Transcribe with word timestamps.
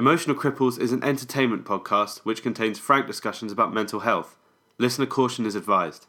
Emotional 0.00 0.34
Cripples 0.34 0.80
is 0.80 0.92
an 0.92 1.04
entertainment 1.04 1.66
podcast 1.66 2.20
which 2.20 2.42
contains 2.42 2.78
frank 2.78 3.06
discussions 3.06 3.52
about 3.52 3.74
mental 3.74 4.00
health. 4.00 4.38
Listener 4.78 5.04
caution 5.04 5.44
is 5.44 5.54
advised. 5.54 6.06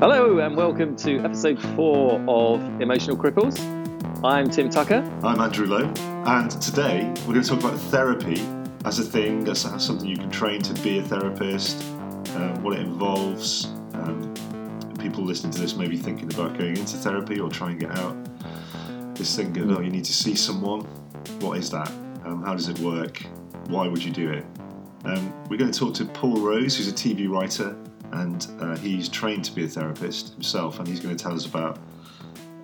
Hello 0.00 0.40
and 0.40 0.56
welcome 0.56 0.96
to 0.96 1.20
episode 1.20 1.62
four 1.76 2.20
of 2.26 2.60
Emotional 2.80 3.16
Cripples. 3.16 3.60
I'm 4.24 4.50
Tim 4.50 4.68
Tucker. 4.68 5.08
I'm 5.22 5.40
Andrew 5.40 5.68
Lowe, 5.68 5.86
and 6.26 6.50
today 6.60 7.14
we're 7.28 7.34
going 7.34 7.44
to 7.44 7.48
talk 7.48 7.60
about 7.60 7.78
therapy 7.78 8.44
as 8.84 8.98
a 8.98 9.04
thing, 9.04 9.46
as 9.46 9.60
something 9.60 10.08
you 10.08 10.16
can 10.16 10.32
train 10.32 10.60
to 10.62 10.74
be 10.82 10.98
a 10.98 11.02
therapist, 11.04 11.84
um, 12.36 12.62
what 12.62 12.74
it 12.74 12.80
involves. 12.80 13.66
Um, 13.94 14.34
people 14.98 15.24
listening 15.24 15.52
to 15.52 15.60
this 15.60 15.74
may 15.76 15.88
be 15.88 15.96
thinking 15.96 16.32
about 16.32 16.56
going 16.58 16.76
into 16.76 16.96
therapy 16.96 17.40
or 17.40 17.48
trying 17.50 17.78
to 17.78 17.86
get 17.86 17.98
out. 17.98 18.16
This 19.14 19.34
thing 19.36 19.56
of, 19.58 19.70
oh, 19.70 19.80
you 19.80 19.90
need 19.90 20.04
to 20.04 20.12
see 20.12 20.34
someone. 20.34 20.80
What 21.40 21.58
is 21.58 21.70
that? 21.70 21.88
Um, 22.24 22.42
how 22.44 22.54
does 22.54 22.68
it 22.68 22.78
work? 22.80 23.22
Why 23.68 23.88
would 23.88 24.02
you 24.02 24.10
do 24.10 24.30
it? 24.30 24.44
Um, 25.04 25.32
we're 25.48 25.56
going 25.56 25.70
to 25.70 25.78
talk 25.78 25.94
to 25.94 26.04
Paul 26.04 26.40
Rose, 26.40 26.76
who's 26.76 26.88
a 26.88 26.92
TV 26.92 27.28
writer, 27.28 27.76
and 28.12 28.46
uh, 28.60 28.76
he's 28.76 29.08
trained 29.08 29.44
to 29.46 29.52
be 29.52 29.64
a 29.64 29.68
therapist 29.68 30.34
himself, 30.34 30.78
and 30.78 30.86
he's 30.86 31.00
going 31.00 31.16
to 31.16 31.22
tell 31.22 31.34
us 31.34 31.46
about 31.46 31.78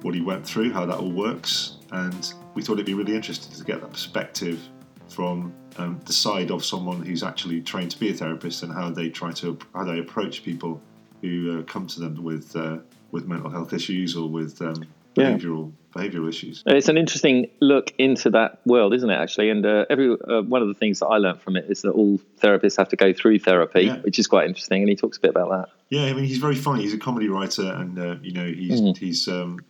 what 0.03 0.15
he 0.15 0.21
went 0.21 0.47
through, 0.47 0.73
how 0.73 0.85
that 0.87 0.99
all 0.99 1.11
works, 1.11 1.79
and 1.93 2.35
we 2.55 2.63
thought 2.63 2.75
it'd 2.75 2.87
be 2.87 2.95
really 2.95 3.15
interesting 3.15 3.53
to 3.57 3.65
get 3.65 3.81
that 3.81 3.93
perspective 3.93 4.61
from 5.09 5.53
um, 5.79 6.01
the 6.07 6.13
side 6.13 6.51
of 6.51 6.65
someone 6.65 7.03
who's 7.03 7.23
actually 7.23 7.61
trained 7.61 7.91
to 7.93 7.99
be 8.01 8.11
a 8.11 8.15
therapist 8.15 8.63
and 8.63 8.73
how 8.73 8.91
they 8.91 9.09
try 9.09 9.33
to 9.33 9.59
how 9.75 9.85
they 9.85 9.99
approach 9.99 10.43
people 10.43 10.81
who 11.23 11.59
uh, 11.59 11.63
come 11.65 11.87
to 11.87 12.01
them 12.01 12.23
with 12.23 12.55
uh, 12.57 12.79
with 13.13 13.27
mental 13.27 13.51
health 13.51 13.73
issues 13.73 14.17
or 14.17 14.29
with 14.29 14.61
um, 14.63 14.85
Yeah. 15.17 15.33
behavioural 15.33 15.73
behavioural 15.95 16.29
issues. 16.29 16.63
It's 16.67 16.89
an 16.89 16.99
interesting 16.99 17.49
look 17.61 17.93
into 17.99 18.29
that 18.31 18.61
world, 18.67 18.93
isn't 18.93 19.09
it? 19.09 19.15
Actually, 19.15 19.49
and 19.51 19.65
uh, 19.65 19.87
every 19.89 20.11
uh, 20.13 20.43
one 20.43 20.61
of 20.61 20.69
the 20.69 20.75
things 20.75 20.99
that 21.01 21.07
I 21.07 21.17
learned 21.19 21.41
from 21.41 21.57
it 21.57 21.65
is 21.71 21.81
that 21.83 21.93
all 21.93 22.19
therapists 22.43 22.77
have 22.77 22.89
to 22.91 22.97
go 22.97 23.13
through 23.15 23.39
therapy, 23.39 23.85
Yeah. 23.85 23.97
which 24.01 24.19
is 24.19 24.27
quite 24.27 24.47
interesting. 24.47 24.83
And 24.83 24.89
he 24.91 24.97
talks 24.97 25.17
a 25.17 25.21
bit 25.21 25.31
about 25.31 25.49
that. 25.51 25.69
Yeah, 25.89 26.05
I 26.07 26.13
mean 26.13 26.25
he's 26.25 26.39
very 26.39 26.55
funny. 26.57 26.83
He's 26.83 26.93
a 26.95 26.99
comedy 26.99 27.29
writer, 27.29 27.71
and 27.81 27.99
uh, 27.99 28.17
you 28.23 28.33
know 28.33 28.47
he's 28.47 28.81
Mm. 28.81 28.97
he's 28.99 29.27
um, 29.29 29.61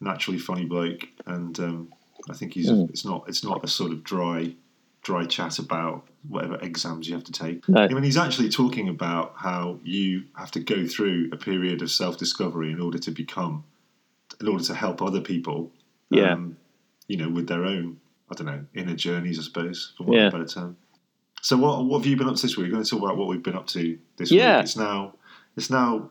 naturally 0.00 0.38
funny 0.38 0.64
bloke, 0.64 1.06
and 1.26 1.58
um, 1.60 1.92
I 2.30 2.34
think 2.34 2.54
he's 2.54 2.70
Mm. 2.70 2.88
it's 2.90 3.04
not 3.04 3.24
it's 3.28 3.44
not 3.44 3.64
a 3.64 3.68
sort 3.68 3.92
of 3.92 4.02
dry 4.04 4.54
dry 5.02 5.24
chat 5.26 5.58
about 5.58 6.06
whatever 6.28 6.56
exams 6.60 7.08
you 7.08 7.14
have 7.14 7.24
to 7.24 7.32
take. 7.32 7.68
No. 7.68 7.80
I 7.82 7.88
mean 7.88 8.04
he's 8.04 8.16
actually 8.16 8.48
talking 8.48 8.88
about 8.88 9.34
how 9.36 9.78
you 9.82 10.24
have 10.36 10.50
to 10.52 10.60
go 10.60 10.86
through 10.86 11.30
a 11.32 11.36
period 11.36 11.82
of 11.82 11.90
self 11.90 12.16
discovery 12.18 12.70
in 12.70 12.80
order 12.80 12.98
to 12.98 13.10
become 13.10 13.64
in 14.40 14.48
order 14.48 14.64
to 14.64 14.74
help 14.74 15.02
other 15.02 15.20
people. 15.20 15.72
Yeah. 16.10 16.32
um, 16.34 16.56
you 17.08 17.16
know, 17.16 17.28
with 17.28 17.48
their 17.48 17.64
own 17.64 17.98
I 18.30 18.34
don't 18.34 18.46
know 18.46 18.64
inner 18.74 18.94
journeys, 18.94 19.38
I 19.38 19.42
suppose, 19.42 19.92
for 19.96 20.04
want 20.04 20.18
Yeah. 20.18 20.26
of 20.28 20.34
a 20.34 20.38
better 20.38 20.48
term. 20.52 20.76
So 21.42 21.56
what 21.56 21.84
what 21.86 21.98
have 21.98 22.06
you 22.06 22.16
been 22.16 22.28
up 22.28 22.36
to 22.36 22.42
this 22.42 22.56
week? 22.56 22.66
We're 22.68 22.72
going 22.72 22.84
to 22.84 22.88
talk 22.90 23.02
about 23.02 23.16
what 23.16 23.28
we've 23.28 23.42
been 23.42 23.56
up 23.56 23.66
to 23.68 23.98
this 24.16 24.30
Yeah. 24.30 24.58
week. 24.58 24.64
It's 24.64 24.76
now 24.76 25.14
it's 25.56 25.70
now 25.70 26.10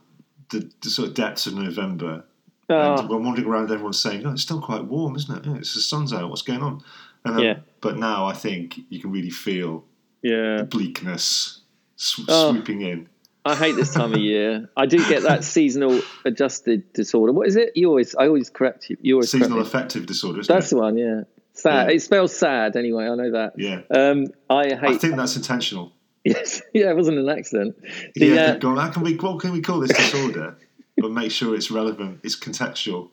the, 0.49 0.69
the 0.81 0.89
sort 0.89 1.07
of 1.07 1.13
depths 1.15 1.47
of 1.47 1.53
November, 1.55 2.25
Oh, 2.71 2.99
and 2.99 3.09
we're 3.09 3.17
wandering 3.17 3.47
around. 3.47 3.71
Everyone's 3.71 3.99
saying, 4.01 4.25
"Oh, 4.25 4.31
it's 4.31 4.41
still 4.41 4.61
quite 4.61 4.85
warm, 4.85 5.15
isn't 5.15 5.35
it? 5.37 5.45
Yeah, 5.49 5.57
it's 5.57 5.73
the 5.73 5.81
sun's 5.81 6.13
out. 6.13 6.29
What's 6.29 6.41
going 6.41 6.61
on?" 6.61 6.81
Um, 7.25 7.39
Yeah. 7.39 7.59
But 7.81 7.97
now 7.97 8.25
I 8.25 8.33
think 8.33 8.79
you 8.89 8.99
can 8.99 9.11
really 9.11 9.29
feel 9.29 9.83
yeah, 10.21 10.57
the 10.57 10.63
bleakness 10.63 11.61
sw- 11.95 12.21
Oh. 12.27 12.51
swooping 12.51 12.81
in. 12.81 13.07
I 13.43 13.55
hate 13.55 13.75
this 13.75 13.91
time 13.93 14.13
of 14.13 14.19
year. 14.19 14.69
I 14.77 14.85
do 14.85 14.97
get 15.09 15.23
that 15.23 15.43
seasonal 15.55 15.99
adjusted 16.25 16.93
disorder. 16.93 17.33
What 17.33 17.47
is 17.47 17.55
it? 17.55 17.71
You 17.75 17.87
always, 17.89 18.13
I 18.15 18.27
always 18.27 18.51
correct 18.51 18.89
you. 18.91 18.97
You 19.01 19.15
always 19.15 19.31
Seasonal 19.31 19.61
affective 19.61 20.05
disorder. 20.05 20.43
That's 20.43 20.67
it? 20.71 20.75
the 20.75 20.81
one. 20.81 20.95
Yeah, 20.97 21.21
sad. 21.53 21.89
Yeah. 21.89 21.95
It 21.95 22.01
spells 22.01 22.35
sad 22.35 22.75
anyway. 22.75 23.05
I 23.07 23.15
know 23.15 23.31
that. 23.31 23.53
Yeah, 23.57 23.81
Um, 23.89 24.27
I 24.49 24.65
hate. 24.69 24.83
I 24.83 24.97
think 24.97 25.15
that's 25.15 25.35
intentional. 25.35 25.91
yes, 26.23 26.61
yeah, 26.71 26.91
it 26.91 26.95
wasn't 26.95 27.17
an 27.17 27.29
accident. 27.29 27.75
The, 28.13 28.27
yeah, 28.27 28.41
uh, 28.41 28.57
gone, 28.57 28.77
how 28.77 28.91
can 28.91 29.01
we 29.01 29.15
what 29.15 29.39
can 29.39 29.51
we 29.53 29.61
call 29.61 29.79
this 29.79 29.97
disorder? 29.97 30.55
But 30.97 31.11
make 31.11 31.31
sure 31.31 31.55
it's 31.55 31.71
relevant, 31.71 32.19
it's 32.23 32.35
contextual. 32.39 33.09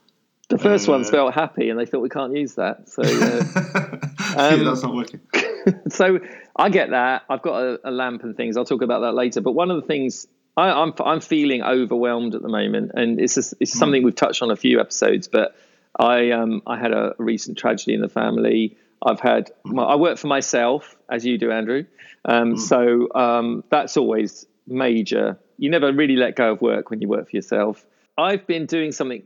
The 0.48 0.58
first 0.58 0.88
one 0.88 1.02
Uh, 1.02 1.04
spelled 1.04 1.34
happy, 1.34 1.68
and 1.68 1.78
they 1.78 1.84
thought 1.84 2.00
we 2.00 2.08
can't 2.08 2.34
use 2.34 2.54
that. 2.54 2.88
So, 2.88 3.02
uh, 3.02 3.06
yeah, 4.34 4.48
Um, 4.54 4.64
that's 4.64 4.82
not 4.82 4.94
working. 4.94 5.20
so 5.88 6.20
I 6.56 6.70
get 6.70 6.90
that. 6.90 7.24
I've 7.28 7.42
got 7.42 7.62
a, 7.62 7.80
a 7.84 7.90
lamp 7.90 8.24
and 8.24 8.34
things. 8.36 8.56
I'll 8.56 8.64
talk 8.64 8.80
about 8.82 9.00
that 9.00 9.12
later. 9.12 9.42
But 9.42 9.52
one 9.52 9.70
of 9.70 9.78
the 9.80 9.86
things 9.86 10.26
I, 10.56 10.70
I'm 10.70 10.94
I'm 11.04 11.20
feeling 11.20 11.62
overwhelmed 11.62 12.34
at 12.34 12.40
the 12.42 12.48
moment, 12.48 12.92
and 12.94 13.20
it's 13.20 13.34
just, 13.34 13.54
it's 13.60 13.78
something 13.78 14.02
we've 14.02 14.14
touched 14.14 14.42
on 14.42 14.50
a 14.50 14.56
few 14.56 14.80
episodes. 14.80 15.28
But 15.28 15.54
I 15.98 16.30
um 16.30 16.62
I 16.66 16.78
had 16.78 16.92
a 16.92 17.14
recent 17.18 17.58
tragedy 17.58 17.92
in 17.94 18.00
the 18.00 18.08
family. 18.08 18.76
I've 19.02 19.20
had 19.20 19.50
well, 19.64 19.86
I 19.86 19.96
work 19.96 20.16
for 20.18 20.26
myself, 20.28 20.96
as 21.10 21.24
you 21.26 21.36
do, 21.38 21.52
Andrew. 21.52 21.84
Um, 22.24 22.56
So 22.56 23.08
um, 23.14 23.64
that's 23.70 23.96
always 23.98 24.46
major. 24.66 25.38
You 25.58 25.70
never 25.70 25.92
really 25.92 26.16
let 26.16 26.36
go 26.36 26.52
of 26.52 26.62
work 26.62 26.90
when 26.90 27.00
you 27.00 27.08
work 27.08 27.28
for 27.30 27.36
yourself. 27.36 27.84
I've 28.16 28.46
been 28.46 28.66
doing 28.66 28.92
something 28.92 29.22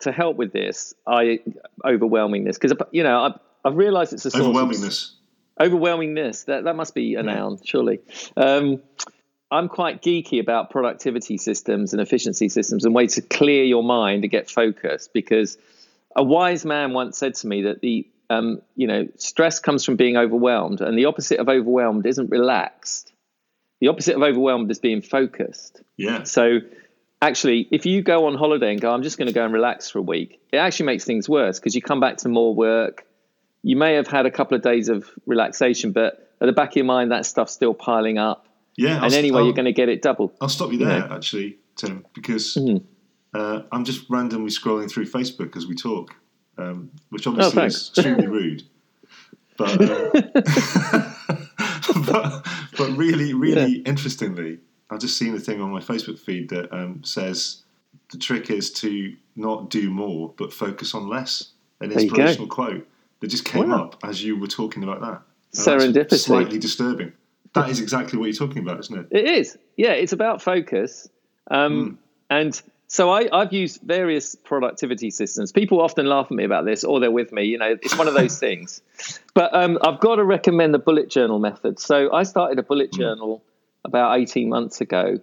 to 0.00 0.12
help 0.12 0.36
with 0.36 0.52
this. 0.52 0.94
I 1.06 1.40
overwhelming 1.84 2.44
this 2.44 2.58
because 2.58 2.76
you 2.92 3.02
know 3.02 3.20
I've, 3.20 3.38
I've 3.64 3.76
realised 3.76 4.12
it's 4.12 4.24
a 4.24 4.30
source 4.30 4.44
of- 4.44 4.54
Overwhelmingness. 4.54 5.12
overwhelmingness 5.60 6.46
that 6.46 6.64
that 6.64 6.76
must 6.76 6.94
be 6.94 7.14
a 7.16 7.22
noun 7.22 7.58
surely 7.62 8.00
um, 8.36 8.80
i'm 9.50 9.68
quite 9.68 10.00
geeky 10.02 10.40
about 10.40 10.70
productivity 10.70 11.36
systems 11.36 11.92
and 11.92 12.00
efficiency 12.00 12.48
systems 12.48 12.84
and 12.86 12.94
ways 12.94 13.14
to 13.16 13.22
clear 13.22 13.64
your 13.64 13.82
mind 13.82 14.22
to 14.22 14.28
get 14.28 14.50
focused 14.50 15.12
because 15.12 15.58
a 16.16 16.22
wise 16.22 16.64
man 16.64 16.92
once 16.94 17.18
said 17.18 17.34
to 17.34 17.46
me 17.46 17.62
that 17.62 17.80
the 17.82 18.06
um, 18.30 18.62
you 18.76 18.86
know 18.86 19.06
stress 19.16 19.58
comes 19.58 19.84
from 19.84 19.96
being 19.96 20.16
overwhelmed 20.16 20.80
and 20.80 20.96
the 20.96 21.04
opposite 21.06 21.40
of 21.40 21.48
overwhelmed 21.48 22.06
isn't 22.06 22.30
relaxed 22.30 23.09
the 23.80 23.88
opposite 23.88 24.14
of 24.16 24.22
overwhelmed 24.22 24.70
is 24.70 24.78
being 24.78 25.02
focused 25.02 25.82
Yeah. 25.96 26.22
so 26.24 26.58
actually, 27.22 27.68
if 27.70 27.84
you 27.86 28.02
go 28.02 28.26
on 28.26 28.34
holiday 28.34 28.70
and 28.72 28.80
go, 28.80 28.90
I'm 28.92 29.02
just 29.02 29.18
going 29.18 29.28
to 29.28 29.34
go 29.34 29.44
and 29.44 29.52
relax 29.52 29.90
for 29.90 29.98
a 29.98 30.02
week, 30.02 30.40
it 30.52 30.56
actually 30.56 30.86
makes 30.86 31.04
things 31.04 31.28
worse 31.28 31.58
because 31.58 31.74
you 31.74 31.82
come 31.82 32.00
back 32.00 32.16
to 32.18 32.28
more 32.28 32.54
work. 32.54 33.06
You 33.62 33.76
may 33.76 33.94
have 33.94 34.06
had 34.06 34.24
a 34.24 34.30
couple 34.30 34.56
of 34.56 34.62
days 34.62 34.88
of 34.88 35.06
relaxation, 35.26 35.92
but 35.92 36.30
at 36.40 36.46
the 36.46 36.52
back 36.52 36.70
of 36.70 36.76
your 36.76 36.86
mind, 36.86 37.12
that 37.12 37.26
stuff's 37.26 37.52
still 37.52 37.74
piling 37.74 38.16
up. 38.16 38.46
Yeah. 38.76 38.96
And 38.96 39.04
I'll- 39.06 39.14
anyway, 39.14 39.40
I'll- 39.40 39.44
you're 39.44 39.52
going 39.54 39.66
to 39.66 39.72
get 39.72 39.90
it 39.90 40.00
double. 40.00 40.32
I'll 40.40 40.48
stop 40.48 40.72
you 40.72 40.78
there, 40.78 41.06
actually, 41.12 41.58
Tim, 41.76 42.06
because 42.14 42.54
Mhm. 42.56 42.82
uh, 43.34 43.62
I'm 43.70 43.84
just 43.84 44.08
randomly 44.08 44.48
scrolling 44.50 44.90
through 44.90 45.04
Facebook 45.06 45.56
as 45.58 45.66
we 45.66 45.74
talk, 45.74 46.14
um, 46.56 46.90
which 47.10 47.26
obviously 47.26 47.62
Oh, 47.62 47.66
is 47.66 47.74
extremely 47.94 48.26
rude. 48.28 48.62
But, 49.58 49.78
uh, 49.82 50.10
but, 52.06 52.46
really, 53.00 53.34
really 53.34 53.76
interestingly, 53.92 54.58
I've 54.90 55.00
just 55.00 55.16
seen 55.16 55.34
a 55.34 55.38
thing 55.38 55.60
on 55.60 55.70
my 55.70 55.80
Facebook 55.80 56.18
feed 56.18 56.48
that 56.50 56.72
um, 56.72 57.02
says 57.04 57.62
the 58.12 58.18
trick 58.18 58.50
is 58.50 58.70
to 58.74 59.14
not 59.36 59.70
do 59.70 59.90
more, 59.90 60.32
but 60.36 60.52
focus 60.52 60.94
on 60.94 61.08
less. 61.08 61.52
An 61.80 61.88
There 61.90 61.98
inspirational 62.00 62.46
quote 62.48 62.86
that 63.20 63.28
just 63.28 63.44
came 63.44 63.70
Wow. 63.70 63.84
up 63.84 63.96
as 64.02 64.22
you 64.22 64.38
were 64.38 64.46
talking 64.46 64.82
about 64.82 65.00
that. 65.00 65.22
And 65.54 65.96
Serendipity. 65.96 66.18
Slightly 66.18 66.58
disturbing. 66.58 67.12
That 67.54 67.68
is 67.70 67.80
exactly 67.80 68.18
what 68.18 68.26
you're 68.26 68.46
talking 68.46 68.62
about, 68.62 68.78
isn't 68.80 68.98
it? 68.98 69.06
It 69.10 69.24
is. 69.28 69.58
Yeah, 69.76 69.92
it's 69.92 70.12
about 70.12 70.42
focus. 70.42 71.08
Um, 71.50 71.98
And 72.28 72.60
so 72.92 73.08
I, 73.08 73.28
I've 73.32 73.52
used 73.52 73.82
various 73.82 74.34
productivity 74.34 75.12
systems. 75.12 75.52
People 75.52 75.80
often 75.80 76.06
laugh 76.06 76.26
at 76.26 76.32
me 76.32 76.42
about 76.42 76.64
this, 76.64 76.82
or 76.82 76.98
they're 76.98 77.08
with 77.12 77.30
me. 77.30 77.44
You 77.44 77.56
know, 77.56 77.76
it's 77.80 77.96
one 77.96 78.08
of 78.08 78.14
those 78.14 78.36
things. 78.46 78.82
But 79.32 79.54
um, 79.54 79.78
I've 79.80 80.00
got 80.00 80.16
to 80.16 80.24
recommend 80.24 80.74
the 80.74 80.80
bullet 80.80 81.08
journal 81.08 81.38
method. 81.38 81.78
So 81.78 82.12
I 82.12 82.24
started 82.24 82.58
a 82.58 82.64
bullet 82.64 82.92
journal 82.92 83.44
about 83.84 84.18
18 84.18 84.48
months 84.48 84.80
ago, 84.80 85.20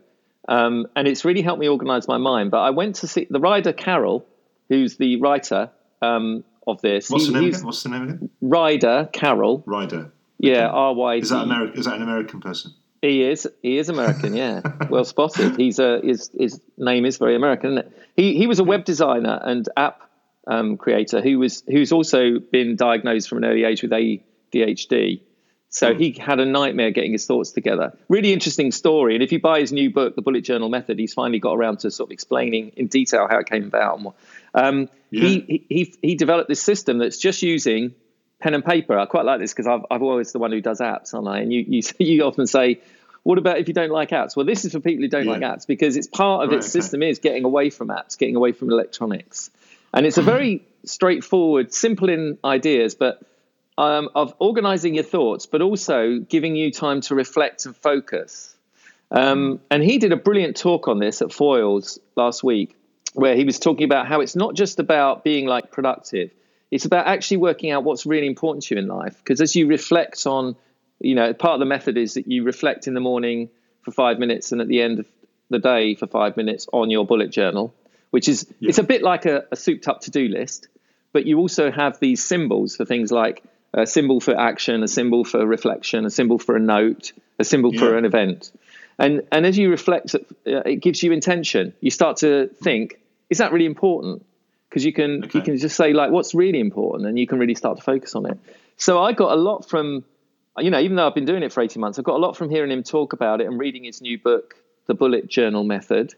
um, 0.47 0.87
and 0.95 1.09
it's 1.09 1.25
really 1.25 1.41
helped 1.41 1.59
me 1.59 1.67
organize 1.67 2.07
my 2.07 2.17
mind. 2.17 2.51
But 2.51 2.61
I 2.61 2.69
went 2.69 2.95
to 2.95 3.07
see 3.07 3.27
the 3.29 3.41
Ryder 3.41 3.73
Carroll, 3.73 4.25
who's 4.69 4.95
the 4.95 5.19
writer 5.19 5.69
um, 6.01 6.45
of 6.65 6.79
this. 6.81 7.09
What's 7.09 7.25
He- 7.25 7.33
the 7.33 7.39
name 7.41 7.49
again? 7.49 7.65
What's 7.65 7.83
the 7.83 7.89
name 7.89 8.03
again? 8.03 8.29
Ryder 8.39 9.09
Carroll. 9.11 9.63
Ryder. 9.65 10.13
Yeah, 10.39 10.67
R 10.67 10.93
Y. 10.93 11.15
Is 11.15 11.31
that 11.31 11.43
American? 11.43 11.77
Is 11.77 11.85
that 11.85 11.95
an 11.95 12.03
American 12.03 12.39
person? 12.39 12.71
He 13.07 13.23
is. 13.23 13.47
He 13.61 13.77
is 13.77 13.89
American. 13.89 14.35
Yeah, 14.35 14.61
well 14.89 15.05
spotted. 15.05 15.57
He's 15.57 15.79
a 15.79 15.99
his 16.03 16.29
his 16.37 16.61
name 16.77 17.05
is 17.05 17.17
very 17.17 17.35
American. 17.35 17.71
Isn't 17.71 17.85
it? 17.85 18.07
He 18.15 18.37
he 18.37 18.47
was 18.47 18.59
a 18.59 18.63
web 18.63 18.83
designer 18.83 19.39
and 19.41 19.67
app 19.77 20.01
um, 20.45 20.77
creator 20.77 21.21
who 21.21 21.39
was 21.39 21.63
who's 21.67 21.91
also 21.91 22.39
been 22.39 22.75
diagnosed 22.75 23.29
from 23.29 23.39
an 23.39 23.45
early 23.45 23.63
age 23.63 23.81
with 23.81 23.91
ADHD. 23.91 25.21
So 25.69 25.93
he 25.93 26.11
had 26.11 26.39
a 26.39 26.45
nightmare 26.45 26.91
getting 26.91 27.11
his 27.11 27.25
thoughts 27.25 27.51
together. 27.51 27.97
Really 28.07 28.31
interesting 28.31 28.71
story. 28.71 29.15
And 29.15 29.23
if 29.23 29.31
you 29.33 29.41
buy 29.41 29.59
his 29.59 29.73
new 29.73 29.91
book, 29.91 30.15
The 30.15 30.21
Bullet 30.21 30.41
Journal 30.41 30.69
Method, 30.69 30.97
he's 30.97 31.13
finally 31.13 31.39
got 31.39 31.53
around 31.53 31.79
to 31.79 31.91
sort 31.91 32.07
of 32.07 32.13
explaining 32.13 32.69
in 32.77 32.87
detail 32.87 33.27
how 33.29 33.39
it 33.39 33.47
came 33.47 33.65
about. 33.65 34.15
Um, 34.53 34.89
he, 35.11 35.39
he 35.39 35.65
he 35.69 35.93
he 36.01 36.15
developed 36.15 36.49
this 36.49 36.61
system 36.61 36.97
that's 36.97 37.17
just 37.17 37.41
using 37.41 37.95
pen 38.39 38.53
and 38.53 38.63
paper. 38.63 38.97
I 38.97 39.05
quite 39.05 39.25
like 39.25 39.39
this 39.39 39.53
because 39.53 39.67
I've 39.67 39.85
I've 39.91 40.01
always 40.01 40.31
the 40.31 40.39
one 40.39 40.51
who 40.51 40.61
does 40.61 40.79
apps, 40.79 41.13
aren't 41.13 41.27
I? 41.27 41.39
And 41.39 41.51
you 41.51 41.65
you 41.67 41.81
you 41.99 42.23
often 42.23 42.47
say, 42.47 42.81
what 43.27 43.37
about 43.37 43.57
if 43.57 43.67
you 43.67 43.73
don't 43.73 43.91
like 43.91 44.11
apps? 44.11 44.37
Well, 44.37 44.45
this 44.45 44.63
is 44.63 44.71
for 44.71 44.79
people 44.79 45.01
who 45.03 45.09
don't 45.09 45.25
Yeah. 45.25 45.31
like 45.31 45.41
apps 45.41 45.67
because 45.67 45.97
it's 45.97 46.07
part 46.07 46.45
of 46.45 46.49
Right, 46.51 46.59
its 46.59 46.67
okay. 46.67 46.79
system 46.79 47.03
is 47.03 47.19
getting 47.19 47.43
away 47.43 47.69
from 47.69 47.89
apps, 47.89 48.17
getting 48.17 48.37
away 48.37 48.53
from 48.53 48.71
electronics, 48.71 49.51
and 49.93 50.05
it's 50.05 50.17
a 50.17 50.21
very 50.35 50.61
straightforward, 50.85 51.73
simple 51.73 52.07
in 52.07 52.37
ideas, 52.45 52.95
but 52.95 53.19
um, 53.77 54.07
of 54.15 54.33
organizing 54.39 54.95
your 54.95 55.03
thoughts, 55.03 55.45
but 55.45 55.61
also 55.61 56.19
giving 56.19 56.55
you 56.55 56.71
time 56.71 57.01
to 57.01 57.15
reflect 57.15 57.65
and 57.65 57.75
focus. 57.75 58.55
Um, 59.11 59.59
and 59.69 59.83
he 59.83 59.97
did 59.97 60.13
a 60.13 60.17
brilliant 60.17 60.55
talk 60.55 60.87
on 60.87 60.99
this 60.99 61.21
at 61.21 61.27
Foyles 61.27 61.99
last 62.15 62.45
week, 62.45 62.77
where 63.13 63.35
he 63.35 63.43
was 63.43 63.59
talking 63.59 63.83
about 63.83 64.07
how 64.07 64.21
it's 64.21 64.37
not 64.37 64.55
just 64.55 64.79
about 64.79 65.25
being 65.25 65.47
like 65.47 65.69
productive; 65.69 66.31
it's 66.71 66.85
about 66.85 67.07
actually 67.07 67.37
working 67.37 67.71
out 67.71 67.83
what's 67.83 68.05
really 68.05 68.27
important 68.27 68.63
to 68.67 68.75
you 68.75 68.79
in 68.79 68.87
life. 68.87 69.17
Because 69.17 69.41
as 69.41 69.53
you 69.53 69.67
reflect 69.67 70.25
on, 70.25 70.55
you 70.99 71.15
know, 71.15 71.33
part 71.33 71.53
of 71.53 71.59
the 71.59 71.65
method 71.65 71.97
is 71.97 72.15
that 72.15 72.27
you 72.27 72.43
reflect 72.43 72.87
in 72.87 72.93
the 72.93 72.99
morning 72.99 73.49
for 73.83 73.91
five 73.91 74.19
minutes, 74.19 74.51
and 74.51 74.61
at 74.61 74.67
the 74.67 74.81
end 74.81 74.99
of 74.99 75.05
the 75.49 75.59
day 75.59 75.95
for 75.95 76.07
five 76.07 76.35
minutes 76.35 76.67
on 76.73 76.89
your 76.89 77.05
bullet 77.05 77.29
journal, 77.29 77.73
which 78.09 78.27
is 78.27 78.47
it's 78.61 78.79
a 78.79 78.83
bit 78.83 79.01
like 79.01 79.25
a, 79.25 79.45
a 79.51 79.55
souped-up 79.55 80.01
to-do 80.01 80.27
list, 80.27 80.67
but 81.13 81.25
you 81.25 81.39
also 81.39 81.71
have 81.71 81.99
these 81.99 82.23
symbols 82.23 82.75
for 82.75 82.85
things 82.85 83.11
like 83.11 83.43
a 83.73 83.85
symbol 83.85 84.19
for 84.19 84.37
action, 84.37 84.83
a 84.83 84.87
symbol 84.87 85.23
for 85.23 85.45
reflection, 85.45 86.05
a 86.05 86.09
symbol 86.09 86.39
for 86.39 86.55
a 86.55 86.59
note, 86.59 87.11
a 87.39 87.43
symbol 87.43 87.71
for 87.73 87.97
an 87.97 88.05
event. 88.05 88.51
And 88.97 89.21
and 89.31 89.45
as 89.45 89.57
you 89.57 89.69
reflect, 89.69 90.15
uh, 90.15 90.19
it 90.45 90.77
gives 90.81 91.03
you 91.03 91.11
intention. 91.11 91.73
You 91.81 91.91
start 91.91 92.17
to 92.17 92.47
think, 92.63 92.99
is 93.29 93.37
that 93.37 93.51
really 93.51 93.65
important? 93.65 94.25
Because 94.69 94.83
you 94.83 94.91
can 94.91 95.23
Okay. 95.25 95.39
you 95.39 95.45
can 95.45 95.57
just 95.57 95.75
say 95.75 95.93
like, 95.93 96.11
what's 96.11 96.33
really 96.33 96.59
important, 96.59 97.07
and 97.07 97.19
you 97.19 97.27
can 97.27 97.39
really 97.39 97.55
start 97.55 97.77
to 97.77 97.83
focus 97.83 98.15
on 98.15 98.25
it. 98.25 98.37
So 98.77 99.01
I 99.01 99.13
got 99.13 99.31
a 99.31 99.39
lot 99.39 99.69
from, 99.69 100.03
you 100.59 100.69
know, 100.71 100.79
even 100.79 100.95
though 100.95 101.07
I've 101.07 101.15
been 101.15 101.25
doing 101.25 101.43
it 101.43 101.51
for 101.53 101.61
eighteen 101.61 101.81
months, 101.81 101.97
I've 101.99 102.05
got 102.05 102.15
a 102.15 102.23
lot 102.23 102.35
from 102.37 102.49
hearing 102.49 102.71
him 102.71 102.83
talk 102.83 103.13
about 103.13 103.41
it 103.41 103.47
and 103.47 103.59
reading 103.59 103.83
his 103.83 104.01
new 104.01 104.17
book, 104.17 104.55
The 104.87 104.93
Bullet 104.93 105.27
Journal 105.27 105.63
Method. 105.63 106.13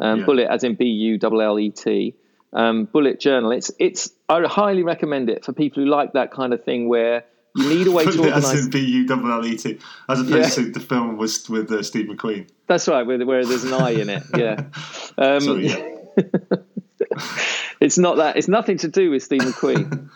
Um, 0.00 0.20
Yeah. 0.20 0.24
Bullet 0.26 0.48
as 0.50 0.64
in 0.64 0.74
B 0.74 0.86
U 0.86 1.18
L 1.22 1.40
L 1.40 1.58
E 1.58 1.70
T. 1.70 2.14
Um, 2.52 2.84
bullet 2.84 3.18
journal. 3.20 3.50
It's 3.50 3.70
it's. 3.78 4.10
I 4.28 4.40
highly 4.42 4.82
recommend 4.84 5.28
it 5.28 5.44
for 5.44 5.52
people 5.52 5.82
who 5.82 5.88
like 5.88 6.12
that 6.12 6.30
kind 6.30 6.52
of 6.54 6.62
thing 6.64 6.88
where 6.88 7.24
you 7.56 7.68
need 7.68 7.86
a 7.86 7.92
way 7.92 8.04
to 8.04 8.10
As 8.10 8.16
organize. 8.18 8.64
in 8.64 8.70
B 8.70 8.78
U 8.78 9.06
double 9.06 9.32
L 9.32 9.44
E 9.44 9.56
T, 9.56 9.78
as 10.08 10.20
opposed 10.20 10.54
to 10.54 10.70
the 10.70 10.80
film 10.80 11.16
was 11.16 11.48
with 11.48 11.70
uh, 11.72 11.82
Steve 11.82 12.06
McQueen. 12.06 12.48
That's 12.68 12.86
right, 12.88 13.04
where, 13.04 13.18
where 13.26 13.44
there's 13.44 13.64
an 13.64 13.72
I 13.72 13.90
in 13.90 14.08
it. 14.08 14.22
Yeah. 14.36 14.64
Um, 15.16 15.40
Sorry, 15.40 15.68
yeah. 15.68 15.88
it's 17.80 17.98
not 17.98 18.16
that. 18.16 18.36
It's 18.36 18.48
nothing 18.48 18.78
to 18.78 18.88
do 18.88 19.10
with 19.10 19.22
Steve 19.22 19.42
McQueen. 19.42 20.10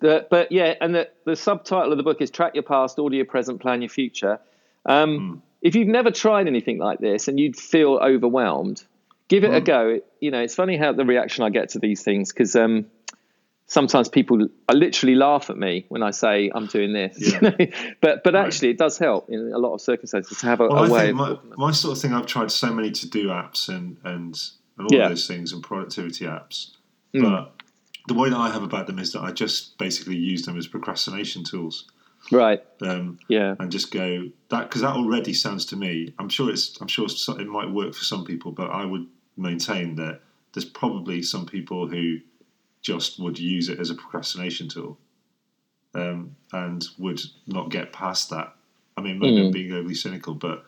The- 0.00 0.26
but 0.30 0.52
yeah, 0.52 0.74
and 0.80 0.94
the, 0.94 1.08
the 1.24 1.36
subtitle 1.36 1.90
of 1.92 1.96
the 1.98 2.04
book 2.04 2.20
is 2.20 2.30
Track 2.30 2.54
Your 2.54 2.62
Past, 2.64 2.98
Order 2.98 3.16
Your 3.16 3.24
Present, 3.24 3.60
Plan 3.60 3.82
Your 3.82 3.88
Future. 3.88 4.38
Um, 4.84 5.42
If 5.62 5.74
you've 5.74 5.88
never 5.88 6.10
tried 6.10 6.46
anything 6.46 6.78
like 6.78 6.98
this 7.00 7.28
and 7.28 7.40
you'd 7.40 7.56
feel 7.56 7.94
overwhelmed, 8.02 8.84
give 9.28 9.42
it 9.42 9.52
a 9.54 9.60
go. 9.60 10.00
You 10.20 10.30
know, 10.30 10.40
it's 10.40 10.54
funny 10.54 10.76
how 10.76 10.92
the 10.92 11.04
reaction 11.04 11.44
I 11.44 11.50
get 11.50 11.70
to 11.70 11.78
these 11.80 12.02
things 12.02 12.30
because 12.32 12.54
um, 12.54 12.86
sometimes 13.66 14.08
people 14.08 14.46
I 14.68 14.74
literally 14.74 15.14
laugh 15.16 15.50
at 15.50 15.56
me 15.56 15.86
when 15.88 16.02
I 16.02 16.10
say 16.12 16.50
I'm 16.54 16.66
doing 16.66 16.92
this. 16.92 17.18
Yeah. 17.42 17.50
but 18.00 18.22
but 18.22 18.36
actually, 18.36 18.70
it 18.70 18.78
does 18.78 18.98
help 18.98 19.28
in 19.30 19.50
a 19.52 19.58
lot 19.58 19.74
of 19.74 19.80
circumstances 19.80 20.38
to 20.38 20.46
have 20.46 20.60
a, 20.60 20.68
Well, 20.68 20.84
a 20.84 20.92
way 20.92 21.06
think 21.06 21.16
my, 21.16 21.36
my 21.56 21.70
sort 21.72 21.96
of 21.96 22.02
thing. 22.02 22.12
I've 22.12 22.26
tried 22.26 22.50
so 22.52 22.72
many 22.72 22.90
to 22.92 23.08
do 23.10 23.28
apps 23.28 23.68
and 23.68 23.96
and 24.04 24.38
and 24.78 24.86
all 24.92 24.96
Yeah. 24.96 25.08
those 25.08 25.26
things 25.26 25.52
and 25.52 25.62
productivity 25.62 26.26
apps, 26.26 26.72
Mm. 27.14 27.22
but 27.22 27.55
the 28.06 28.14
way 28.14 28.30
that 28.30 28.36
I 28.36 28.50
have 28.50 28.62
about 28.62 28.86
them 28.86 28.98
is 28.98 29.12
that 29.12 29.22
I 29.22 29.32
just 29.32 29.78
basically 29.78 30.16
use 30.16 30.42
them 30.46 30.56
as 30.56 30.66
procrastination 30.66 31.44
tools. 31.44 31.86
Right. 32.30 32.62
Um, 32.82 33.18
Yeah. 33.28 33.54
and 33.58 33.70
just 33.70 33.90
go 33.90 34.28
that 34.48 34.68
because 34.68 34.82
that 34.82 34.94
already 34.96 35.32
sounds 35.32 35.64
to 35.66 35.76
me. 35.76 36.12
I'm 36.18 36.28
sure 36.28 36.50
it's. 36.50 36.80
I'm 36.80 36.88
sure 36.88 37.06
it 37.40 37.46
might 37.46 37.70
work 37.70 37.94
for 37.94 38.04
some 38.04 38.24
people, 38.24 38.52
but 38.52 38.70
I 38.70 38.84
would 38.84 39.06
maintain 39.36 39.96
that 39.96 40.20
there's 40.52 40.64
probably 40.64 41.22
some 41.22 41.46
people 41.46 41.86
who 41.86 42.18
just 42.82 43.18
would 43.18 43.38
use 43.38 43.68
it 43.68 43.78
as 43.80 43.90
a 43.90 43.94
procrastination 43.94 44.68
tool, 44.68 44.98
um, 45.94 46.36
and 46.52 46.84
would 46.98 47.20
not 47.46 47.70
get 47.70 47.92
past 47.92 48.30
that. 48.30 48.54
I 48.96 49.00
mean, 49.02 49.18
maybe 49.18 49.40
I'm 49.40 49.48
Mm. 49.48 49.52
being 49.52 49.72
overly 49.72 49.94
cynical, 49.94 50.34
but 50.34 50.64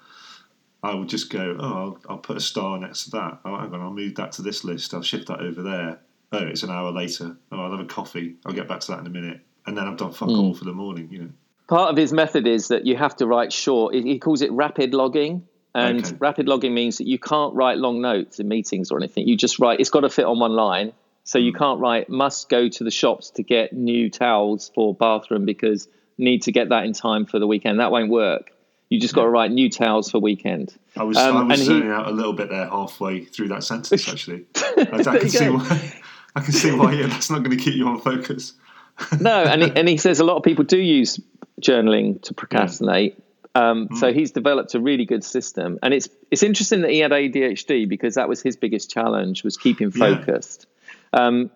I 0.83 0.95
would 0.95 1.09
just 1.09 1.31
go, 1.31 1.57
oh, 1.59 1.65
I'll, 1.75 2.01
I'll 2.09 2.19
put 2.19 2.37
a 2.37 2.41
star 2.41 2.79
next 2.79 3.05
to 3.05 3.11
that. 3.13 3.41
Oh, 3.45 3.57
hang 3.57 3.73
on, 3.73 3.81
I'll 3.81 3.93
move 3.93 4.15
that 4.17 4.33
to 4.33 4.43
this 4.43 4.65
list. 4.65 4.95
I'll 4.95 5.03
shift 5.03 5.29
that 5.29 5.41
over 5.41 5.63
there. 5.63 6.01
Oh, 6.33 6.39
it's 6.45 6.63
an 6.63 6.71
hour 6.71 6.91
later. 6.93 7.37
Oh, 7.51 7.61
I'll 7.61 7.71
have 7.71 7.81
a 7.81 7.85
coffee. 7.87 8.37
I'll 8.45 8.53
get 8.53 8.69
back 8.69 8.81
to 8.81 8.89
that 8.93 9.01
in 9.01 9.07
a 9.07 9.11
minute, 9.11 9.41
and 9.67 9.77
then 9.77 9.87
I've 9.87 9.97
done 9.97 10.13
fuck 10.13 10.29
Mm. 10.29 10.39
all 10.39 10.55
for 10.55 10.65
the 10.65 10.73
morning. 10.73 11.09
You 11.11 11.19
know. 11.21 11.29
part 11.69 11.91
of 11.91 11.97
his 11.99 12.13
method 12.15 12.47
is 12.47 12.69
that 12.69 12.87
you 12.87 12.97
have 12.97 13.15
to 13.17 13.27
write 13.27 13.53
short. 13.53 13.95
He 13.95 14.19
calls 14.19 14.41
it 14.43 14.51
rapid 14.53 14.95
logging, 14.95 15.47
and 15.75 15.99
Okay. 16.05 16.17
rapid 16.19 16.49
logging 16.49 16.73
means 16.75 16.97
that 16.99 17.07
you 17.07 17.19
can't 17.19 17.55
write 17.55 17.77
long 17.79 18.01
notes 18.01 18.41
in 18.41 18.49
meetings 18.49 18.91
or 18.91 18.97
anything. 18.99 19.29
You 19.29 19.37
just 19.37 19.59
write. 19.59 19.79
It's 19.81 19.91
got 19.91 20.01
to 20.01 20.09
fit 20.11 20.25
on 20.25 20.39
one 20.39 20.53
line, 20.53 20.93
so 21.25 21.39
Hmm. 21.39 21.45
you 21.47 21.53
can't 21.53 21.79
write 21.81 22.09
must 22.09 22.49
go 22.49 22.69
to 22.69 22.85
the 22.85 22.91
shops 22.91 23.31
to 23.33 23.43
get 23.43 23.73
new 23.75 24.09
towels 24.11 24.71
for 24.75 24.95
bathroom 24.95 25.45
because 25.45 25.89
need 26.17 26.43
to 26.43 26.53
get 26.53 26.71
that 26.71 26.85
in 26.85 26.93
time 26.95 27.25
for 27.27 27.39
the 27.39 27.47
weekend. 27.47 27.81
That 27.81 27.93
won't 27.93 28.11
work. 28.11 28.51
You 28.91 28.99
just 28.99 29.15
got 29.15 29.25
to 29.25 29.29
write 29.29 29.51
new 29.53 29.69
towels 29.69 30.11
for 30.11 30.19
weekend. 30.19 30.75
I 30.97 31.03
was, 31.05 31.19
Um, 31.19 31.37
I 31.37 31.43
was 31.43 31.53
and 31.53 31.61
he- 31.61 31.67
zoning 31.67 31.91
out 31.91 32.09
a 32.09 32.11
little 32.11 32.33
bit 32.33 32.49
there 32.49 32.67
halfway 32.67 33.25
through 33.27 33.49
that 33.49 33.63
sentence. 33.63 34.09
Actually, 34.13 34.47
I, 34.57 35.03
can 35.19 35.29
see 35.29 35.49
why. 35.51 35.93
I 36.39 36.45
can 36.45 36.53
see 36.53 36.73
why. 36.73 36.93
Yeah, 36.95 37.07
that's 37.07 37.31
not 37.31 37.43
going 37.43 37.57
to 37.57 37.63
keep 37.63 37.75
you 37.75 37.87
on 37.89 38.01
focus. 38.01 38.55
no, 39.21 39.43
and 39.45 39.63
he, 39.63 39.71
and 39.75 39.89
he 39.89 39.97
says 39.97 40.21
a 40.21 40.25
lot 40.25 40.37
of 40.37 40.43
people 40.43 40.65
do 40.65 40.79
use 40.79 41.21
journaling 41.61 42.21
to 42.23 42.35
procrastinate. 42.35 43.19
Um, 43.55 43.87
Hmm. 43.89 43.97
So 43.97 44.13
he's 44.13 44.31
developed 44.33 44.75
a 44.75 44.81
really 44.81 45.05
good 45.05 45.25
system, 45.25 45.79
and 45.83 45.93
it's 45.95 46.09
it's 46.31 46.43
interesting 46.43 46.83
that 46.83 46.91
he 46.91 46.99
had 47.01 47.11
ADHD 47.13 47.89
because 47.89 48.15
that 48.15 48.29
was 48.29 48.41
his 48.43 48.57
biggest 48.57 48.91
challenge 48.91 49.43
was 49.43 49.57
keeping 49.57 49.91
Yeah. 49.95 50.17
focused. 50.17 50.67
Um, 51.13 51.51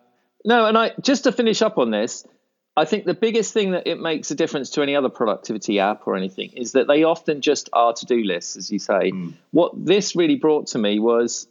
no, 0.45 0.67
and 0.67 0.77
I 0.77 0.93
just 1.01 1.25
to 1.25 1.33
finish 1.33 1.63
up 1.63 1.79
on 1.79 1.91
this, 1.91 2.27
I 2.77 2.87
think 2.87 3.05
the 3.05 3.15
biggest 3.15 3.53
thing 3.53 3.73
that 3.73 3.87
it 3.87 4.01
makes 4.01 4.31
a 4.31 4.35
difference 4.35 4.71
to 4.71 4.83
any 4.83 4.97
other 4.97 5.11
productivity 5.11 5.79
app 5.79 6.07
or 6.07 6.17
anything 6.17 6.51
is 6.55 6.73
that 6.73 6.89
they 6.89 7.05
often 7.05 7.41
just 7.41 7.69
are 7.73 7.93
to 7.93 8.07
do 8.07 8.25
lists, 8.25 8.57
as 8.57 8.73
you 8.73 8.79
say. 8.79 9.11
Hmm. 9.11 9.31
What 9.53 9.73
this 9.77 10.17
really 10.17 10.37
brought 10.37 10.69
to 10.69 10.79
me 10.79 10.99
was 10.99 11.47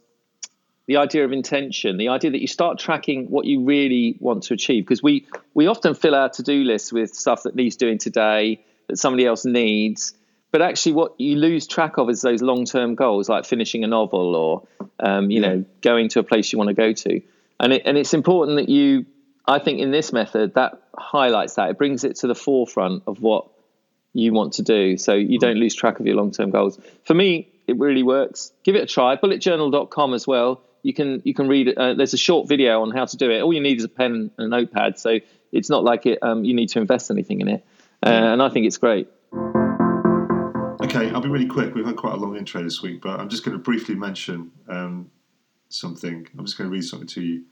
the 0.86 0.96
idea 0.96 1.24
of 1.24 1.32
intention, 1.32 1.96
the 1.96 2.08
idea 2.08 2.30
that 2.30 2.40
you 2.40 2.46
start 2.46 2.78
tracking 2.78 3.26
what 3.26 3.44
you 3.44 3.64
really 3.64 4.16
want 4.18 4.44
to 4.44 4.54
achieve. 4.54 4.84
Because 4.84 5.02
we 5.02 5.26
we 5.54 5.66
often 5.66 5.94
fill 5.94 6.14
our 6.14 6.28
to 6.30 6.42
do 6.42 6.64
list 6.64 6.92
with 6.92 7.14
stuff 7.14 7.44
that 7.44 7.54
needs 7.54 7.76
doing 7.76 7.98
today, 7.98 8.64
that 8.88 8.96
somebody 8.96 9.26
else 9.26 9.44
needs. 9.44 10.14
But 10.50 10.60
actually, 10.60 10.92
what 10.92 11.18
you 11.18 11.36
lose 11.36 11.66
track 11.66 11.96
of 11.96 12.10
is 12.10 12.20
those 12.20 12.42
long 12.42 12.64
term 12.64 12.94
goals, 12.94 13.28
like 13.28 13.44
finishing 13.44 13.84
a 13.84 13.86
novel 13.86 14.34
or 14.34 14.62
um, 15.00 15.30
you 15.30 15.40
know 15.40 15.64
going 15.80 16.08
to 16.10 16.18
a 16.18 16.22
place 16.22 16.52
you 16.52 16.58
want 16.58 16.68
to 16.68 16.74
go 16.74 16.92
to. 16.92 17.22
And 17.60 17.72
it, 17.72 17.82
and 17.84 17.96
it's 17.96 18.12
important 18.12 18.56
that 18.56 18.68
you, 18.68 19.06
I 19.46 19.60
think, 19.60 19.78
in 19.78 19.92
this 19.92 20.12
method 20.12 20.54
that 20.54 20.82
highlights 20.96 21.54
that. 21.54 21.70
It 21.70 21.78
brings 21.78 22.02
it 22.02 22.16
to 22.16 22.26
the 22.26 22.34
forefront 22.34 23.04
of 23.06 23.22
what 23.22 23.46
you 24.12 24.32
want 24.32 24.54
to 24.54 24.62
do, 24.62 24.98
so 24.98 25.14
you 25.14 25.38
don't 25.38 25.56
lose 25.56 25.74
track 25.74 26.00
of 26.00 26.06
your 26.06 26.16
long 26.16 26.32
term 26.32 26.50
goals. 26.50 26.78
For 27.04 27.14
me, 27.14 27.48
it 27.66 27.78
really 27.78 28.02
works. 28.02 28.52
Give 28.64 28.74
it 28.74 28.82
a 28.82 28.86
try. 28.86 29.16
Bulletjournal.com 29.16 30.12
as 30.12 30.26
well. 30.26 30.60
You 30.82 30.92
can 30.92 31.22
you 31.24 31.34
can 31.34 31.48
read 31.48 31.68
it. 31.68 31.78
Uh, 31.78 31.94
there's 31.94 32.14
a 32.14 32.18
short 32.18 32.48
video 32.48 32.82
on 32.82 32.90
how 32.90 33.04
to 33.04 33.16
do 33.16 33.30
it. 33.30 33.40
All 33.40 33.52
you 33.52 33.60
need 33.60 33.78
is 33.78 33.84
a 33.84 33.88
pen 33.88 34.30
and 34.36 34.46
a 34.46 34.48
notepad, 34.48 34.98
so 34.98 35.18
it's 35.52 35.70
not 35.70 35.84
like 35.84 36.06
it. 36.06 36.18
Um, 36.22 36.44
you 36.44 36.54
need 36.54 36.70
to 36.70 36.80
invest 36.80 37.10
anything 37.10 37.40
in 37.40 37.48
it, 37.48 37.64
uh, 38.04 38.08
and 38.08 38.42
I 38.42 38.48
think 38.48 38.66
it's 38.66 38.78
great. 38.78 39.08
Okay, 40.82 41.10
I'll 41.10 41.20
be 41.20 41.28
really 41.28 41.46
quick. 41.46 41.74
We've 41.74 41.86
had 41.86 41.96
quite 41.96 42.14
a 42.14 42.16
long 42.16 42.36
intro 42.36 42.62
this 42.62 42.82
week, 42.82 43.00
but 43.00 43.20
I'm 43.20 43.28
just 43.28 43.44
going 43.44 43.56
to 43.56 43.62
briefly 43.62 43.94
mention 43.94 44.50
um, 44.68 45.10
something. 45.68 46.26
I'm 46.36 46.44
just 46.44 46.58
going 46.58 46.68
to 46.68 46.74
read 46.74 46.84
something 46.84 47.08
to 47.08 47.22
you. 47.22 47.44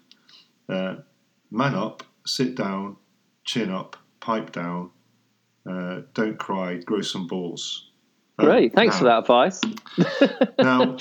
Uh, 0.69 0.97
man 1.51 1.75
up, 1.75 2.03
sit 2.27 2.57
down, 2.57 2.97
chin 3.45 3.71
up, 3.71 3.97
pipe 4.19 4.51
down, 4.53 4.91
uh, 5.69 6.01
don't 6.15 6.39
cry, 6.39 6.77
grow 6.79 7.03
some 7.03 7.27
balls. 7.27 7.90
Great, 8.41 8.73
thanks 8.75 8.99
for 8.99 9.05
that 9.05 9.19
advice. 9.21 9.61
Now, 10.59 10.97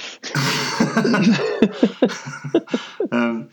um, 3.11 3.49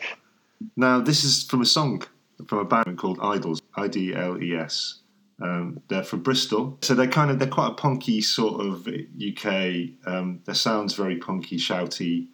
now 0.77 1.01
this 1.01 1.25
is 1.25 1.45
from 1.45 1.63
a 1.63 1.67
song 1.67 2.03
from 2.47 2.59
a 2.59 2.65
band 2.65 2.99
called 2.99 3.19
Idles, 3.23 3.63
I 3.77 3.89
D 3.89 4.15
L 4.15 4.43
E 4.43 4.55
S. 4.55 5.01
Um, 5.41 5.83
they're 5.89 6.03
from 6.03 6.23
Bristol, 6.23 6.79
so 6.81 6.95
they're 6.95 7.07
kind 7.07 7.31
of 7.31 7.39
they're 7.39 7.49
quite 7.49 7.73
a 7.73 7.75
punky 7.75 8.21
sort 8.21 8.61
of 8.65 8.89
UK. 8.89 9.91
Um, 10.07 10.41
their 10.45 10.55
sounds 10.55 10.95
very 10.95 11.17
punky, 11.17 11.57
shouty, 11.57 12.29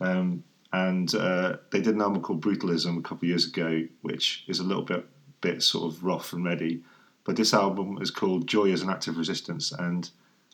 um, 0.00 0.44
and 0.72 1.14
uh, 1.14 1.56
they 1.70 1.80
did 1.80 1.94
an 1.94 2.02
album 2.02 2.22
called 2.22 2.42
Brutalism 2.42 2.98
a 2.98 3.02
couple 3.02 3.24
of 3.24 3.28
years 3.28 3.46
ago, 3.46 3.86
which 4.02 4.44
is 4.48 4.58
a 4.58 4.64
little 4.64 4.84
bit 4.84 5.06
bit 5.40 5.62
sort 5.62 5.92
of 5.92 6.04
rough 6.04 6.32
and 6.32 6.44
ready. 6.44 6.82
But 7.24 7.36
this 7.36 7.54
album 7.54 7.98
is 8.02 8.10
called 8.10 8.48
Joy 8.48 8.72
as 8.72 8.82
an 8.82 8.90
Act 8.90 9.06
of 9.08 9.16
Resistance, 9.16 9.72
and 9.72 10.10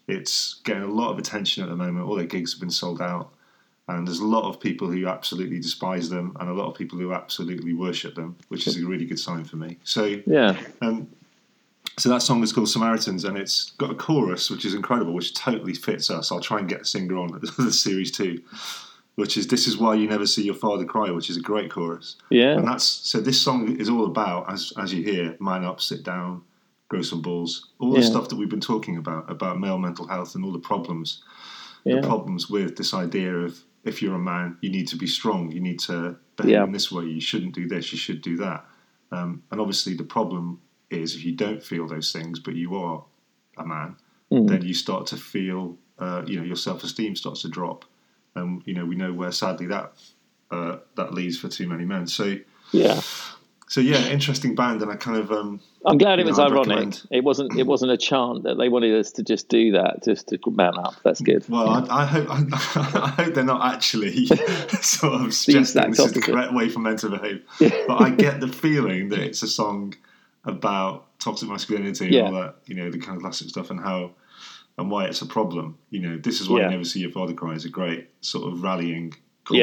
it's 0.08 0.60
getting 0.64 0.82
a 0.82 0.86
lot 0.92 1.10
of 1.10 1.18
attention 1.18 1.62
at 1.62 1.68
the 1.68 1.76
moment. 1.76 2.06
All 2.06 2.16
their 2.16 2.24
gigs 2.24 2.54
have 2.54 2.60
been 2.60 2.70
sold 2.70 3.00
out, 3.00 3.30
and 3.86 4.08
there's 4.08 4.20
a 4.20 4.26
lot 4.26 4.48
of 4.48 4.58
people 4.58 4.90
who 4.90 5.06
absolutely 5.06 5.60
despise 5.60 6.08
them, 6.08 6.36
and 6.40 6.48
a 6.48 6.54
lot 6.54 6.68
of 6.68 6.74
people 6.74 6.98
who 6.98 7.12
absolutely 7.12 7.74
worship 7.74 8.14
them, 8.14 8.36
which 8.48 8.66
is 8.66 8.82
a 8.82 8.86
really 8.86 9.04
good 9.04 9.18
sign 9.18 9.44
for 9.44 9.56
me. 9.56 9.76
So, 9.84 10.20
Yeah, 10.26 10.58
um, 10.80 11.08
So 11.98 12.08
that 12.10 12.22
song 12.22 12.42
is 12.42 12.52
called 12.52 12.68
Samaritans, 12.68 13.24
and 13.24 13.36
it's 13.36 13.72
got 13.72 13.90
a 13.90 13.94
chorus 13.94 14.50
which 14.50 14.64
is 14.64 14.74
incredible, 14.74 15.12
which 15.12 15.34
totally 15.34 15.74
fits 15.74 16.10
us. 16.10 16.30
I'll 16.32 16.40
try 16.40 16.58
and 16.58 16.68
get 16.68 16.82
a 16.82 16.84
singer 16.84 17.16
on 17.18 17.40
the 17.58 17.72
series 17.72 18.10
too, 18.10 18.40
which 19.16 19.36
is 19.36 19.48
"This 19.48 19.66
is 19.66 19.76
why 19.76 19.94
you 19.94 20.08
never 20.08 20.26
see 20.26 20.42
your 20.44 20.54
father 20.54 20.84
cry," 20.84 21.10
which 21.10 21.28
is 21.28 21.36
a 21.36 21.40
great 21.42 21.70
chorus. 21.70 22.16
Yeah. 22.30 22.52
And 22.52 22.66
that's 22.66 22.84
so. 22.84 23.20
This 23.20 23.40
song 23.40 23.76
is 23.78 23.88
all 23.90 24.06
about, 24.06 24.50
as 24.50 24.72
as 24.78 24.94
you 24.94 25.02
hear, 25.02 25.36
man 25.40 25.64
up, 25.64 25.80
sit 25.80 26.02
down, 26.04 26.42
grow 26.88 27.02
some 27.02 27.20
balls, 27.22 27.68
all 27.78 27.92
the 27.92 28.00
Yeah. 28.00 28.06
stuff 28.06 28.28
that 28.28 28.36
we've 28.36 28.48
been 28.48 28.60
talking 28.60 28.96
about 28.96 29.30
about 29.30 29.60
male 29.60 29.78
mental 29.78 30.06
health 30.06 30.34
and 30.34 30.44
all 30.44 30.52
the 30.52 30.58
problems, 30.58 31.22
Yeah. 31.84 32.00
the 32.00 32.06
problems 32.06 32.48
with 32.50 32.76
this 32.76 32.94
idea 32.94 33.34
of 33.36 33.60
if 33.84 34.02
you're 34.02 34.14
a 34.14 34.18
man, 34.18 34.56
you 34.60 34.70
need 34.70 34.88
to 34.88 34.96
be 34.96 35.06
strong, 35.06 35.52
you 35.52 35.60
need 35.60 35.78
to 35.80 36.16
behave 36.36 36.50
Yeah. 36.52 36.64
in 36.64 36.72
this 36.72 36.90
way, 36.90 37.04
you 37.06 37.20
shouldn't 37.20 37.54
do 37.54 37.66
this, 37.68 37.92
you 37.92 37.98
should 37.98 38.20
do 38.22 38.36
that. 38.38 38.66
Um, 39.12 39.42
and 39.50 39.60
obviously, 39.60 39.94
the 39.94 40.04
problem 40.04 40.60
is 40.90 41.14
if 41.14 41.24
you 41.24 41.32
don't 41.32 41.62
feel 41.62 41.86
those 41.86 42.10
things, 42.12 42.38
but 42.40 42.54
you 42.54 42.74
are 42.74 43.04
a 43.56 43.64
man, 43.66 43.96
Mm. 44.30 44.48
then 44.48 44.62
you 44.62 44.74
start 44.74 45.06
to 45.06 45.16
feel, 45.16 45.78
uh, 45.98 46.22
you 46.26 46.36
know, 46.36 46.42
your 46.44 46.56
self-esteem 46.56 47.16
starts 47.16 47.42
to 47.42 47.48
drop, 47.48 47.84
and 48.34 48.62
you 48.66 48.74
know 48.74 48.84
we 48.84 48.94
know 48.94 49.12
where 49.12 49.32
sadly 49.32 49.66
that 49.66 49.92
uh, 50.50 50.78
that 50.96 51.12
leads 51.12 51.36
for 51.38 51.48
too 51.48 51.68
many 51.68 51.84
men. 51.84 52.06
So, 52.06 52.38
Yeah. 52.72 53.00
So 53.68 53.80
yeah, 53.80 54.08
interesting 54.08 54.54
band, 54.54 54.82
and 54.82 54.90
I 54.90 54.96
kind 54.96 55.18
of 55.18 55.30
um, 55.30 55.60
I'm 55.84 55.98
glad 55.98 56.18
it 56.18 56.26
was 56.26 56.38
know, 56.38 56.44
ironic. 56.46 56.68
recommend- 56.68 57.02
It 57.10 57.22
wasn't. 57.22 57.56
It 57.58 57.66
wasn't 57.66 57.92
a 57.92 57.96
chant 57.96 58.44
that 58.44 58.56
they 58.58 58.68
wanted 58.68 58.98
us 58.98 59.12
to 59.12 59.22
just 59.22 59.48
do 59.48 59.72
that, 59.72 60.02
just 60.04 60.28
to 60.28 60.38
man 60.50 60.78
up. 60.78 60.94
That's 61.04 61.20
good. 61.20 61.48
Well, 61.48 61.68
I, 61.68 62.02
I 62.02 62.06
hope 62.06 62.28
I, 62.30 62.36
hope 63.22 63.34
they're 63.34 63.44
not 63.44 63.74
actually 63.74 64.26
sort 64.80 65.20
of 65.20 65.34
suggesting 65.34 65.90
this 65.90 65.98
is 66.00 66.12
the 66.12 66.20
correct 66.22 66.52
way 66.54 66.68
for 66.68 66.78
men 66.80 66.96
to 66.96 67.08
behave. 67.10 67.42
But 67.86 68.00
I 68.02 68.10
get 68.10 68.40
the 68.40 68.48
feeling 68.48 69.10
that 69.10 69.20
it's 69.20 69.42
a 69.42 69.48
song 69.48 69.94
about 70.44 71.06
toxic 71.18 71.48
masculinity 71.48 72.18
and 72.18 72.28
all 72.28 72.40
that, 72.42 72.56
you 72.66 72.74
know, 72.74 72.90
the 72.90 72.98
kind 72.98 73.16
of 73.16 73.22
classic 73.22 73.48
stuff 73.48 73.70
and 73.70 73.80
how 73.80 74.12
and 74.78 74.90
why 74.90 75.04
it's 75.06 75.20
a 75.22 75.26
problem. 75.26 75.76
You 75.90 76.00
know, 76.00 76.16
this 76.18 76.40
is 76.40 76.48
why 76.48 76.58
Yeah. 76.60 76.64
you 76.66 76.70
never 76.70 76.84
see 76.84 77.00
your 77.00 77.10
father 77.10 77.34
cry 77.34 77.54
is 77.54 77.64
a 77.64 77.68
great 77.68 78.08
sort 78.20 78.50
of 78.52 78.62
rallying 78.62 79.14
call 79.44 79.56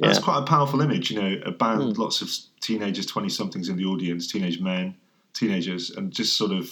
Yeah. 0.00 0.08
That's 0.08 0.18
quite 0.18 0.38
a 0.38 0.42
powerful 0.42 0.80
image, 0.80 1.10
you 1.10 1.20
know, 1.20 1.40
a 1.44 1.50
band, 1.50 1.96
Hmm. 1.96 2.00
lots 2.02 2.22
of 2.22 2.30
teenagers, 2.60 3.06
20 3.06 3.28
somethings 3.28 3.68
in 3.68 3.76
the 3.76 3.84
audience, 3.84 4.26
teenage 4.30 4.60
men, 4.60 4.94
teenagers, 5.34 5.90
and 5.90 6.12
just 6.12 6.36
sort 6.36 6.52
of 6.52 6.70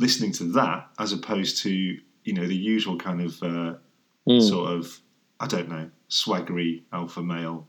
listening 0.00 0.32
to 0.32 0.44
that 0.52 0.90
as 0.98 1.12
opposed 1.12 1.58
to, 1.62 1.70
you 1.70 2.32
know, 2.32 2.46
the 2.46 2.56
usual 2.56 2.96
kind 2.98 3.20
of 3.20 3.42
uh, 3.42 3.74
Mm. 4.28 4.48
sort 4.48 4.72
of, 4.72 5.00
I 5.38 5.46
don't 5.46 5.68
know, 5.68 5.90
swaggery 6.08 6.82
alpha 6.92 7.22
male 7.22 7.68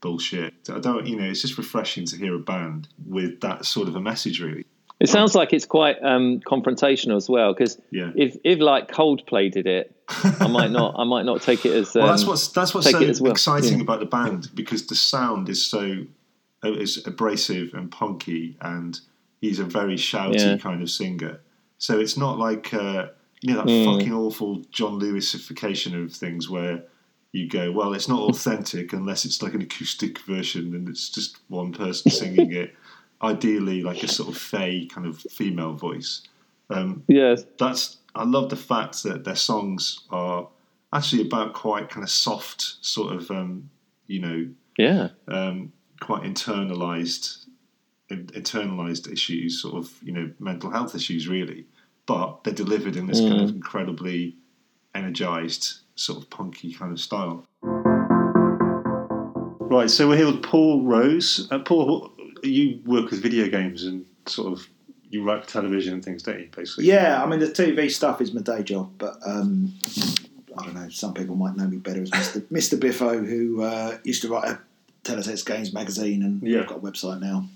bullshit. 0.00 0.52
I 0.68 0.80
don't, 0.80 1.06
you 1.06 1.16
know, 1.16 1.24
it's 1.24 1.40
just 1.40 1.56
refreshing 1.56 2.04
to 2.06 2.16
hear 2.16 2.34
a 2.34 2.38
band 2.40 2.88
with 3.06 3.40
that 3.40 3.64
sort 3.64 3.88
of 3.88 3.94
a 3.96 4.00
message, 4.00 4.40
really. 4.40 4.66
It 5.00 5.08
sounds 5.08 5.34
like 5.34 5.52
it's 5.52 5.66
quite 5.66 5.96
um, 6.02 6.40
confrontational 6.40 7.16
as 7.16 7.28
well. 7.28 7.52
Because 7.52 7.78
Yeah. 7.90 8.12
if 8.14 8.36
if 8.44 8.60
like 8.60 8.90
Coldplay 8.90 9.50
did 9.50 9.66
it, 9.66 9.94
I 10.08 10.46
might 10.46 10.70
not. 10.70 10.94
I 10.96 11.04
might 11.04 11.24
not 11.24 11.42
take 11.42 11.66
it 11.66 11.72
as. 11.72 11.94
Um, 11.96 12.02
well, 12.02 12.10
that's 12.12 12.26
what's 12.26 12.48
that's 12.48 12.74
what's 12.74 12.90
so 12.90 13.00
well, 13.22 13.32
exciting 13.32 13.78
yeah. 13.78 13.82
about 13.82 14.00
the 14.00 14.06
band 14.06 14.50
because 14.54 14.86
the 14.86 14.94
sound 14.94 15.48
is 15.48 15.66
so 15.66 16.04
uh, 16.64 16.72
is 16.72 17.04
abrasive 17.06 17.74
and 17.74 17.90
punky, 17.90 18.56
and 18.60 19.00
he's 19.40 19.58
a 19.58 19.64
very 19.64 19.96
shouty 19.96 20.34
Yeah. 20.38 20.56
kind 20.58 20.80
of 20.82 20.88
singer. 20.90 21.40
So 21.78 21.98
it's 21.98 22.16
not 22.16 22.38
like 22.38 22.72
uh, 22.72 23.08
you 23.42 23.52
know 23.52 23.62
that 23.62 23.66
Mm. 23.66 23.84
fucking 23.84 24.14
awful 24.14 24.62
John 24.70 25.00
Lewisification 25.00 26.02
of 26.02 26.12
things 26.12 26.48
where 26.48 26.84
you 27.32 27.48
go, 27.48 27.72
well, 27.72 27.94
it's 27.94 28.08
not 28.08 28.20
authentic 28.30 28.92
unless 28.92 29.24
it's 29.24 29.42
like 29.42 29.54
an 29.54 29.60
acoustic 29.62 30.20
version 30.20 30.72
and 30.72 30.88
it's 30.88 31.08
just 31.08 31.38
one 31.48 31.72
person 31.72 32.10
singing 32.12 32.52
it. 32.52 32.74
Ideally, 33.22 33.82
like 33.82 34.02
a 34.02 34.08
sort 34.08 34.28
of 34.28 34.36
fey 34.36 34.86
kind 34.86 35.06
of 35.06 35.18
female 35.18 35.72
voice. 35.74 36.22
Um, 36.70 37.02
Yes. 37.08 37.44
that's 37.58 37.98
I 38.14 38.24
love 38.24 38.48
the 38.50 38.56
fact 38.56 39.02
that 39.02 39.24
their 39.24 39.36
songs 39.36 40.00
are 40.10 40.46
actually 40.92 41.22
about 41.22 41.52
quite 41.52 41.88
kind 41.88 42.04
of 42.04 42.10
soft, 42.10 42.76
sort 42.80 43.12
of 43.14 43.30
um, 43.30 43.68
you 44.06 44.20
know, 44.20 44.48
Yeah. 44.78 45.08
um, 45.28 45.72
quite 46.00 46.22
internalized, 46.22 47.46
in, 48.10 48.26
internalized 48.28 49.10
issues, 49.12 49.60
sort 49.60 49.74
of 49.74 49.92
you 50.02 50.12
know, 50.12 50.30
mental 50.38 50.70
health 50.70 50.94
issues, 50.94 51.26
really. 51.28 51.66
But 52.06 52.44
they're 52.44 52.54
delivered 52.54 52.96
in 52.96 53.06
this 53.06 53.20
kind 53.20 53.40
of 53.40 53.48
incredibly 53.50 54.36
energized, 54.94 55.80
sort 55.96 56.22
of 56.22 56.30
punky 56.30 56.72
kind 56.72 56.92
of 56.92 57.00
style. 57.00 57.46
Right, 59.66 59.90
so 59.90 60.06
we're 60.08 60.16
here 60.18 60.26
with 60.26 60.42
Paul 60.42 60.84
Rose. 60.84 61.48
Uh, 61.50 61.58
Paul, 61.58 62.12
you 62.50 62.80
work 62.84 63.10
with 63.10 63.22
video 63.22 63.48
games 63.48 63.84
and 63.84 64.04
sort 64.26 64.52
of 64.52 64.66
you 65.10 65.22
write 65.22 65.44
for 65.44 65.50
television 65.50 65.94
and 65.94 66.04
things, 66.04 66.22
don't 66.22 66.40
you? 66.40 66.48
Basically, 66.54 66.86
Yeah, 66.86 67.22
I 67.22 67.26
mean 67.26 67.38
the 67.40 67.46
TV 67.46 67.90
stuff 67.90 68.20
is 68.20 68.32
my 68.34 68.40
day 68.42 68.62
job, 68.62 68.90
but 68.98 69.16
um, 69.26 69.72
I 70.58 70.64
don't 70.64 70.74
know. 70.74 70.88
Some 70.88 71.14
people 71.14 71.36
might 71.36 71.56
know 71.56 71.66
me 71.66 71.76
better 71.76 72.02
as 72.02 72.10
Mr. 72.10 72.40
Mr. 72.52 72.78
Biffo, 72.80 73.18
who 73.24 73.62
uh, 73.62 73.98
used 74.04 74.22
to 74.22 74.28
write 74.28 74.48
a 74.50 74.58
Teletext 75.04 75.46
Games 75.46 75.72
magazine, 75.72 76.22
and 76.22 76.42
Yeah. 76.42 76.60
I've 76.62 76.66
got 76.68 76.78
a 76.78 76.80
website 76.80 77.20
now. 77.20 77.46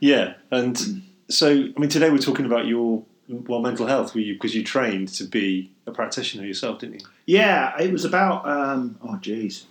Yeah, 0.00 0.34
and 0.50 1.02
so 1.28 1.48
I 1.48 1.80
mean, 1.80 1.88
today 1.88 2.10
we're 2.10 2.18
talking 2.18 2.44
about 2.46 2.66
your 2.66 3.04
well 3.28 3.60
mental 3.60 3.86
health, 3.86 4.14
because 4.14 4.54
you 4.54 4.64
trained 4.64 5.08
to 5.14 5.24
be 5.24 5.70
a 5.86 5.92
practitioner 5.92 6.44
yourself, 6.44 6.80
didn't 6.80 7.00
you? 7.00 7.06
Yeah, 7.26 7.78
it 7.80 7.92
was 7.92 8.04
about 8.04 8.46
um, 8.48 8.98
oh 9.02 9.16
geez, 9.16 9.66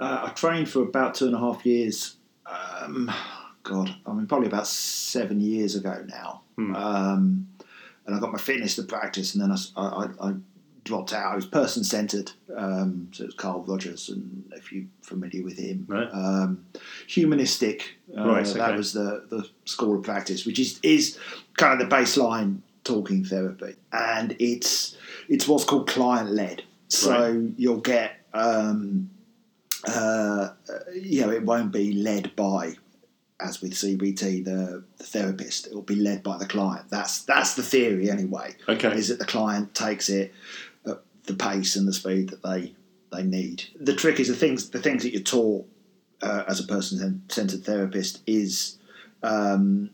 uh, 0.00 0.26
I 0.28 0.30
trained 0.30 0.68
for 0.68 0.82
about 0.82 1.14
two 1.14 1.26
and 1.26 1.34
a 1.34 1.38
half 1.38 1.64
years. 1.64 2.16
Um, 2.46 3.10
God, 3.68 3.94
I 4.06 4.12
mean 4.12 4.26
probably 4.26 4.48
about 4.48 4.66
seven 4.66 5.40
years 5.40 5.74
ago 5.76 5.94
now, 6.08 6.42
Hmm. 6.56 6.74
um, 6.74 7.48
and 8.06 8.16
I 8.16 8.18
got 8.20 8.32
my 8.32 8.38
fitness 8.38 8.76
to 8.76 8.82
practice, 8.82 9.34
and 9.34 9.42
then 9.42 9.52
I 9.78 10.34
dropped 10.84 11.12
out. 11.12 11.32
I 11.32 11.36
was 11.36 11.44
person 11.44 11.84
centered, 11.84 12.32
um, 12.56 13.08
so 13.12 13.24
it 13.24 13.26
was 13.26 13.34
Carl 13.34 13.62
Rogers, 13.68 14.08
and 14.08 14.50
if 14.56 14.72
you're 14.72 14.86
familiar 15.02 15.42
with 15.44 15.58
him, 15.58 15.86
No. 15.88 16.08
um, 16.12 16.64
humanistic. 17.06 17.96
Uh, 18.16 18.26
Right, 18.26 18.46
That 18.46 18.74
was 18.76 18.92
the 18.94 19.24
the 19.28 19.46
school 19.66 19.96
of 19.98 20.02
practice, 20.02 20.46
which 20.46 20.58
is 20.58 20.80
is 20.82 21.18
kind 21.58 21.72
of 21.80 21.88
the 21.88 21.94
baseline 21.94 22.60
talking 22.84 23.22
therapy, 23.24 23.74
and 23.92 24.34
it's 24.38 24.96
it's 25.28 25.46
what's 25.46 25.64
called 25.64 25.86
client 25.88 26.30
led. 26.32 26.62
So 26.88 27.50
you'll 27.58 27.82
get 27.94 28.12
um, 28.32 29.10
uh, 29.86 30.48
you 30.94 31.20
know 31.20 31.30
it 31.30 31.42
won't 31.44 31.70
be 31.72 31.92
led 31.92 32.34
by 32.34 32.76
as 33.40 33.60
with 33.62 33.72
CBT 33.72 34.44
the, 34.44 34.84
the 34.96 35.04
therapist. 35.04 35.66
It 35.68 35.74
will 35.74 35.82
be 35.82 35.96
led 35.96 36.22
by 36.22 36.38
the 36.38 36.46
client. 36.46 36.86
That's 36.90 37.22
that's 37.24 37.54
the 37.54 37.62
theory 37.62 38.10
anyway. 38.10 38.56
Okay. 38.68 38.92
Is 38.96 39.08
that 39.08 39.18
the 39.18 39.24
client 39.26 39.74
takes 39.74 40.08
it 40.08 40.32
at 40.86 40.98
the 41.24 41.34
pace 41.34 41.76
and 41.76 41.86
the 41.86 41.92
speed 41.92 42.30
that 42.30 42.42
they 42.42 42.74
they 43.12 43.22
need. 43.22 43.64
The 43.80 43.94
trick 43.94 44.18
is 44.20 44.28
the 44.28 44.34
things 44.36 44.70
the 44.70 44.80
things 44.80 45.02
that 45.04 45.12
you're 45.12 45.22
taught 45.22 45.66
uh, 46.20 46.44
as 46.48 46.58
a 46.60 46.66
person 46.66 47.22
centered 47.28 47.64
therapist 47.64 48.22
is 48.26 48.78
um, 49.22 49.90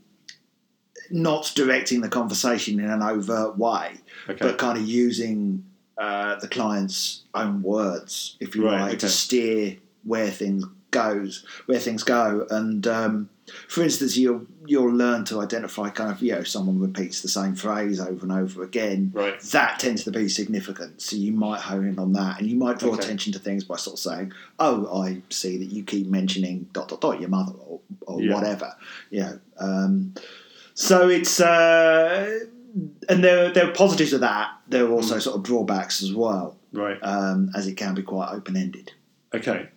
not 1.10 1.52
directing 1.54 2.00
the 2.00 2.08
conversation 2.08 2.80
in 2.80 2.90
an 2.90 3.02
overt 3.02 3.58
way, 3.58 3.92
Okay. 4.28 4.38
but 4.40 4.58
kind 4.58 4.78
of 4.78 4.84
using 4.84 5.64
uh, 5.98 6.36
the 6.36 6.48
client's 6.48 7.22
own 7.34 7.62
words, 7.62 8.36
if 8.40 8.56
you 8.56 8.64
Right, 8.64 8.80
like, 8.80 8.88
okay. 8.92 8.98
to 8.98 9.08
steer 9.08 9.76
where 10.02 10.30
things 10.30 10.64
goes, 10.90 11.44
where 11.66 11.78
things 11.78 12.02
go. 12.02 12.46
And 12.50 12.86
um, 12.86 13.28
for 13.68 13.82
instance, 13.82 14.16
you'll 14.16 14.46
you'll 14.66 14.90
learn 14.92 15.24
to 15.26 15.40
identify 15.40 15.90
kind 15.90 16.10
of 16.10 16.22
you 16.22 16.32
know 16.32 16.42
someone 16.42 16.78
repeats 16.80 17.20
the 17.20 17.28
same 17.28 17.54
phrase 17.54 18.00
over 18.00 18.22
and 18.24 18.32
over 18.32 18.62
again. 18.62 19.10
Right. 19.14 19.38
That 19.40 19.78
tends 19.78 20.04
to 20.04 20.10
be 20.10 20.28
significant, 20.28 21.02
so 21.02 21.16
you 21.16 21.32
might 21.32 21.60
hone 21.60 21.86
in 21.86 21.98
on 21.98 22.12
that, 22.14 22.40
and 22.40 22.48
you 22.48 22.56
might 22.56 22.78
draw 22.78 22.92
Okay. 22.92 23.02
attention 23.02 23.32
to 23.34 23.38
things 23.38 23.62
by 23.64 23.76
sort 23.76 23.94
of 23.94 24.00
saying, 24.00 24.32
"Oh, 24.58 25.02
I 25.02 25.22
see 25.30 25.58
that 25.58 25.66
you 25.66 25.82
keep 25.84 26.06
mentioning 26.08 26.68
dot 26.72 26.88
dot 26.88 27.00
dot 27.00 27.20
your 27.20 27.28
mother 27.28 27.52
or, 27.66 27.80
or 28.06 28.22
Yeah. 28.22 28.34
whatever." 28.34 28.72
You 29.10 29.20
know. 29.20 29.40
Um, 29.58 30.14
so 30.74 31.08
it's 31.08 31.38
uh, 31.38 32.40
and 33.08 33.22
there 33.22 33.52
there 33.52 33.68
are 33.68 33.72
positives 33.72 34.12
of 34.14 34.20
that. 34.20 34.50
There 34.68 34.84
are 34.84 34.88
Mm. 34.88 34.92
also 34.94 35.18
sort 35.18 35.36
of 35.36 35.42
drawbacks 35.42 36.02
as 36.02 36.12
well, 36.14 36.56
Right. 36.72 36.98
um, 37.02 37.50
as 37.54 37.66
it 37.66 37.76
can 37.76 37.94
be 37.94 38.02
quite 38.02 38.30
open 38.32 38.56
ended. 38.56 38.92
Okay. 39.34 39.68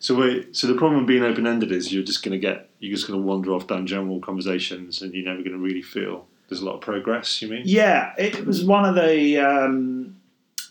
So 0.00 0.14
wait, 0.16 0.54
so 0.56 0.66
the 0.66 0.74
problem 0.74 1.00
with 1.00 1.08
being 1.08 1.22
open 1.24 1.46
ended 1.46 1.72
is 1.72 1.92
you're 1.92 2.04
just 2.04 2.22
going 2.22 2.32
to 2.32 2.38
get 2.38 2.67
you're 2.78 2.94
just 2.94 3.06
going 3.08 3.20
to 3.20 3.26
wander 3.26 3.52
off 3.52 3.66
down 3.66 3.86
general 3.86 4.20
conversations 4.20 5.02
and 5.02 5.12
you're 5.14 5.24
never 5.24 5.42
going 5.42 5.52
to 5.52 5.58
really 5.58 5.82
feel 5.82 6.26
there's 6.48 6.60
a 6.60 6.64
lot 6.64 6.76
of 6.76 6.80
progress. 6.80 7.42
You 7.42 7.48
mean? 7.48 7.62
Yeah, 7.64 8.14
it 8.18 8.46
was 8.46 8.64
one 8.64 8.84
of 8.84 8.94
the. 8.94 9.38
Um, 9.38 10.16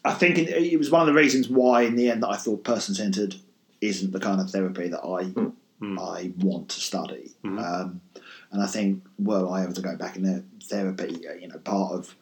I 0.05 0.13
think 0.13 0.37
it, 0.37 0.49
it 0.49 0.77
was 0.77 0.89
one 0.89 1.01
of 1.01 1.07
the 1.07 1.13
reasons 1.13 1.49
why, 1.49 1.81
in 1.83 1.95
the 1.95 2.09
end, 2.09 2.23
that 2.23 2.29
I 2.29 2.37
thought 2.37 2.63
person 2.63 2.95
centered 2.95 3.35
isn't 3.81 4.11
the 4.11 4.19
kind 4.19 4.41
of 4.41 4.49
therapy 4.49 4.87
that 4.87 5.01
I 5.03 5.33
Mm. 5.79 5.99
I 5.99 6.31
want 6.39 6.69
to 6.69 6.79
study. 6.79 7.33
Mhm. 7.43 7.63
Um, 7.63 8.01
and 8.51 8.63
I 8.63 8.65
think, 8.65 9.03
were 9.19 9.47
I 9.47 9.63
ever 9.63 9.73
to 9.73 9.81
go 9.81 9.95
back 9.95 10.15
into 10.15 10.43
therapy, 10.63 11.27
uh, 11.27 11.33
you 11.33 11.47
know, 11.47 11.59
part 11.59 11.93
of 11.93 12.15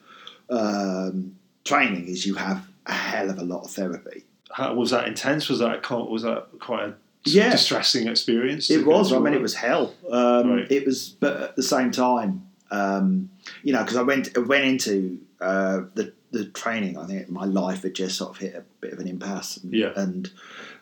um, 0.49 1.37
training 1.63 2.07
is 2.07 2.25
you 2.25 2.35
have 2.35 2.67
a 2.85 2.91
hell 2.91 3.29
of 3.29 3.39
a 3.39 3.43
lot 3.43 3.63
of 3.63 3.71
therapy. 3.71 4.25
How, 4.51 4.73
was 4.73 4.91
that 4.91 5.07
intense? 5.07 5.49
Was 5.49 5.59
that 5.59 5.89
was 5.89 6.23
that 6.23 6.47
quite 6.59 6.89
a 6.89 6.93
Yeah. 7.25 7.51
distressing 7.51 8.07
experience? 8.07 8.69
It 8.69 8.85
was. 8.85 9.11
I 9.11 9.19
mean, 9.19 9.33
it 9.33 9.41
was 9.41 9.55
hell. 9.55 9.93
Um, 10.11 10.51
Right. 10.51 10.71
It 10.71 10.85
was, 10.85 11.09
but 11.09 11.41
at 11.41 11.55
the 11.55 11.63
same 11.63 11.91
time, 11.91 12.43
Um, 12.71 13.29
you 13.63 13.71
know, 13.73 13.83
because 13.83 13.95
I 13.97 14.01
went 14.01 14.35
I 14.35 14.41
went 14.41 14.65
into 14.65 15.19
uh, 15.39 15.81
the 15.93 16.13
the 16.31 16.45
training. 16.45 16.97
I 16.97 17.05
think 17.05 17.29
my 17.29 17.45
life 17.45 17.83
had 17.83 17.93
just 17.93 18.17
sort 18.17 18.31
of 18.31 18.37
hit 18.37 18.55
a 18.55 18.63
bit 18.81 18.91
of 18.93 18.99
an 18.99 19.07
impasse. 19.07 19.57
And, 19.57 19.71
Yeah. 19.73 19.91
and 19.95 20.31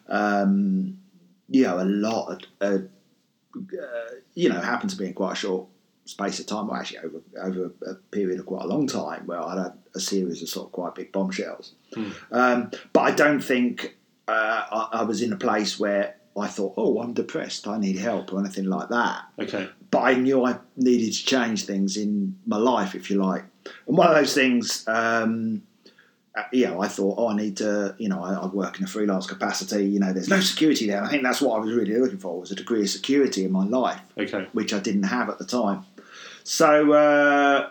um, 0.07 0.97
you 1.49 1.63
know, 1.63 1.79
a 1.79 1.85
lot. 1.85 2.25
Of, 2.31 2.39
uh, 2.61 2.83
uh, 3.55 4.11
you 4.33 4.49
know, 4.49 4.59
happened 4.59 4.89
to 4.91 4.97
be 4.97 5.05
in 5.05 5.13
quite 5.13 5.33
a 5.33 5.35
short 5.35 5.67
space 6.05 6.39
of 6.39 6.45
time. 6.47 6.67
Well, 6.67 6.77
actually, 6.79 6.99
over 6.99 7.21
over 7.41 7.71
a 7.85 7.95
period 8.11 8.39
of 8.39 8.45
quite 8.45 8.63
a 8.63 8.67
long 8.67 8.87
time, 8.87 9.23
where 9.27 9.41
I 9.41 9.63
had 9.63 9.73
a 9.93 9.99
series 9.99 10.41
of 10.41 10.49
sort 10.49 10.67
of 10.67 10.71
quite 10.71 10.95
big 10.95 11.11
bombshells. 11.11 11.73
Um, 12.31 12.71
but 12.93 13.01
I 13.01 13.11
don't 13.11 13.41
think 13.43 13.97
uh, 14.27 14.61
I, 14.71 14.87
I 14.93 15.03
was 15.03 15.21
in 15.21 15.31
a 15.33 15.37
place 15.37 15.79
where 15.79 16.15
I 16.37 16.47
thought, 16.47 16.73
"Oh, 16.77 16.99
I'm 17.01 17.13
depressed. 17.13 17.67
I 17.67 17.77
need 17.77 17.97
help," 17.97 18.33
or 18.33 18.39
anything 18.39 18.65
like 18.65 18.89
that 18.89 19.23
Okay. 19.39 19.69
but 19.91 19.99
I 19.99 20.13
knew 20.15 20.43
I 20.45 20.57
needed 20.75 21.13
to 21.13 21.25
change 21.25 21.65
things 21.65 21.95
in 21.97 22.35
my 22.45 22.57
life, 22.57 22.95
if 22.95 23.09
you 23.11 23.17
like. 23.23 23.43
And 23.87 23.97
one 23.97 24.07
of 24.09 24.15
those 24.15 24.33
things, 24.33 24.83
um, 24.87 25.61
uh, 26.35 26.41
you 26.51 26.65
know, 26.65 26.81
I 26.81 26.87
thought, 26.87 27.15
oh, 27.19 27.27
I 27.27 27.35
need 27.35 27.57
to, 27.57 27.95
you 27.99 28.09
know, 28.09 28.23
I, 28.23 28.33
I 28.33 28.47
work 28.47 28.79
in 28.79 28.83
a 28.85 28.87
freelance 28.87 29.27
capacity. 29.27 29.85
You 29.85 29.99
know, 29.99 30.11
there's 30.11 30.29
no 30.29 30.39
security 30.39 30.87
there. 30.87 30.97
And 30.97 31.05
I 31.05 31.09
think 31.11 31.21
that's 31.21 31.41
what 31.41 31.55
I 31.55 31.59
was 31.59 31.71
really 31.71 31.95
looking 31.95 32.17
for 32.17 32.39
was 32.39 32.51
a 32.51 32.55
degree 32.55 32.81
of 32.81 32.89
security 32.89 33.45
in 33.45 33.51
my 33.51 33.65
life, 33.65 34.01
Okay. 34.17 34.47
which 34.53 34.73
I 34.73 34.79
didn't 34.79 35.03
have 35.03 35.29
at 35.29 35.37
the 35.37 35.45
time. 35.45 35.85
So 36.43 36.91
uh, 36.93 37.69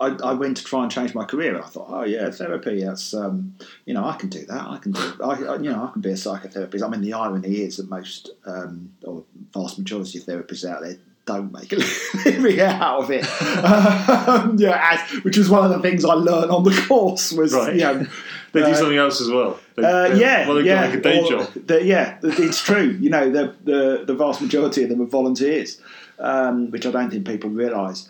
I, 0.00 0.08
I 0.24 0.32
went 0.32 0.56
to 0.58 0.64
try 0.64 0.82
and 0.82 0.90
change 0.90 1.14
my 1.14 1.24
career, 1.24 1.54
and 1.54 1.64
I 1.64 1.68
thought, 1.68 1.86
oh 1.88 2.04
yeah, 2.04 2.30
therapy. 2.30 2.82
That's 2.84 3.14
um, 3.14 3.54
you 3.86 3.94
know, 3.94 4.04
I 4.04 4.16
can 4.16 4.28
do 4.28 4.44
that. 4.46 4.66
I 4.66 4.78
can 4.78 4.92
do, 4.92 5.00
I, 5.22 5.30
I, 5.44 5.56
you 5.56 5.70
know, 5.70 5.84
I 5.84 5.92
can 5.92 6.02
be 6.02 6.10
a 6.10 6.14
psychotherapist. 6.14 6.82
I 6.82 6.88
mean, 6.88 7.00
the 7.00 7.12
irony 7.12 7.56
is 7.60 7.76
that 7.76 7.88
most 7.88 8.30
um, 8.46 8.92
or 9.02 9.24
vast 9.52 9.78
majority 9.78 10.18
of 10.18 10.24
therapists 10.24 10.64
out 10.68 10.82
there 10.82 10.96
don't 11.26 11.52
make 11.52 11.72
a 11.72 11.76
living 12.26 12.60
out 12.60 13.02
of 13.04 13.10
it. 13.10 13.24
um, 13.64 14.56
yeah, 14.58 14.78
as, 14.92 15.22
which 15.24 15.38
was 15.38 15.48
one 15.48 15.64
of 15.64 15.70
the 15.70 15.80
things 15.80 16.04
I 16.04 16.12
learned 16.14 16.50
on 16.50 16.64
the 16.64 16.84
course 16.88 17.32
was, 17.32 17.54
Right. 17.54 17.74
you 17.74 17.80
know, 17.80 18.06
They 18.52 18.60
do 18.60 18.66
Uh, 18.66 18.74
something 18.74 18.98
else 18.98 19.20
as 19.22 19.30
well. 19.30 19.58
They, 19.76 19.84
uh, 19.84 20.14
yeah, 20.16 20.46
Well, 20.48 20.60
yeah, 20.60 20.82
like 20.86 20.94
a 20.94 21.00
day 21.00 21.26
job. 21.28 21.48
the- 21.66 21.82
yeah, 21.84 22.18
it's 22.22 22.60
true. 22.62 22.96
You 23.00 23.08
know, 23.10 23.30
the, 23.30 23.54
the 23.64 24.04
the 24.06 24.14
vast 24.14 24.42
majority 24.42 24.82
of 24.82 24.90
them 24.90 25.00
are 25.00 25.06
volunteers, 25.06 25.80
um, 26.18 26.70
which 26.70 26.84
I 26.84 26.90
don't 26.90 27.10
think 27.10 27.26
people 27.26 27.48
realise. 27.50 28.08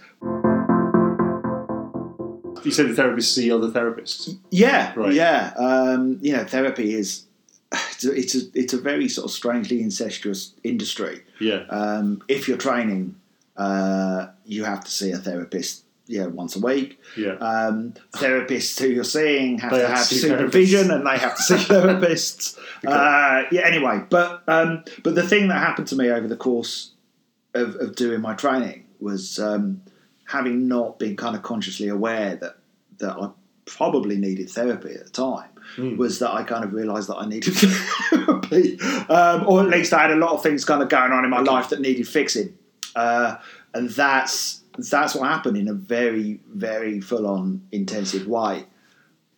You 2.64 2.70
said 2.70 2.88
the 2.88 3.00
therapists 3.02 3.34
see 3.34 3.50
other 3.52 3.68
therapists. 3.70 4.36
Yeah, 4.50 4.92
Right. 4.96 5.12
yeah. 5.12 5.52
Um, 5.56 6.18
you 6.22 6.32
know, 6.32 6.44
therapy 6.44 6.94
is 6.94 7.24
it's 7.72 8.04
a, 8.04 8.12
it's 8.12 8.34
a 8.34 8.38
it's 8.54 8.72
a 8.72 8.78
very 8.78 9.08
sort 9.08 9.26
of 9.26 9.30
strangely 9.30 9.80
incestuous 9.82 10.52
industry. 10.62 11.22
Yeah. 11.40 11.64
Um, 11.70 12.22
if 12.28 12.48
you're 12.48 12.56
training, 12.58 13.16
uh, 13.56 14.28
you 14.44 14.64
have 14.64 14.84
to 14.84 14.90
see 14.90 15.10
a 15.10 15.18
therapist, 15.18 15.84
yeah, 16.06 16.26
once 16.26 16.54
a 16.56 16.60
week. 16.60 17.00
Yeah. 17.16 17.32
Um, 17.34 17.94
therapists 18.12 18.78
who 18.80 18.88
you're 18.88 19.04
seeing 19.04 19.58
have 19.58 19.70
They 19.72 19.78
to 19.80 19.86
have 19.88 19.98
have 19.98 20.06
supervision, 20.06 20.88
therapists. 20.88 20.94
and 20.94 21.06
they 21.06 21.18
have 21.18 21.36
to 21.36 21.42
see 21.42 21.54
therapists. 21.74 22.58
uh, 22.86 23.44
yeah. 23.50 23.62
Anyway, 23.64 24.02
but 24.08 24.42
um, 24.48 24.84
but 25.02 25.14
the 25.14 25.26
thing 25.26 25.48
that 25.48 25.58
happened 25.58 25.88
to 25.88 25.96
me 25.96 26.10
over 26.10 26.28
the 26.28 26.36
course 26.36 26.92
of, 27.54 27.76
of 27.76 27.94
doing 27.96 28.20
my 28.20 28.34
training 28.34 28.84
was 29.00 29.38
um, 29.38 29.82
having 30.26 30.68
not 30.68 30.98
been 30.98 31.16
kind 31.16 31.36
of 31.36 31.42
consciously 31.42 31.88
aware 31.88 32.36
that 32.36 32.56
that 32.98 33.16
I 33.16 33.30
probably 33.66 34.16
needed 34.16 34.50
therapy 34.50 34.94
at 34.94 35.04
the 35.04 35.10
time. 35.10 35.48
Hmm. 35.76 35.96
Was 35.96 36.18
that 36.18 36.30
I 36.30 36.42
kind 36.42 36.62
of 36.62 36.74
realised 36.74 37.08
that 37.08 37.16
I 37.16 37.26
needed 37.26 37.54
therapy, 37.54 38.78
um, 39.08 39.46
or 39.48 39.62
at 39.62 39.68
least 39.68 39.94
I 39.94 40.02
had 40.02 40.10
a 40.10 40.16
lot 40.16 40.32
of 40.32 40.42
things 40.42 40.64
kind 40.64 40.82
of 40.82 40.90
going 40.90 41.10
on 41.10 41.24
in 41.24 41.30
my 41.30 41.40
life 41.40 41.70
that 41.70 41.80
needed 41.80 42.06
fixing, 42.06 42.56
uh, 42.94 43.36
and 43.72 43.88
that's 43.88 44.60
that's 44.76 45.14
what 45.14 45.28
happened 45.28 45.56
in 45.56 45.68
a 45.68 45.72
very 45.72 46.40
very 46.52 47.00
full 47.00 47.26
on 47.26 47.66
intensive 47.72 48.26
way. 48.26 48.64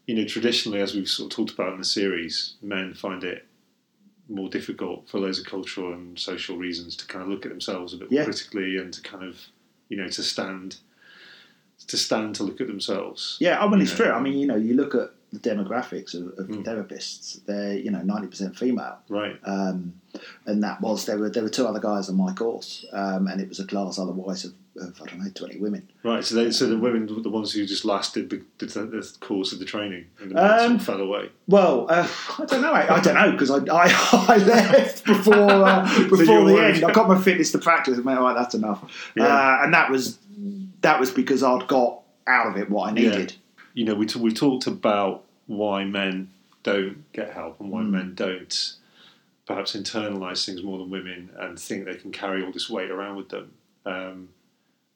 you 0.06 0.14
know, 0.14 0.24
traditionally, 0.24 0.80
as 0.80 0.94
we've 0.94 1.08
sort 1.08 1.32
of 1.32 1.36
talked 1.36 1.52
about 1.52 1.72
in 1.72 1.78
the 1.78 1.84
series, 1.84 2.54
men 2.62 2.94
find 2.94 3.22
it 3.24 3.46
more 4.28 4.48
difficult 4.48 5.08
for 5.08 5.20
loads 5.20 5.38
of 5.38 5.46
cultural 5.46 5.92
and 5.92 6.18
social 6.18 6.56
reasons 6.56 6.96
to 6.96 7.06
kind 7.06 7.22
of 7.22 7.28
look 7.28 7.44
at 7.46 7.50
themselves 7.50 7.94
a 7.94 7.96
bit 7.96 8.10
more 8.10 8.24
critically 8.24 8.76
and 8.78 8.92
to 8.92 9.00
kind 9.02 9.22
of, 9.24 9.40
you 9.88 9.96
know, 9.96 10.08
to 10.08 10.22
stand, 10.22 10.76
to 11.86 11.96
stand 11.96 12.34
to 12.36 12.42
look 12.42 12.60
at 12.60 12.66
themselves. 12.66 13.36
Yeah, 13.40 13.62
I 13.62 13.68
mean 13.68 13.80
it's 13.82 13.90
Yeah. 13.92 13.96
true. 13.96 14.10
I 14.12 14.20
mean 14.20 14.38
you 14.38 14.46
know 14.46 14.56
you 14.56 14.74
look 14.74 14.94
at 14.94 15.10
the 15.40 15.50
demographics 15.50 16.14
of, 16.14 16.26
of 16.38 16.46
Mm. 16.48 16.64
therapists; 16.64 17.44
they're 17.46 17.74
you 17.78 17.90
know 17.90 18.02
ninety 18.02 18.28
percent 18.28 18.56
female. 18.56 18.98
Right. 19.08 19.38
um, 19.44 19.94
and 20.46 20.62
that 20.62 20.80
was 20.80 21.04
there 21.06 21.18
were 21.18 21.28
there 21.30 21.42
were 21.42 21.48
two 21.50 21.66
other 21.66 21.80
guys 21.80 22.08
on 22.08 22.16
my 22.16 22.32
course, 22.32 22.84
um, 22.92 23.26
and 23.26 23.40
it 23.40 23.48
was 23.48 23.60
a 23.60 23.66
class 23.66 23.98
otherwise 23.98 24.44
of, 24.46 24.54
of 24.80 25.00
I 25.02 25.06
don't 25.06 25.18
know 25.20 25.30
twenty 25.34 25.58
women. 25.58 25.88
Right. 26.02 26.24
So, 26.24 26.36
they, 26.36 26.50
so 26.50 26.66
the 26.68 26.78
women, 26.78 27.06
were 27.14 27.20
the 27.20 27.28
ones 27.28 27.52
who 27.52 27.66
just 27.66 27.84
lasted 27.84 28.30
the, 28.30 28.42
the, 28.58 28.66
the 28.66 29.16
course 29.20 29.52
of 29.52 29.58
the 29.58 29.64
training, 29.66 30.06
and 30.20 30.30
the 30.30 30.34
men 30.36 30.58
sort 30.58 30.70
Um, 30.70 30.78
fell 30.78 31.00
away. 31.00 31.28
Well, 31.48 31.86
uh, 31.90 32.08
I 32.38 32.44
don't 32.46 32.62
know. 32.62 32.72
I, 32.72 32.96
I 32.96 33.00
don't 33.00 33.14
know 33.14 33.32
because 33.32 33.50
I, 33.50 33.58
I, 33.58 34.26
I 34.34 34.36
left 34.38 35.04
before 35.04 35.34
uh, 35.34 35.84
before 36.08 36.24
the 36.44 36.54
worried. 36.54 36.76
end. 36.76 36.84
I 36.84 36.92
got 37.00 37.08
my 37.08 37.20
fitness 37.20 37.52
to 37.52 37.58
practice. 37.58 37.96
and 37.96 38.04
went, 38.06 38.18
all 38.18 38.24
right, 38.24 38.34
that's 38.34 38.54
enough. 38.54 39.10
Yeah. 39.16 39.24
Uh, 39.26 39.64
and 39.64 39.74
that 39.74 39.90
was 39.90 40.18
that 40.80 40.98
was 40.98 41.10
because 41.10 41.42
I'd 41.42 41.66
got 41.68 42.00
out 42.26 42.46
of 42.46 42.56
it 42.56 42.70
what 42.70 42.88
I 42.88 42.92
needed. 42.92 43.34
You 43.74 43.84
know, 43.84 43.94
we 43.94 44.06
t- 44.06 44.18
we 44.18 44.32
talked 44.32 44.66
about 44.66 45.24
why 45.46 45.84
men 45.84 46.30
don't 46.62 47.10
get 47.12 47.32
help 47.32 47.60
and 47.60 47.70
why 47.70 47.82
Mm. 47.82 47.90
men 47.90 48.14
don't 48.14 48.74
perhaps 49.46 49.76
internalize 49.76 50.44
things 50.44 50.62
more 50.62 50.78
than 50.78 50.90
women 50.90 51.30
and 51.38 51.58
think 51.58 51.84
they 51.84 51.94
can 51.94 52.10
carry 52.10 52.42
all 52.44 52.50
this 52.52 52.68
weight 52.68 52.90
around 52.90 53.16
with 53.16 53.28
them. 53.28 53.52
Um, 53.84 54.30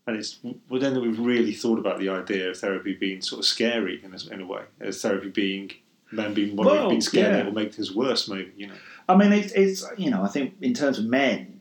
and 0.07 0.17
it's 0.17 0.39
well 0.69 0.81
then 0.81 0.95
that 0.95 1.01
we've 1.01 1.21
really 1.21 1.53
thought 1.53 1.79
about 1.79 2.01
the 2.01 2.09
idea 2.09 2.51
of 2.51 2.59
therapy 2.59 2.95
being 2.95 3.23
sort 3.23 3.39
of 3.39 3.45
scary 3.47 4.03
in 4.03 4.13
a, 4.13 4.35
in 4.35 4.41
a 4.41 4.47
way, 4.47 4.63
as 4.81 5.01
therapy 5.01 5.29
being 5.29 5.71
men 6.11 6.35
being 6.35 6.57
one 6.57 6.67
Well, 6.67 6.89
being 6.89 7.01
scared 7.01 7.33
yeah. 7.35 7.41
it 7.43 7.47
will 7.47 7.53
make 7.53 7.73
things 7.73 7.95
worse, 7.95 8.27
maybe. 8.29 8.51
You 8.57 8.67
know, 8.69 8.75
I 9.09 9.15
mean, 9.17 9.33
it's, 9.33 9.53
it's 9.53 9.87
you 9.97 10.11
know, 10.11 10.23
I 10.25 10.29
think 10.29 10.55
in 10.61 10.75
terms 10.75 10.99
of 10.99 11.05
men, 11.05 11.60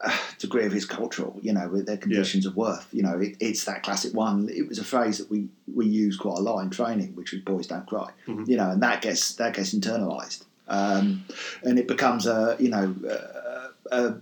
degree 0.38 0.64
of 0.64 0.72
his 0.72 0.84
cultural, 0.84 1.38
you 1.42 1.52
know, 1.52 1.68
with 1.68 1.86
their 1.86 1.96
conditions 1.96 2.46
of 2.46 2.56
worth, 2.56 2.86
you 2.92 3.02
know, 3.02 3.18
it, 3.18 3.36
it's 3.40 3.64
that 3.64 3.82
classic 3.82 4.14
one. 4.14 4.48
It 4.48 4.68
was 4.68 4.78
a 4.78 4.84
phrase 4.84 5.18
that 5.18 5.30
we 5.30 5.48
we 5.74 5.86
use 5.86 6.16
quite 6.16 6.38
a 6.38 6.40
lot 6.42 6.60
in 6.60 6.70
training, 6.70 7.14
which 7.16 7.32
was 7.32 7.40
"boys 7.42 7.66
don't 7.66 7.86
cry," 7.86 8.10
Mhm. 8.26 8.46
you 8.48 8.56
know, 8.56 8.70
and 8.70 8.82
that 8.82 9.02
gets 9.02 9.34
that 9.36 9.54
gets 9.54 9.74
internalized, 9.74 10.44
um, 10.68 11.24
and 11.64 11.78
it 11.78 11.88
becomes 11.88 12.26
a 12.26 12.56
you 12.60 12.68
know 12.68 12.94
uh, 13.10 13.68
a, 13.90 14.14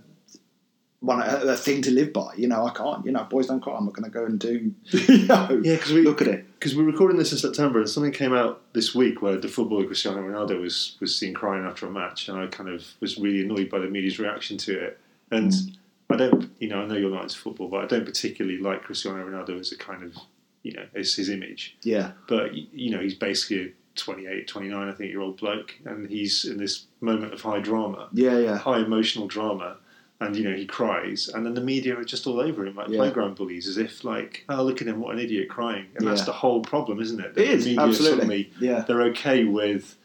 one 0.99 1.21
a, 1.21 1.35
a 1.53 1.55
thing 1.55 1.83
to 1.83 1.91
live 1.91 2.11
by. 2.11 2.33
You 2.35 2.47
know, 2.47 2.65
I 2.65 2.71
can't, 2.71 3.05
you 3.05 3.11
know, 3.11 3.23
boys 3.25 3.45
don't 3.45 3.59
cry. 3.61 3.75
I'm 3.77 3.85
not 3.85 3.93
going 3.93 4.05
to 4.05 4.09
go 4.09 4.25
and 4.25 4.39
do, 4.39 4.71
you 4.91 5.27
know, 5.27 5.61
Yeah, 5.63 5.77
'cause 5.77 5.93
we- 5.93 6.01
look 6.01 6.21
at 6.23 6.27
it. 6.27 6.45
because 6.59 6.75
we're 6.75 6.85
recording 6.85 7.17
this 7.17 7.31
in 7.31 7.37
September, 7.37 7.79
and 7.79 7.87
something 7.87 8.11
came 8.11 8.33
out 8.33 8.61
this 8.73 8.95
week 8.95 9.21
where 9.21 9.37
the 9.37 9.47
footballer 9.47 9.85
Cristiano 9.85 10.23
Ronaldo 10.23 10.59
was 10.59 10.95
was 10.99 11.15
seen 11.15 11.35
crying 11.35 11.65
after 11.65 11.85
a 11.85 11.91
match, 11.91 12.27
and 12.29 12.39
I 12.39 12.47
kind 12.47 12.67
of 12.69 12.83
was 12.99 13.19
really 13.19 13.41
annoyed 13.43 13.69
by 13.69 13.77
the 13.77 13.87
media's 13.87 14.17
reaction 14.17 14.57
to 14.57 14.79
it. 14.85 14.99
And 15.31 15.51
mm. 15.51 15.77
I 16.09 16.15
don't, 16.15 16.51
you 16.59 16.69
know, 16.69 16.81
I 16.81 16.85
know 16.85 16.95
you're 16.95 17.11
not 17.11 17.23
into 17.23 17.37
football, 17.37 17.67
but 17.67 17.83
I 17.83 17.87
don't 17.87 18.05
particularly 18.05 18.59
like 18.59 18.83
Cristiano 18.83 19.25
Ronaldo 19.25 19.59
as 19.59 19.71
a 19.71 19.77
kind 19.77 20.03
of, 20.03 20.15
you 20.63 20.73
know, 20.73 20.85
as 20.95 21.15
his 21.15 21.29
image. 21.29 21.77
Yeah, 21.83 22.11
But 22.27 22.53
you 22.53 22.91
know, 22.91 22.99
he's 22.99 23.15
basically 23.15 23.67
a 23.67 23.69
28, 23.95 24.47
29, 24.47 24.87
I 24.87 24.91
think, 24.93 25.11
year 25.11 25.21
old 25.21 25.37
bloke, 25.37 25.75
and 25.85 26.09
he's 26.09 26.45
in 26.45 26.57
this 26.57 26.85
moment 27.01 27.33
of 27.33 27.41
high 27.41 27.59
drama, 27.59 28.09
yeah, 28.13 28.37
yeah. 28.37 28.57
high 28.57 28.79
emotional 28.79 29.27
drama. 29.27 29.77
And 30.19 30.35
you 30.35 30.43
know 30.43 30.55
he 30.55 30.65
cries, 30.65 31.27
and 31.27 31.45
then 31.45 31.53
the 31.53 31.61
media 31.61 31.95
are 31.95 32.03
just 32.03 32.25
all 32.25 32.39
over 32.39 32.65
him 32.65 32.75
like 32.75 32.89
Yeah. 32.89 32.97
playground 32.97 33.35
bullies, 33.35 33.67
as 33.67 33.77
if 33.77 34.03
like, 34.03 34.45
oh 34.49 34.63
look 34.63 34.81
at 34.81 34.87
him, 34.87 34.99
what 34.99 35.13
an 35.13 35.19
idiot 35.19 35.47
crying, 35.47 35.85
and 35.95 36.07
that's 36.07 36.25
the 36.25 36.31
whole 36.31 36.61
problem, 36.61 36.99
isn't 36.99 37.19
it? 37.19 37.37
It 37.37 37.49
is 37.49 37.65
media 37.65 37.81
absolutely. 37.81 38.17
suddenly 38.17 38.51
Yeah, 38.59 38.79
they're 38.87 39.03
okay 39.11 39.43
with, 39.43 39.95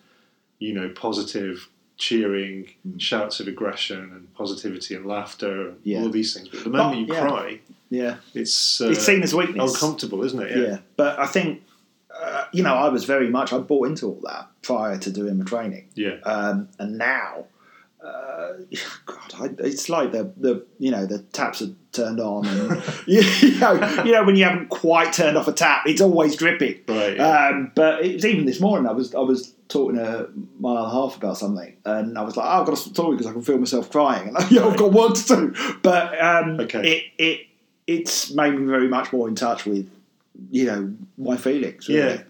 you 0.59 0.75
know, 0.75 0.91
positive 0.91 1.67
cheering, 2.07 2.57
Mm. 2.87 3.01
shouts 3.01 3.39
of 3.41 3.47
aggression, 3.55 4.01
and 4.15 4.23
positivity 4.35 4.93
and 4.99 5.05
laughter, 5.07 5.55
and 5.69 5.77
Yeah. 5.85 6.01
all 6.03 6.11
these 6.19 6.35
things. 6.35 6.49
But 6.49 6.65
the 6.65 6.71
moment 6.71 6.99
you 7.09 7.15
yeah. 7.15 7.21
cry, 7.29 7.61
yeah. 7.91 8.15
it's 8.35 8.81
uh, 8.81 8.91
It's 8.91 9.05
seen 9.11 9.23
as 9.23 9.33
weakness. 9.35 9.73
uncomfortable, 9.75 10.21
isn't 10.29 10.43
it? 10.43 10.57
Yeah, 10.67 10.79
but 10.97 11.13
I 11.27 11.27
think 11.27 11.63
uh, 12.23 12.45
you 12.53 12.63
know 12.67 12.75
I 12.87 12.89
was 12.97 13.05
very 13.15 13.29
much 13.31 13.53
I 13.53 13.59
bought 13.59 13.87
into 13.91 14.05
all 14.11 14.21
that 14.31 14.45
prior 14.63 14.99
to 15.05 15.11
doing 15.21 15.37
the 15.39 15.45
training, 15.45 15.85
yeah, 15.95 16.17
um, 16.35 16.57
and 16.81 16.99
now, 16.99 17.31
uh, 18.05 18.53
God, 19.07 19.31
I, 19.41 19.45
it's 19.71 19.89
like 19.89 20.11
the 20.13 20.25
the 20.47 20.55
you 20.79 20.91
know 20.91 21.07
the 21.07 21.21
taps 21.39 21.63
are 21.63 21.71
turned 21.93 22.21
on, 22.21 22.47
and 22.47 22.83
you, 23.07 23.23
know 23.61 23.73
you 24.05 24.13
know 24.13 24.25
when 24.25 24.37
you 24.37 24.45
haven't 24.45 24.71
quite 24.71 25.13
turned 25.13 25.37
off 25.39 25.47
a 25.47 25.53
tap, 25.53 25.83
it's 25.87 26.01
always 26.01 26.35
dripping. 26.37 26.77
right. 26.89 27.17
yeah. 27.17 27.49
Um, 27.51 27.71
but 27.77 28.05
it 28.05 28.15
was 28.15 28.25
even 28.27 28.45
this 28.47 28.61
morning. 28.61 28.89
I 28.89 28.93
was 28.93 29.15
I 29.15 29.21
was 29.33 29.55
talking 29.73 29.99
a 29.99 30.27
mile 30.61 30.77
and 30.79 30.87
a 30.87 30.91
half 30.91 31.17
about 31.17 31.39
something, 31.39 31.77
and 31.85 32.19
I 32.19 32.23
was 32.23 32.37
like, 32.37 32.47
oh, 32.47 32.61
I've 32.61 32.67
got 32.67 32.73
to 32.73 32.77
stop 32.77 32.95
talking 32.95 33.13
because 33.13 33.27
I 33.27 33.33
can 33.33 33.43
feel 33.43 33.59
myself 33.59 33.91
crying, 33.91 34.29
and 34.37 34.51
you 34.51 34.61
know, 34.61 34.71
I've 34.71 34.77
got 34.79 34.93
work 34.93 35.15
to 35.15 35.27
do. 35.37 35.55
But 35.83 36.21
um, 36.21 36.61
Okay. 36.61 36.83
it 37.19 37.23
it 37.23 37.41
it's 37.87 38.31
made 38.33 38.55
me 38.59 38.67
very 38.67 38.89
much 38.89 39.13
more 39.13 39.27
in 39.29 39.35
touch 39.35 39.65
with 39.67 39.91
you 40.51 40.67
know 40.67 40.93
my 41.19 41.37
feelings. 41.37 41.89
Really. 41.89 41.99
Yeah. 42.15 42.23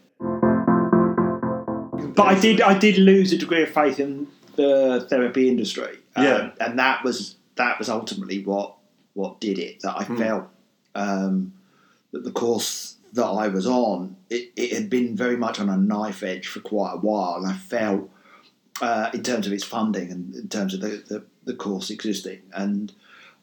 But 2.15 2.25
I 2.27 2.39
did 2.39 2.61
I 2.61 2.79
did 2.79 2.99
lose 2.99 3.33
a 3.33 3.39
degree 3.39 3.63
of 3.63 3.71
faith 3.71 3.99
in 3.99 4.27
the 4.57 5.07
therapy 5.09 5.49
industry. 5.49 5.97
Um, 6.15 6.25
Yeah. 6.25 6.51
and 6.61 6.79
that 6.79 7.03
was 7.05 7.37
that 7.57 7.79
was 7.79 7.89
ultimately 7.89 8.43
what 8.45 8.75
what 9.15 9.41
did 9.41 9.59
it. 9.59 9.81
That 9.83 9.97
I 9.99 10.05
Hmm. 10.05 10.17
felt 10.19 10.45
um, 10.95 11.53
that 12.13 12.25
the 12.25 12.31
course 12.31 12.92
that 13.13 13.25
I 13.27 13.49
was 13.49 13.67
on, 13.67 14.17
it, 14.31 14.53
it 14.57 14.73
had 14.73 14.89
been 14.89 15.17
very 15.17 15.37
much 15.37 15.61
on 15.61 15.69
a 15.69 15.77
knife 15.77 16.23
edge 16.23 16.47
for 16.49 16.61
quite 16.61 16.95
a 16.95 16.99
while, 16.99 17.37
and 17.37 17.47
I 17.47 17.55
felt 17.57 18.11
uh, 18.81 19.11
in 19.13 19.23
terms 19.23 19.47
of 19.47 19.53
its 19.53 19.65
funding 19.65 20.11
and 20.11 20.35
in 20.35 20.49
terms 20.49 20.75
of 20.75 20.81
the, 20.81 21.03
the, 21.09 21.25
the 21.45 21.55
course 21.55 21.91
existing, 21.91 22.43
and 22.55 22.93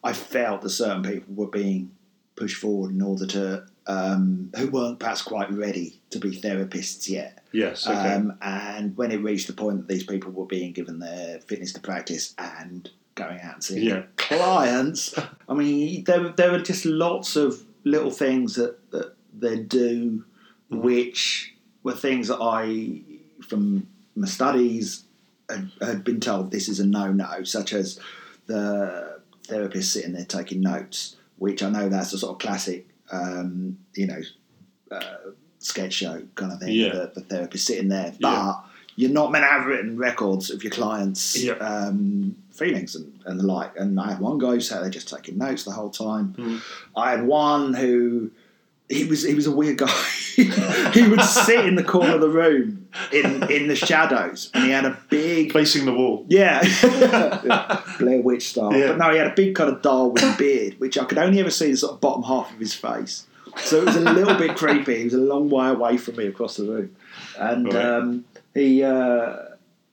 I 0.02 0.12
felt 0.12 0.62
that 0.62 0.70
certain 0.70 1.02
people 1.02 1.34
were 1.34 1.46
being 1.50 1.92
pushed 2.36 2.56
forward 2.60 2.90
in 2.90 3.02
order 3.02 3.26
to 3.26 3.66
um, 3.86 4.50
who 4.56 4.70
weren't 4.70 4.98
perhaps 4.98 5.22
quite 5.22 5.50
ready 5.52 6.00
to 6.10 6.18
be 6.18 6.40
therapists 6.40 7.08
yet. 7.08 7.42
Yes. 7.52 7.86
Okay. 7.86 8.14
Um, 8.14 8.38
and 8.40 8.96
when 8.96 9.10
it 9.10 9.16
reached 9.22 9.46
the 9.48 9.52
point 9.52 9.78
that 9.78 9.88
these 9.88 10.04
people 10.04 10.30
were 10.30 10.46
being 10.46 10.72
given 10.72 11.00
their 11.00 11.40
fitness 11.40 11.72
to 11.72 11.80
practice 11.80 12.34
and 12.38 12.88
going 13.16 13.40
out 13.40 13.54
and 13.54 13.64
seeing 13.64 13.82
Yeah. 13.88 14.02
clients, 14.16 15.14
I 15.48 15.54
mean, 15.54 16.04
there, 16.04 16.28
there 16.28 16.52
are 16.54 16.60
just 16.60 16.84
lots 16.84 17.34
of 17.36 17.64
little 17.84 18.12
things 18.12 18.54
that, 18.54 18.90
that 18.92 19.14
they 19.36 19.58
do 19.60 20.24
Mm-hmm. 20.70 20.82
which 20.82 21.52
were 21.82 21.94
things 21.94 22.28
that 22.28 22.38
I, 22.40 23.00
from 23.42 23.88
my 24.14 24.28
studies, 24.28 25.02
had, 25.48 25.68
had 25.82 26.04
been 26.04 26.20
told 26.20 26.52
this 26.52 26.68
is 26.68 26.78
a 26.78 26.86
no 26.86 27.10
no, 27.10 27.42
such 27.42 27.72
as 27.72 27.98
the 28.46 29.20
therapist 29.48 29.92
sitting 29.92 30.12
there 30.12 30.24
taking 30.24 30.60
notes, 30.60 31.16
which 31.38 31.60
I 31.64 31.70
know 31.70 31.88
that's 31.88 32.12
a 32.12 32.18
sort 32.18 32.34
of 32.34 32.38
classic, 32.38 32.86
um, 33.10 33.78
you 33.94 34.06
know, 34.06 34.20
uh, 34.92 35.16
sketch 35.58 35.94
show 35.94 36.22
kind 36.36 36.52
of 36.52 36.60
thing. 36.60 36.72
Yeah. 36.72 36.90
The, 36.92 37.12
the 37.16 37.20
therapist 37.22 37.66
sitting 37.66 37.88
there, 37.88 38.14
but 38.20 38.28
Yeah. 38.30 38.54
you're 38.94 39.10
not 39.10 39.32
meant 39.32 39.42
to 39.44 39.48
have 39.48 39.66
written 39.66 39.96
records 39.98 40.50
of 40.50 40.62
your 40.62 40.70
clients' 40.70 41.42
Yeah. 41.42 41.54
um, 41.54 42.36
feelings 42.52 42.94
and, 42.94 43.12
and 43.26 43.40
the 43.40 43.44
like. 43.44 43.72
And 43.76 43.98
I 43.98 44.12
had 44.12 44.20
one 44.20 44.38
guy 44.38 44.50
who 44.50 44.60
sat 44.60 44.82
there 44.82 44.90
just 44.90 45.08
taking 45.08 45.36
notes 45.38 45.64
the 45.64 45.72
whole 45.72 45.90
time. 45.90 46.34
Mhm. 46.38 46.60
I 46.96 47.10
had 47.10 47.26
one 47.26 47.74
who 47.74 48.30
he 48.90 49.04
was 49.04 49.24
he 49.24 49.34
was 49.34 49.46
a 49.46 49.50
weird 49.52 49.78
guy. 49.78 49.86
he 50.36 51.06
would 51.08 51.22
sit 51.22 51.64
in 51.66 51.74
the 51.76 51.84
corner 51.84 52.14
of 52.16 52.20
the 52.20 52.28
room 52.28 52.88
in 53.12 53.48
in 53.50 53.68
the 53.68 53.76
shadows, 53.76 54.50
and 54.54 54.64
he 54.64 54.70
had 54.70 54.84
a 54.84 54.98
big 55.08 55.52
Facing 55.52 55.84
the 55.86 55.92
wall. 55.94 56.24
yeah, 56.28 56.60
Blair 57.98 58.20
Witch 58.20 58.48
style. 58.50 58.74
Yeah. 58.74 58.88
But 58.88 58.98
no, 58.98 59.10
he 59.12 59.18
had 59.18 59.26
a 59.28 59.34
big 59.34 59.54
kind 59.54 59.70
of 59.70 59.82
Darwin 59.82 60.34
beard, 60.36 60.78
which 60.80 60.98
I 60.98 61.04
could 61.04 61.18
only 61.18 61.40
ever 61.40 61.50
see 61.50 61.70
the 61.70 61.76
sort 61.76 61.94
of 61.94 62.00
bottom 62.00 62.22
half 62.24 62.52
of 62.52 62.58
his 62.58 62.74
face. 62.74 63.26
So 63.56 63.78
it 63.82 63.86
was 63.86 63.96
a 63.96 64.00
little 64.00 64.34
bit 64.36 64.56
creepy. 64.56 64.98
He 64.98 65.04
was 65.04 65.14
a 65.14 65.18
long 65.18 65.50
way 65.50 65.68
away 65.68 65.96
from 65.96 66.16
me 66.16 66.26
across 66.26 66.56
the 66.56 66.64
room, 66.64 66.96
and 67.38 67.66
Right. 67.72 67.84
um, 67.84 68.24
he 68.54 68.82
uh, 68.82 69.36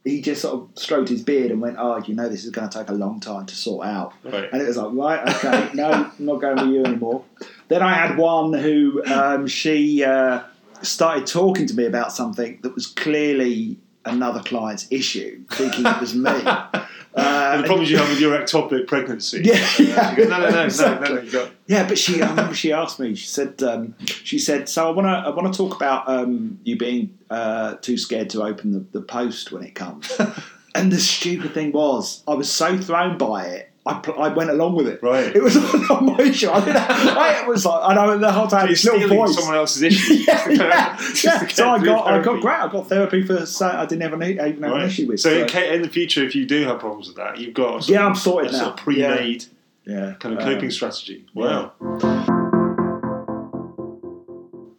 he 0.08 0.22
just 0.22 0.42
sort 0.42 0.56
of 0.56 0.70
stroked 0.76 1.10
his 1.10 1.22
beard 1.22 1.52
and 1.52 1.62
went, 1.62 1.78
"Oh, 1.80 1.98
you 1.98 2.14
know, 2.16 2.30
this 2.30 2.46
is 2.46 2.52
going 2.52 2.70
to 2.70 2.78
take 2.80 2.90
a 2.90 2.94
long 2.94 3.20
time 3.20 3.46
to 3.46 3.56
sort 3.56 3.86
out." 3.86 4.14
Right. 4.24 4.50
And 4.52 4.62
it 4.62 4.68
was 4.68 4.78
like, 4.78 4.94
right, 4.94 5.36
okay, 5.36 5.70
no, 5.74 5.90
I'm 5.90 6.12
not 6.20 6.42
going 6.42 6.56
with 6.56 6.76
you 6.76 6.86
anymore. 6.86 7.24
Then 7.68 7.82
I 7.82 7.94
had 7.94 8.18
one 8.18 8.54
who 8.54 9.04
um, 9.06 9.48
she 9.48 10.04
uh, 10.04 10.44
started 10.82 11.28
talking 11.28 11.68
to 11.68 11.76
me 11.76 11.86
about 11.86 12.12
something 12.12 12.60
that 12.62 12.74
was 12.74 12.88
clearly 12.88 13.80
another 14.08 14.42
client's 14.42 14.88
issue, 14.92 15.44
thinking 15.52 15.86
it 15.86 16.00
was 16.00 16.16
me. 16.16 16.32
Uh, 17.18 17.58
the 17.58 17.64
problems 17.64 17.90
you 17.90 17.98
have 17.98 18.08
with 18.10 18.20
your 18.20 18.38
ectopic 18.38 18.86
pregnancy. 18.86 19.42
Yeah, 19.44 19.54
Uh, 19.56 19.84
yeah. 19.84 20.12
you 20.12 20.18
go, 20.18 20.30
no, 20.30 20.38
no, 20.38 20.50
no, 20.50 20.68
no, 20.68 21.16
no, 21.16 21.22
no. 21.24 21.50
Yeah, 21.66 21.88
but 21.88 21.98
she, 21.98 22.22
I 22.22 22.30
remember 22.30 22.54
she 22.54 22.72
asked 22.72 23.00
me. 23.00 23.16
She 23.16 23.26
said, 23.26 23.64
um, 23.64 23.96
she 24.06 24.38
said, 24.38 24.70
so 24.70 24.88
I 24.88 24.92
want 24.92 25.08
to, 25.08 25.12
I 25.12 25.30
want 25.30 25.52
to 25.52 25.58
talk 25.58 25.76
about 25.76 26.08
um, 26.08 26.60
you 26.64 26.78
being 26.78 27.18
uh, 27.32 27.78
too 27.82 27.98
scared 27.98 28.30
to 28.32 28.44
open 28.44 28.72
the, 28.72 29.00
the 29.00 29.02
post 29.02 29.52
when 29.52 29.64
it 29.64 29.74
comes. 29.74 30.16
and 30.76 30.92
the 30.92 31.00
stupid 31.00 31.56
thing 31.56 31.72
was, 31.72 32.22
I 32.28 32.36
was 32.36 32.52
so 32.52 32.78
thrown 32.78 33.18
by 33.18 33.46
it. 33.46 33.67
I, 33.88 34.00
pl- 34.00 34.22
I 34.22 34.28
went 34.30 34.50
along 34.50 34.76
with 34.76 34.88
it. 34.88 35.02
Right. 35.02 35.36
It 35.36 35.42
was 35.42 35.56
not 35.90 36.04
my 36.04 36.18
issue. 36.20 36.50
I, 36.50 36.60
didn't, 36.64 36.78
I 36.78 37.48
was 37.48 37.66
like, 37.66 37.80
I 37.84 37.94
know 37.96 38.18
the 38.18 38.32
whole 38.32 38.48
time. 38.48 38.62
you're 38.68 38.70
This 38.76 38.86
little 38.86 39.08
voice. 39.10 39.36
someone 39.36 39.56
else's 39.56 39.82
issue. 39.84 40.14
yeah, 40.28 40.50
yeah, 40.50 40.98
yeah. 41.24 41.48
So 41.48 41.70
I 41.70 41.84
got, 41.84 42.08
I 42.08 42.22
got 42.22 42.42
great. 42.42 42.54
I 42.60 42.68
got 42.72 42.88
therapy 42.88 43.24
for 43.24 43.46
so 43.46 43.68
I 43.68 43.86
didn't 43.86 44.04
ever 44.04 44.18
need, 44.18 44.40
even 44.40 44.64
have 44.64 44.74
an 44.74 44.82
issue 44.82 45.08
with. 45.08 45.20
So, 45.20 45.32
in, 45.32 45.48
ca- 45.48 45.72
in 45.74 45.82
the 45.82 45.90
future, 45.90 46.24
if 46.24 46.36
you 46.36 46.46
do 46.46 46.64
have 46.66 46.80
problems 46.80 47.08
with 47.08 47.18
that, 47.18 47.38
you've 47.40 47.54
got 47.54 47.84
sort 47.84 47.90
Yeah, 47.90 48.02
of- 48.02 48.08
I'm 48.10 48.16
sorted 48.16 48.52
a 48.52 48.54
sort 48.58 48.70
of 48.72 48.78
now. 48.78 48.84
pre-made 48.84 49.46
yeah, 49.86 50.16
kind 50.20 50.36
of 50.38 50.46
um, 50.46 50.54
coping 50.54 50.70
strategy. 50.72 51.26
yeah. 51.34 51.70
Wow. 51.72 51.74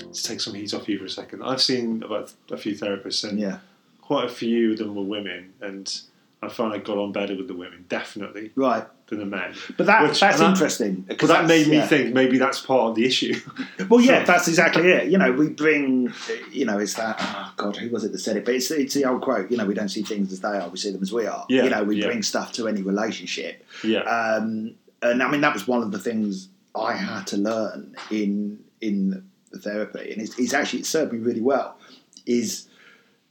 Let's 0.04 0.22
take 0.22 0.40
some 0.40 0.54
heat 0.54 0.72
off 0.74 0.88
you 0.88 0.98
for 0.98 1.04
a 1.04 1.10
second. 1.10 1.42
I've 1.42 1.60
seen 1.62 2.02
about 2.02 2.32
a 2.50 2.56
few 2.56 2.72
therapists, 2.74 3.28
and 3.28 3.38
Yeah, 3.38 3.58
quite 4.00 4.24
a 4.24 4.28
few 4.28 4.72
of 4.72 4.78
them 4.78 4.94
were 4.94 5.02
women, 5.02 5.52
and 5.60 6.00
I 6.42 6.48
found 6.48 6.72
I 6.72 6.78
got 6.78 6.96
on 6.98 7.12
better 7.12 7.36
with 7.36 7.46
the 7.48 7.54
women, 7.54 7.84
definitely, 7.88 8.52
right. 8.54 8.86
Than 9.08 9.18
the 9.18 9.26
men. 9.26 9.54
But 9.76 9.86
that 9.86 10.02
Which- 10.02 10.20
that's 10.20 10.40
interesting. 10.40 11.02
Because 11.02 11.28
that 11.28 11.46
made 11.46 11.66
me 11.66 11.76
yeah. 11.76 11.86
think 11.86 12.14
maybe 12.14 12.38
that's 12.38 12.60
part 12.60 12.90
of 12.90 12.94
the 12.94 13.04
issue. 13.04 13.34
Well, 13.88 14.00
yeah, 14.00 14.24
that's 14.24 14.48
exactly 14.48 14.90
it. 14.90 15.08
You 15.10 15.18
know, 15.18 15.32
we 15.32 15.48
bring, 15.64 16.12
you 16.50 16.66
know, 16.66 16.78
it's 16.78 16.94
that. 16.94 17.16
Oh 17.20 17.52
God, 17.56 17.76
who 17.76 17.88
was 17.90 18.04
it 18.04 18.12
that 18.12 18.18
said 18.18 18.36
it? 18.36 18.44
But 18.44 18.54
it's 18.54 18.70
it's 18.70 18.94
the 18.94 19.04
old 19.04 19.22
quote. 19.22 19.50
You 19.50 19.56
know, 19.56 19.64
we 19.64 19.72
don't 19.72 19.88
see 19.88 20.02
things 20.02 20.32
as 20.32 20.40
they 20.40 20.48
are; 20.48 20.68
we 20.68 20.76
see 20.76 20.90
them 20.90 21.02
as 21.02 21.12
we 21.12 21.26
are. 21.26 21.46
Yeah, 21.48 21.64
you 21.64 21.70
know, 21.70 21.84
we 21.84 21.96
yeah. 21.96 22.06
bring 22.06 22.22
stuff 22.22 22.52
to 22.54 22.68
any 22.68 22.82
relationship, 22.82 23.64
yeah. 23.84 24.00
um, 24.00 24.74
and 25.00 25.22
I 25.22 25.30
mean 25.30 25.40
that 25.42 25.54
was 25.54 25.66
one 25.66 25.82
of 25.82 25.92
the 25.92 25.98
things 25.98 26.48
I 26.74 26.94
had 26.94 27.26
to 27.28 27.36
learn 27.36 27.94
in 28.10 28.58
in 28.80 29.24
the 29.50 29.58
therapy, 29.58 30.12
and 30.12 30.20
it's, 30.20 30.38
it's 30.38 30.52
actually 30.52 30.80
it 30.80 30.86
served 30.86 31.12
me 31.12 31.18
really 31.18 31.40
well. 31.40 31.78
Is 32.26 32.67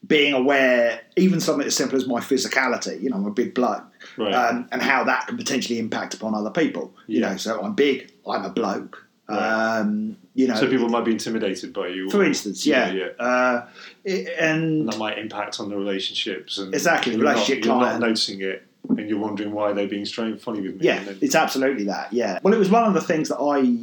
being 0.05 0.33
aware, 0.33 1.01
even 1.17 1.39
something 1.39 1.65
as 1.67 1.75
simple 1.75 1.97
as 1.97 2.07
my 2.07 2.19
physicality. 2.19 3.01
You 3.01 3.09
know, 3.09 3.17
I'm 3.17 3.25
a 3.25 3.31
big 3.31 3.53
bloke, 3.53 3.83
Right. 4.17 4.33
um, 4.33 4.67
and 4.71 4.81
how 4.81 5.03
that 5.05 5.27
can 5.27 5.37
potentially 5.37 5.79
impact 5.79 6.13
upon 6.13 6.33
other 6.35 6.51
people. 6.51 6.93
You 7.07 7.21
know, 7.21 7.35
so 7.37 7.61
I'm 7.61 7.73
big, 7.73 8.11
I'm 8.27 8.45
a 8.45 8.49
bloke. 8.49 9.03
Right. 9.29 9.79
Um, 9.79 10.15
you 10.35 10.47
know, 10.47 10.55
so 10.55 10.69
people 10.69 10.87
might 10.87 11.03
be 11.03 11.11
intimidated 11.11 11.73
by 11.73 11.87
you. 11.87 12.09
for 12.09 12.19
or- 12.19 12.23
instance, 12.25 12.65
yeah, 12.65 12.91
yeah. 12.93 13.07
Uh, 13.19 13.65
it- 14.05 14.29
and 14.39 14.57
and 14.81 14.87
that 14.87 14.97
might 14.97 15.17
impact 15.17 15.59
on 15.59 15.69
the 15.69 15.75
relationships. 15.75 16.57
And 16.57 16.73
Exactly, 16.73 17.13
you're 17.13 17.23
not- 17.23 17.31
relationship 17.31 17.65
You're 17.65 17.75
not 17.79 17.99
noticing 17.99 18.41
it, 18.41 18.63
and 18.87 19.09
you're 19.09 19.19
wondering 19.19 19.51
why 19.51 19.73
they're 19.73 19.87
being 19.87 20.05
strange, 20.05 20.39
funny 20.39 20.61
with 20.61 20.75
me. 20.79 20.85
yeah, 20.85 21.03
then- 21.03 21.17
it's 21.21 21.35
absolutely 21.35 21.83
that. 21.85 22.13
Yeah. 22.13 22.39
Well, 22.43 22.53
it 22.53 22.57
was 22.59 22.69
one 22.69 22.85
of 22.85 22.93
the 22.93 23.01
things 23.01 23.27
that 23.27 23.39
I, 23.39 23.77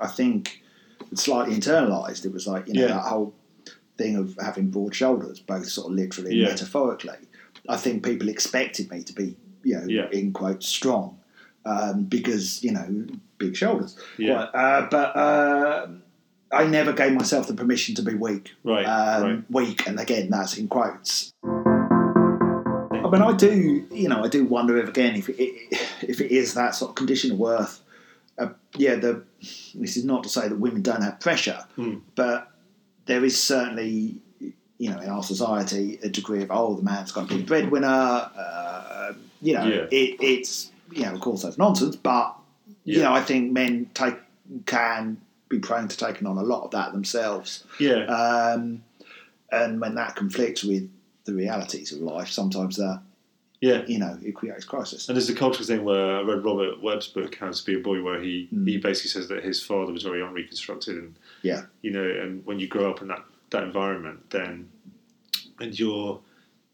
I 0.00 0.06
think, 0.06 0.62
slightly 1.14 1.56
internalized. 1.56 2.24
It 2.24 2.32
was 2.32 2.46
like 2.46 2.68
you 2.68 2.74
know 2.74 2.82
Yeah. 2.82 2.86
that 2.94 3.00
whole 3.02 3.34
thing 3.96 4.16
of 4.16 4.36
having 4.40 4.70
broad 4.70 4.94
shoulders, 4.94 5.38
both 5.40 5.66
sort 5.66 5.88
of 5.90 5.92
literally 5.96 6.30
and 6.32 6.40
Yeah. 6.40 6.48
metaphorically. 6.48 7.16
I 7.68 7.76
think 7.76 8.04
people 8.04 8.28
expected 8.28 8.90
me 8.90 9.02
to 9.04 9.12
be, 9.12 9.36
you 9.62 9.76
know, 9.78 9.86
Yeah. 9.86 10.08
in 10.10 10.32
quotes, 10.32 10.66
strong, 10.66 11.18
um, 11.64 12.04
because 12.04 12.62
you 12.62 12.72
know, 12.72 13.06
big 13.38 13.56
shoulders. 13.56 13.96
Yeah. 14.18 14.42
Uh, 14.42 14.88
but 14.90 15.16
uh, 15.16 15.86
I 16.52 16.66
never 16.66 16.92
gave 16.92 17.12
myself 17.12 17.46
the 17.48 17.54
permission 17.54 17.94
to 17.96 18.02
be 18.02 18.14
weak. 18.14 18.52
Right, 18.64 18.84
um, 18.84 19.22
right. 19.22 19.44
weak, 19.50 19.86
and 19.88 19.98
again, 19.98 20.28
that's 20.30 20.56
in 20.58 20.68
quotes. 20.68 21.32
I 21.44 23.10
mean, 23.10 23.22
I 23.22 23.32
do, 23.36 23.86
you 23.92 24.08
know, 24.08 24.24
I 24.24 24.28
do 24.28 24.44
wonder 24.44 24.76
if 24.78 24.88
again 24.88 25.14
if 25.16 25.28
it, 25.28 25.38
if 26.02 26.20
it 26.20 26.30
is 26.32 26.54
that 26.54 26.74
sort 26.74 26.90
of 26.90 26.94
condition 26.96 27.32
of 27.32 27.38
worth. 27.38 27.80
Uh, 28.36 28.48
yeah, 28.76 28.96
the 28.96 29.22
this 29.74 29.96
is 29.96 30.04
not 30.04 30.24
to 30.24 30.28
say 30.28 30.48
that 30.48 30.58
women 30.58 30.82
don't 30.82 31.02
have 31.02 31.20
pressure, 31.20 31.64
Hmm. 31.76 31.96
but 32.16 32.50
there 33.06 33.24
is 33.24 33.40
certainly, 33.42 34.16
you 34.78 34.90
know, 34.90 34.98
in 35.00 35.08
our 35.08 35.22
society, 35.22 35.98
a 36.02 36.08
degree 36.08 36.42
of 36.42 36.50
oh, 36.50 36.74
the 36.74 36.82
man's 36.82 37.12
got 37.12 37.28
to 37.28 37.34
be 37.34 37.40
the 37.40 37.46
breadwinner. 37.46 37.86
Uh, 37.86 39.12
you 39.42 39.54
know, 39.54 39.66
Yeah. 39.66 39.86
it, 39.90 40.16
it's 40.20 40.70
you 40.92 41.02
know, 41.02 41.12
of 41.14 41.20
course, 41.20 41.42
that's 41.42 41.58
nonsense, 41.58 41.96
but 41.96 42.36
you 42.84 43.00
know, 43.00 43.12
I 43.12 43.22
think 43.22 43.52
men 43.52 43.90
take 43.94 44.16
can 44.66 45.18
be 45.48 45.58
prone 45.58 45.88
to 45.88 45.96
taking 45.96 46.26
on 46.26 46.36
a 46.38 46.42
lot 46.42 46.64
of 46.64 46.70
that 46.72 46.92
themselves. 46.92 47.64
yeah. 47.80 48.04
Um, 48.06 48.84
and 49.50 49.80
when 49.80 49.94
that 49.94 50.16
conflicts 50.16 50.64
with 50.64 50.90
the 51.24 51.32
realities 51.34 51.92
of 51.92 52.00
life, 52.00 52.28
sometimes 52.28 52.76
that 52.76 53.00
yeah. 53.68 53.82
you 53.86 53.98
know 53.98 54.14
it 54.22 54.34
creates 54.40 54.64
crisis. 54.64 55.08
And 55.08 55.16
there's 55.16 55.28
a 55.30 55.34
cultural 55.34 55.66
thing 55.66 55.82
where 55.84 56.18
I 56.18 56.22
read 56.22 56.44
Robert 56.44 56.82
Webb's 56.82 57.08
book, 57.08 57.32
How 57.40 57.50
to 57.50 57.64
Be 57.64 57.74
a 57.74 57.78
Boy, 57.88 58.02
where 58.02 58.20
he, 58.20 58.48
Mm. 58.54 58.68
he 58.68 58.76
basically 58.78 59.10
says 59.16 59.26
that 59.28 59.42
his 59.50 59.62
father 59.62 59.92
was 59.92 60.02
very 60.10 60.20
unreconstructed, 60.22 60.96
and 61.02 61.14
Yeah. 61.42 61.62
you 61.82 61.90
know, 61.96 62.04
and 62.22 62.30
when 62.46 62.58
you 62.60 62.68
grow 62.68 62.90
up 62.90 63.00
in 63.02 63.08
that 63.08 63.24
that 63.50 63.62
environment, 63.64 64.18
then 64.30 64.68
and 65.60 65.78
you're 65.78 66.20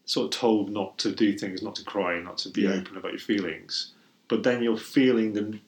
sort 0.05 0.25
of 0.33 0.39
told 0.39 0.71
not 0.71 0.97
to 1.03 1.09
do 1.11 1.29
things, 1.37 1.61
not 1.61 1.75
to 1.75 1.83
cry, 1.83 2.19
not 2.19 2.37
to 2.39 2.49
be 2.49 2.61
Yeah. 2.63 2.73
open 2.73 2.97
about 2.97 3.11
your 3.11 3.19
feelings, 3.19 3.93
but 4.27 4.43
then 4.43 4.63
you're 4.63 4.77
feeling 4.77 5.33
the 5.33 5.59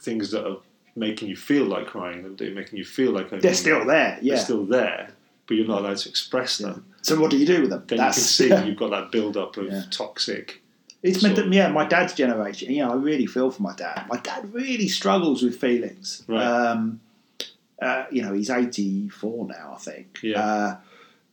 things 0.00 0.30
that 0.30 0.46
are 0.48 0.58
making 0.96 1.28
you 1.28 1.36
feel 1.36 1.64
like 1.64 1.86
crying 1.86 2.24
and 2.24 2.38
they're 2.38 2.54
making 2.62 2.78
you 2.78 2.84
feel 2.84 3.10
like 3.12 3.26
opening 3.26 3.42
They're 3.42 3.54
still 3.54 3.84
there, 3.84 4.18
yeah. 4.22 4.34
They're 4.36 4.44
still 4.44 4.64
there, 4.64 5.10
but 5.46 5.56
you're 5.56 5.66
not 5.66 5.80
allowed 5.82 5.98
to 6.04 6.08
express 6.08 6.58
them. 6.58 6.84
so 7.02 7.18
what 7.20 7.30
do 7.32 7.36
you 7.36 7.46
do 7.46 7.60
with 7.62 7.70
them? 7.70 7.82
Then 7.88 7.98
you 7.98 8.04
can 8.04 8.12
see 8.12 8.48
you've 8.66 8.76
got 8.84 8.90
that 8.90 9.10
build 9.10 9.36
up 9.36 9.56
of 9.56 9.66
Yeah. 9.66 9.82
toxic. 9.90 10.62
It's 11.02 11.22
meant 11.22 11.36
that, 11.36 11.50
yeah, 11.52 11.68
my 11.68 11.86
dad's 11.86 12.12
generation. 12.12 12.70
You 12.70 12.84
know, 12.84 12.92
I 12.92 12.94
really 12.96 13.26
feel 13.26 13.50
for 13.50 13.62
my 13.62 13.74
dad. 13.74 14.06
My 14.08 14.18
dad 14.18 14.52
really 14.52 14.86
struggles 14.88 15.42
with 15.42 15.58
feelings. 15.58 16.22
Right. 16.26 16.44
Um, 16.44 17.00
uh, 17.80 18.04
you 18.10 18.20
know, 18.22 18.34
he's 18.34 18.50
eighty 18.50 19.08
four 19.08 19.46
now, 19.46 19.72
I 19.74 19.78
think. 19.78 20.18
Yeah. 20.22 20.44
Uh, 20.44 20.76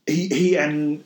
he 0.05 0.27
he 0.29 0.57
and 0.57 1.03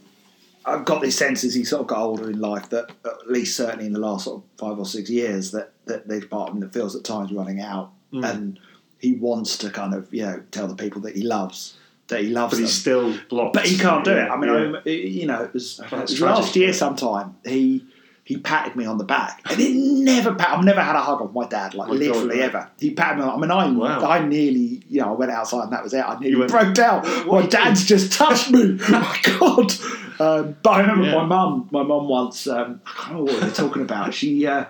I've 0.63 0.85
got 0.85 1.01
this 1.01 1.17
sense 1.17 1.43
as 1.43 1.55
he 1.55 1.63
sort 1.63 1.81
of 1.81 1.87
got 1.87 1.97
older 1.99 2.29
in 2.29 2.39
life 2.39 2.69
that 2.69 2.91
at 3.03 3.31
least 3.31 3.57
certainly 3.57 3.87
in 3.87 3.93
the 3.93 3.99
last 3.99 4.25
sort 4.25 4.43
of 4.43 4.43
five 4.59 4.77
or 4.77 4.85
six 4.85 5.09
years 5.09 5.49
that 5.51 5.71
that 5.85 6.07
there's 6.07 6.25
part 6.25 6.49
of 6.49 6.55
him 6.55 6.61
that 6.61 6.71
feels 6.71 6.95
at 6.95 7.03
times 7.03 7.31
running 7.31 7.59
out 7.61 7.91
Mm. 8.13 8.29
and 8.29 8.59
he 8.99 9.13
wants 9.13 9.57
to 9.59 9.69
kind 9.69 9.93
of 9.93 10.13
you 10.13 10.23
know 10.23 10.43
tell 10.51 10.67
the 10.67 10.75
people 10.75 10.99
that 11.03 11.15
he 11.15 11.23
loves 11.23 11.77
that 12.09 12.19
he 12.19 12.27
loves 12.27 12.51
But 12.51 12.57
them. 12.57 12.65
he's 12.65 12.73
still 12.73 13.17
blocked. 13.29 13.53
But 13.53 13.65
he 13.65 13.77
can't 13.77 14.03
do 14.03 14.11
it. 14.11 14.29
I 14.29 14.35
mean, 14.35 14.49
yeah. 14.73 14.79
I 14.85 14.89
you 14.89 15.25
know, 15.27 15.41
it 15.43 15.53
was, 15.53 15.79
it 15.79 15.89
was 15.91 16.19
last 16.19 16.57
year 16.57 16.67
yeah. 16.67 16.73
sometime. 16.73 17.37
He 17.45 17.85
he 18.23 18.37
patted 18.37 18.75
me 18.75 18.85
on 18.85 18.97
the 18.97 19.03
back, 19.03 19.41
and 19.49 19.59
he 19.59 19.73
never. 20.03 20.33
Pat, 20.35 20.57
I've 20.57 20.63
never 20.63 20.81
had 20.81 20.95
a 20.95 21.01
hug 21.01 21.21
of 21.21 21.33
my 21.33 21.47
dad, 21.47 21.73
like 21.73 21.89
God, 21.89 21.97
literally 21.97 22.39
right. 22.39 22.49
ever. 22.49 22.69
He 22.79 22.91
patted 22.91 23.17
me. 23.17 23.23
on 23.23 23.31
I 23.31 23.37
mean, 23.41 23.51
I 23.51 23.69
Wow. 23.71 24.07
I 24.09 24.25
nearly, 24.25 24.83
you 24.89 25.01
know, 25.01 25.09
I 25.09 25.11
went 25.17 25.31
outside 25.31 25.63
and 25.63 25.73
that 25.73 25.83
was 25.83 25.93
it. 25.93 25.99
I 26.07 26.17
nearly 26.19 26.35
went- 26.37 26.51
broke 26.51 26.73
down. 26.73 27.03
My 27.27 27.45
dad's 27.45 27.85
just 27.85 28.13
touched 28.13 28.51
me. 28.51 28.73
my 28.89 29.19
God. 29.39 29.73
Um, 30.19 30.55
but 30.61 30.69
I 30.69 30.81
remember 30.81 31.05
Yeah. 31.05 31.15
my 31.15 31.25
mum. 31.25 31.67
My 31.71 31.83
mum 31.83 32.07
once. 32.07 32.45
Um, 32.47 32.79
I 32.85 32.89
can't 32.91 33.07
remember 33.09 33.31
what 33.33 33.41
they're 33.41 33.51
talking 33.51 33.81
about. 33.81 34.13
She 34.13 34.45
uh, 34.45 34.65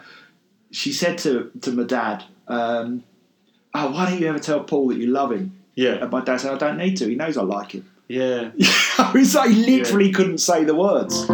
she 0.71 0.93
said 0.93 1.17
to 1.19 1.51
to 1.61 1.71
my 1.71 1.83
dad. 1.83 2.23
Um, 2.47 3.03
Oh, 3.73 3.89
why 3.91 4.09
don't 4.09 4.19
you 4.19 4.27
ever 4.27 4.39
tell 4.39 4.59
Paul 4.65 4.89
that 4.89 4.97
you 4.97 5.07
love 5.07 5.31
him? 5.31 5.57
Yeah, 5.75 5.91
And 6.01 6.11
my 6.11 6.21
dad 6.21 6.41
said, 6.41 6.53
I 6.53 6.57
don't 6.57 6.77
need 6.77 6.97
to. 6.97 7.07
He 7.07 7.15
knows 7.15 7.37
I 7.37 7.43
like 7.43 7.71
him. 7.71 7.89
yeah. 8.09 8.51
I 8.97 9.11
was 9.13 9.33
like, 9.33 9.49
he 9.51 9.77
literally 9.79 10.11
couldn't 10.11 10.39
say 10.39 10.65
the 10.65 10.75
words. 10.75 11.25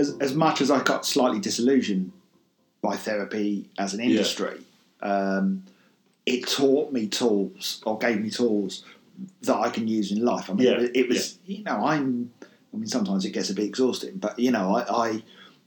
As, 0.00 0.16
as 0.20 0.34
much 0.34 0.60
as 0.62 0.70
I 0.70 0.82
got 0.82 1.04
slightly 1.04 1.38
disillusioned 1.40 2.12
by 2.80 2.96
therapy 2.96 3.68
as 3.78 3.92
an 3.92 4.00
industry, 4.00 4.58
um, 5.02 5.62
it 6.24 6.46
taught 6.48 6.90
me 6.92 7.06
tools 7.06 7.82
or 7.84 7.98
gave 7.98 8.20
me 8.20 8.30
tools 8.30 8.82
that 9.42 9.56
I 9.56 9.68
can 9.68 9.86
use 9.86 10.10
in 10.10 10.24
life. 10.24 10.48
I 10.48 10.54
mean, 10.54 10.66
Yeah, 10.66 10.86
it, 10.94 11.06
was, 11.08 11.38
you 11.44 11.62
know, 11.64 11.84
I'm, 11.84 12.30
I 12.72 12.76
mean, 12.78 12.86
sometimes 12.86 13.24
it 13.26 13.32
gets 13.32 13.50
a 13.50 13.54
bit 13.54 13.66
exhausting, 13.66 14.16
but, 14.16 14.38
you 14.38 14.50
know, 14.50 14.74
I, 14.76 15.06
I 15.08 15.22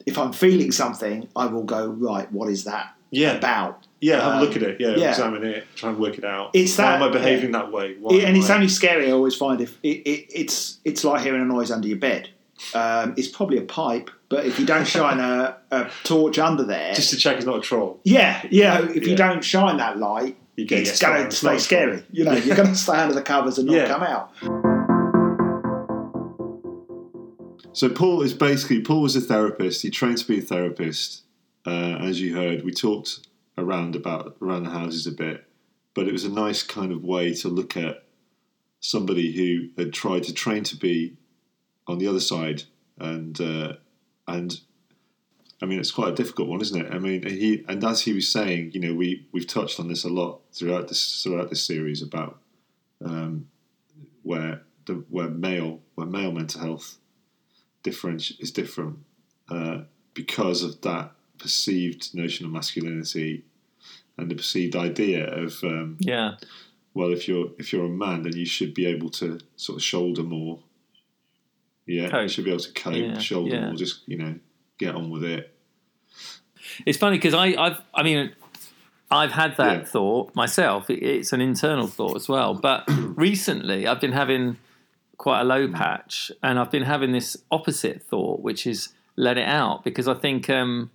if 0.08 0.18
I'm 0.18 0.34
feeling 0.34 0.72
something, 0.72 1.28
I 1.36 1.46
will 1.46 1.64
go, 1.64 1.88
right, 1.90 2.30
what 2.32 2.50
is 2.50 2.64
that 2.64 2.96
Yeah. 3.12 3.34
about? 3.34 3.86
Yeah, 4.02 4.16
have 4.22 4.34
Um, 4.34 4.40
a 4.40 4.42
look 4.46 4.56
at 4.56 4.64
it. 4.64 4.82
Yeah, 4.82 4.96
yeah. 4.98 5.10
examine 5.12 5.44
it, 5.44 5.66
try 5.76 5.90
and 5.92 6.00
work 6.00 6.18
it 6.18 6.26
out. 6.26 6.50
It's 6.56 6.76
Why 6.78 6.86
that- 6.86 7.02
am 7.04 7.10
I 7.10 7.12
behaving 7.12 7.52
that 7.52 7.72
way? 7.72 7.96
Why 8.00 8.16
It- 8.18 8.24
and 8.24 8.36
it's 8.36 8.50
I- 8.50 8.56
only 8.56 8.68
scary. 8.70 9.08
I 9.10 9.12
always 9.12 9.36
find 9.36 9.62
if 9.62 9.78
it, 9.84 9.98
it, 10.14 10.26
it's 10.42 10.80
it's 10.84 11.04
like 11.04 11.22
hearing 11.24 11.42
a 11.42 11.46
noise 11.46 11.70
under 11.72 11.88
your 11.88 12.00
bed. 12.00 12.30
Um, 12.74 13.14
it's 13.18 13.28
probably 13.28 13.58
a 13.60 13.62
pipe, 13.82 14.10
but 14.34 14.46
if 14.48 14.60
you 14.60 14.66
don't 14.66 14.88
shine 14.88 15.20
a, 15.20 15.56
a 15.70 15.92
torch 16.04 16.40
under 16.40 16.64
there, 16.64 16.94
just 16.96 17.12
to 17.12 17.18
check 17.18 17.38
it's 17.38 17.46
not 17.46 17.58
a 17.58 17.62
troll. 17.62 18.00
yeah, 18.04 18.42
yeah. 18.50 18.82
If 18.90 19.06
you 19.06 19.16
don't 19.16 19.44
shine 19.44 19.78
that 19.78 20.00
light, 20.00 20.36
You 20.56 20.66
get 20.66 20.80
it's 20.80 21.00
going 21.00 21.30
to 21.30 21.32
stay 21.36 21.46
not 21.48 21.52
troll. 21.52 21.60
scary. 21.60 22.04
You 22.12 22.24
know, 22.26 22.34
you're 22.34 22.56
going 22.56 22.70
to 22.70 22.76
stay 22.76 22.98
under 22.98 23.14
the 23.14 23.22
covers 23.22 23.60
and 23.60 23.68
not 23.68 23.76
Yeah. 23.76 23.88
come 23.88 24.02
out. 24.04 24.32
So 27.74 27.90
Paul 27.90 28.22
is 28.24 28.34
basically 28.34 28.82
Paul 28.82 29.02
was 29.02 29.16
a 29.16 29.22
therapist. 29.22 29.82
He 29.84 29.90
trained 29.92 30.18
to 30.20 30.28
be 30.28 30.40
a 30.40 30.42
therapist. 30.42 31.24
Uh, 31.66 31.98
as 32.02 32.20
you 32.22 32.36
heard, 32.36 32.64
we 32.64 32.72
talked 32.72 33.20
around 33.58 33.96
about 33.96 34.36
around 34.42 34.64
the 34.64 34.70
houses 34.72 35.06
a 35.08 35.12
bit, 35.12 35.46
but 35.94 36.08
it 36.08 36.12
was 36.12 36.24
a 36.24 36.30
nice 36.32 36.62
kind 36.64 36.92
of 36.92 37.04
way 37.04 37.34
to 37.36 37.50
look 37.50 37.78
at 37.78 38.04
somebody 38.80 39.32
who 39.32 39.70
had 39.82 39.94
tried 39.94 40.24
to 40.24 40.34
train 40.34 40.64
to 40.66 40.76
be 40.76 41.16
on 41.88 41.98
the 42.00 42.08
other 42.08 42.20
side, 42.20 42.64
and 43.00 43.40
uh, 43.42 43.74
and 44.28 44.60
I 45.62 45.66
mean 45.66 45.80
it's 45.80 45.92
quite 45.92 46.14
a 46.14 46.16
difficult 46.16 46.50
one, 46.50 46.62
isn't 46.62 46.86
it? 46.86 46.92
I 46.92 47.00
mean 47.00 47.26
he 47.28 47.64
and 47.68 47.84
as 47.84 48.02
he 48.02 48.14
was 48.14 48.28
saying, 48.30 48.72
you 48.74 48.80
know, 48.80 48.94
we 48.94 49.26
we've 49.32 49.48
touched 49.48 49.80
on 49.80 49.88
this 49.88 50.04
a 50.04 50.10
lot 50.10 50.42
throughout 50.54 50.88
this 50.88 51.22
throughout 51.24 51.50
this 51.50 51.64
series 51.64 52.02
about 52.02 52.40
um, 53.04 53.48
where 54.24 54.62
the 54.86 55.04
where 55.10 55.30
male 55.30 55.80
where 55.96 56.08
male 56.08 56.32
mental 56.32 56.62
health 56.62 56.98
different 57.84 58.32
is 58.40 58.52
different 58.52 59.00
uh, 59.50 59.82
because 60.14 60.64
of 60.64 60.82
that 60.82 61.12
perceived 61.38 62.14
notion 62.16 62.46
of 62.46 62.52
masculinity 62.52 63.44
and 64.18 64.30
the 64.30 64.36
perceived 64.36 64.76
idea 64.76 65.26
of 65.28 65.62
um, 65.64 65.98
Yeah. 66.00 66.36
well 66.94 67.12
if 67.12 67.28
you're 67.28 67.50
if 67.58 67.74
you're 67.74 67.86
a 67.86 67.90
man 67.90 68.24
then 68.24 68.36
you 68.36 68.46
should 68.46 68.74
be 68.74 68.86
able 68.86 69.10
to 69.10 69.40
sort 69.58 69.78
of 69.78 69.84
shoulder 69.84 70.24
more 70.24 70.60
yeah 71.86 72.04
you 72.04 72.10
Cope. 72.10 72.30
should 72.30 72.46
be 72.46 72.52
able 72.52 72.60
to 72.64 72.72
cope 72.74 72.96
Yeah, 72.96 73.18
shoulder 73.20 73.56
yeah. 73.56 73.66
more 73.68 73.76
just 73.76 74.02
you 74.08 74.18
know 74.18 74.36
get 74.78 74.96
on 74.96 75.10
with 75.10 75.24
it 75.24 75.54
It's 76.86 76.98
funny 76.98 77.18
because 77.18 77.34
I, 77.34 77.48
I've, 77.62 77.82
I 77.94 78.04
mean, 78.04 78.32
I've 79.12 79.32
had 79.32 79.58
that 79.58 79.80
Yeah. 79.80 79.86
thought 79.86 80.34
myself. 80.34 80.90
It's 80.90 81.34
an 81.34 81.42
internal 81.42 81.88
thought 81.88 82.16
as 82.16 82.28
well. 82.30 82.54
But 82.54 82.86
recently, 82.90 83.86
I've 83.86 84.00
been 84.00 84.14
having 84.14 84.58
quite 85.18 85.42
a 85.42 85.44
low 85.44 85.68
patch, 85.68 86.32
and 86.42 86.58
I've 86.58 86.72
been 86.72 86.84
having 86.84 87.12
this 87.12 87.38
opposite 87.52 88.02
thought, 88.04 88.40
which 88.42 88.66
is 88.66 88.90
let 89.16 89.38
it 89.38 89.48
out 89.48 89.84
because 89.84 90.08
I 90.08 90.14
think 90.16 90.50
um, 90.50 90.90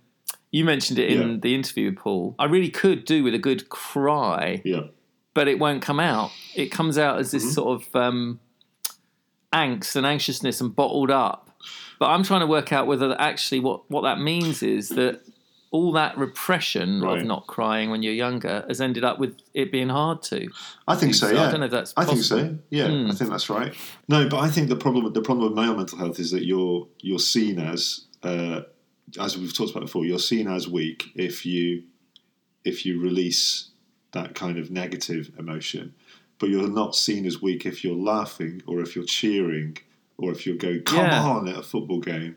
you 0.51 0.65
mentioned 0.65 0.99
it 0.99 1.09
in 1.11 1.31
Yeah. 1.33 1.37
the 1.39 1.55
interview 1.55 1.91
with 1.91 1.99
Paul. 1.99 2.35
I 2.39 2.45
really 2.45 2.69
could 2.71 3.05
do 3.05 3.23
with 3.23 3.33
a 3.35 3.39
good 3.39 3.69
cry, 3.69 4.61
yeah 4.65 4.87
but 5.35 5.47
it 5.47 5.59
won't 5.59 5.81
come 5.81 5.99
out. 6.01 6.31
It 6.55 6.69
comes 6.71 6.97
out 6.97 7.19
as 7.19 7.31
this 7.31 7.43
Mm-hmm. 7.43 7.53
sort 7.53 7.81
of 7.81 7.95
um, 7.95 8.39
angst 9.53 9.95
and 9.95 10.05
anxiousness 10.05 10.61
and 10.61 10.75
bottled 10.75 11.11
up. 11.11 11.49
But 11.99 12.07
I'm 12.07 12.23
trying 12.23 12.41
to 12.41 12.47
work 12.47 12.71
out 12.71 12.87
whether 12.87 13.15
actually 13.19 13.59
what, 13.59 13.89
what 13.91 14.01
that 14.03 14.19
means 14.19 14.63
is 14.63 14.89
that 14.89 15.21
all 15.71 15.91
that 15.91 16.17
repression 16.17 17.01
Right. 17.01 17.19
of 17.19 17.25
not 17.25 17.45
crying 17.45 17.89
when 17.91 18.01
you're 18.01 18.13
younger 18.13 18.65
has 18.67 18.81
ended 18.81 19.03
up 19.03 19.19
with 19.19 19.37
it 19.53 19.71
being 19.71 19.89
hard 19.89 20.23
to. 20.23 20.49
I 20.87 20.95
think 20.95 21.13
so 21.13 21.27
So 21.27 21.33
I 21.33 21.35
yeah 21.43 21.51
don't 21.51 21.59
know 21.59 21.65
if 21.67 21.71
that's 21.71 21.93
I 21.95 22.05
think 22.05 22.23
so 22.23 22.57
yeah 22.71 22.87
Hmm. 22.87 23.11
I 23.11 23.13
think 23.13 23.29
that's 23.29 23.49
right 23.51 23.75
no 24.07 24.27
but 24.29 24.39
I 24.39 24.49
think 24.49 24.69
the 24.69 24.75
problem 24.75 25.11
the 25.13 25.21
problem 25.21 25.47
with 25.47 25.55
male 25.55 25.75
mental 25.75 25.97
health 25.99 26.19
is 26.19 26.31
that 26.31 26.43
you're 26.45 26.87
you're 27.01 27.19
seen 27.19 27.59
as 27.59 28.05
uh, 28.23 28.61
as 29.19 29.37
we've 29.37 29.53
talked 29.55 29.71
about 29.71 29.81
before 29.81 30.05
you're 30.05 30.17
seen 30.19 30.47
as 30.47 30.67
weak 30.67 31.11
if 31.15 31.45
you 31.45 31.83
if 32.65 32.85
you 32.85 32.99
release 32.99 33.69
that 34.13 34.33
kind 34.35 34.57
of 34.57 34.71
negative 34.71 35.31
emotion 35.37 35.93
but 36.39 36.49
you're 36.49 36.67
not 36.69 36.95
seen 36.95 37.25
as 37.25 37.41
weak 37.41 37.65
if 37.65 37.83
you're 37.83 37.95
laughing 37.95 38.61
or 38.65 38.81
if 38.81 38.95
you're 38.95 39.05
cheering 39.05 39.77
or 40.17 40.31
if 40.31 40.45
you 40.45 40.57
go 40.57 40.79
come 40.85 41.05
Yeah. 41.05 41.23
on 41.23 41.47
at 41.47 41.57
a 41.57 41.61
football 41.63 41.99
game 41.99 42.35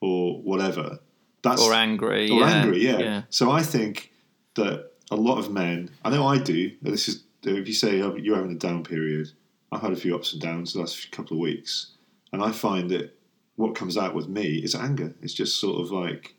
or 0.00 0.40
whatever 0.42 0.98
that's 1.42 1.62
Or 1.62 1.72
angry. 1.72 2.30
or 2.30 2.40
yeah, 2.40 2.50
angry, 2.50 2.84
yeah. 2.84 2.98
yeah. 2.98 3.22
So 3.30 3.50
I 3.50 3.62
think 3.62 4.12
that 4.56 4.90
a 5.10 5.16
lot 5.16 5.38
of 5.38 5.50
men, 5.52 5.88
I 6.04 6.10
know 6.10 6.26
I 6.26 6.38
do. 6.38 6.72
This 6.82 7.08
is 7.08 7.22
if 7.44 7.68
you 7.68 7.74
say 7.74 8.02
oh, 8.02 8.16
you're 8.16 8.34
having 8.36 8.52
a 8.52 8.58
down 8.58 8.82
period, 8.82 9.30
I've 9.70 9.80
had 9.80 9.92
a 9.92 9.96
few 9.96 10.14
ups 10.16 10.32
and 10.32 10.42
downs 10.42 10.72
the 10.72 10.80
last 10.80 11.10
couple 11.12 11.36
of 11.36 11.40
weeks, 11.40 11.92
and 12.32 12.42
I 12.42 12.50
find 12.50 12.90
that 12.90 13.16
what 13.54 13.74
comes 13.76 13.96
out 13.96 14.14
with 14.14 14.28
me 14.28 14.56
is 14.56 14.74
anger. 14.74 15.14
It's 15.22 15.32
just 15.32 15.60
sort 15.60 15.80
of 15.80 15.92
like 15.92 16.34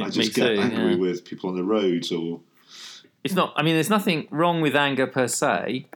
I 0.00 0.08
just 0.10 0.34
get 0.34 0.54
too, 0.54 0.60
angry 0.60 0.92
yeah. 0.92 0.96
with 0.96 1.24
people 1.24 1.50
on 1.50 1.56
the 1.56 1.64
roads 1.64 2.12
or 2.12 2.40
It's 3.24 3.34
not. 3.34 3.52
I 3.56 3.62
mean, 3.64 3.74
there's 3.74 3.90
nothing 3.90 4.28
wrong 4.30 4.60
with 4.60 4.76
anger 4.76 5.08
per 5.08 5.26
se. 5.26 5.86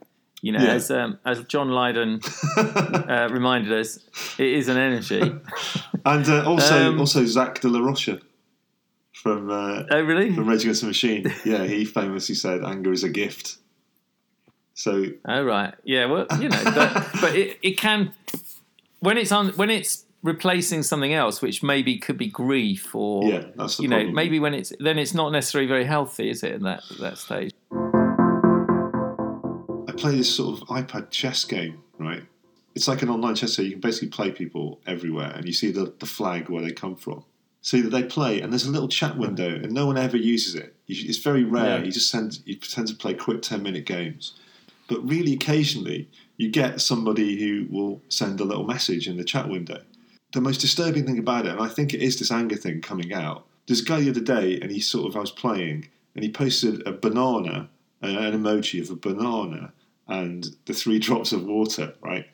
You 0.42 0.52
know, 0.52 0.62
Yeah. 0.62 0.72
as 0.74 0.90
um, 0.90 1.18
as 1.24 1.44
John 1.44 1.68
Lydon 1.70 2.20
uh, 2.56 3.28
reminded 3.32 3.72
us, 3.72 3.98
it 4.38 4.46
is 4.48 4.68
an 4.68 4.76
energy. 4.78 5.20
and 6.06 6.28
uh, 6.28 6.44
also 6.48 6.88
Um, 6.88 6.98
also 7.00 7.24
Zach 7.26 7.60
de 7.60 7.68
la 7.68 7.80
Rocha 7.80 8.20
from 9.12 9.50
uh, 9.50 9.82
oh, 9.90 10.00
really? 10.00 10.34
from 10.34 10.48
Rage 10.48 10.62
Against 10.62 10.80
the 10.80 10.86
Machine. 10.86 11.32
Yeah, 11.44 11.64
he 11.64 11.84
famously 11.84 12.34
said 12.34 12.64
anger 12.64 12.90
is 12.92 13.04
a 13.04 13.10
gift. 13.10 13.58
So 14.74 15.04
Oh 15.28 15.44
right, 15.44 15.74
yeah. 15.84 16.06
Well, 16.06 16.26
you 16.40 16.48
know, 16.48 16.62
but, 16.64 17.06
but 17.20 17.34
it, 17.36 17.58
it 17.62 17.76
can 17.76 18.12
when 19.00 19.18
it's 19.18 19.32
on 19.32 19.48
when 19.50 19.68
it's 19.68 20.06
replacing 20.22 20.82
something 20.82 21.12
else, 21.12 21.42
which 21.42 21.62
maybe 21.62 21.98
could 21.98 22.16
be 22.16 22.28
grief 22.28 22.94
or 22.94 23.24
yeah, 23.24 23.44
that's 23.56 23.76
the 23.76 23.82
you 23.82 23.88
know 23.90 23.96
problem. 23.96 24.14
maybe 24.14 24.38
when 24.40 24.54
it's 24.54 24.72
then 24.80 24.98
it's 24.98 25.12
not 25.12 25.32
necessarily 25.32 25.68
very 25.68 25.84
healthy, 25.84 26.30
is 26.30 26.42
it? 26.42 26.52
In 26.52 26.62
that 26.62 26.82
that 26.98 27.18
stage. 27.18 27.52
Play 30.00 30.16
this 30.16 30.34
sort 30.34 30.60
of 30.60 30.68
iPad 30.68 31.10
chess 31.10 31.44
game, 31.44 31.82
right? 31.98 32.22
It's 32.74 32.88
like 32.88 33.02
an 33.02 33.10
online 33.10 33.34
chess, 33.34 33.52
so 33.52 33.60
you 33.60 33.72
can 33.72 33.80
basically 33.80 34.08
play 34.08 34.30
people 34.30 34.80
everywhere, 34.86 35.30
and 35.34 35.44
you 35.46 35.52
see 35.52 35.70
the, 35.70 35.92
the 35.98 36.06
flag 36.06 36.48
where 36.48 36.62
they 36.62 36.72
come 36.72 36.96
from. 36.96 37.22
See 37.60 37.82
that 37.82 37.90
they 37.90 38.04
play, 38.04 38.40
and 38.40 38.50
there's 38.50 38.64
a 38.64 38.70
little 38.70 38.88
chat 38.88 39.18
window, 39.18 39.50
and 39.50 39.72
no 39.72 39.86
one 39.86 39.98
ever 39.98 40.16
uses 40.16 40.54
it. 40.54 40.74
You, 40.86 40.96
it's 41.06 41.18
very 41.18 41.44
rare. 41.44 41.78
Yeah. 41.78 41.84
You 41.84 41.92
just 41.92 42.10
tend 42.10 42.38
you 42.46 42.56
tend 42.56 42.88
to 42.88 42.94
play 42.94 43.12
quick 43.12 43.42
ten 43.42 43.62
minute 43.62 43.84
games, 43.84 44.34
but 44.88 45.06
really 45.06 45.34
occasionally 45.34 46.08
you 46.38 46.48
get 46.48 46.80
somebody 46.80 47.38
who 47.38 47.66
will 47.70 48.00
send 48.08 48.40
a 48.40 48.44
little 48.44 48.64
message 48.64 49.06
in 49.06 49.18
the 49.18 49.24
chat 49.24 49.50
window. 49.50 49.82
The 50.32 50.40
most 50.40 50.62
disturbing 50.62 51.04
thing 51.04 51.18
about 51.18 51.44
it, 51.44 51.52
and 51.52 51.60
I 51.60 51.68
think 51.68 51.92
it 51.92 52.00
is 52.00 52.18
this 52.18 52.30
anger 52.30 52.56
thing 52.56 52.80
coming 52.80 53.12
out. 53.12 53.44
There's 53.66 53.82
a 53.82 53.84
guy 53.84 54.00
the 54.00 54.10
other 54.10 54.20
day, 54.20 54.58
and 54.62 54.70
he 54.70 54.80
sort 54.80 55.10
of 55.10 55.16
I 55.16 55.20
was 55.20 55.30
playing, 55.30 55.88
and 56.14 56.24
he 56.24 56.30
posted 56.30 56.86
a 56.86 56.92
banana, 56.92 57.68
an 58.00 58.32
emoji 58.32 58.80
of 58.80 58.88
a 58.88 58.96
banana, 58.96 59.74
and 60.10 60.46
the 60.66 60.74
three 60.74 60.98
drops 61.06 61.32
of 61.32 61.46
water, 61.46 61.94
right? 62.02 62.26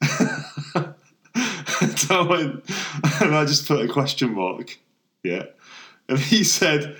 and, 0.74 0.94
I 2.10 2.22
went, 2.22 2.64
and 3.20 3.34
I 3.34 3.44
just 3.44 3.66
put 3.68 3.84
a 3.84 3.92
question 3.92 4.34
mark, 4.34 4.78
yeah. 5.22 5.44
And 6.08 6.18
he 6.18 6.44
said, 6.44 6.96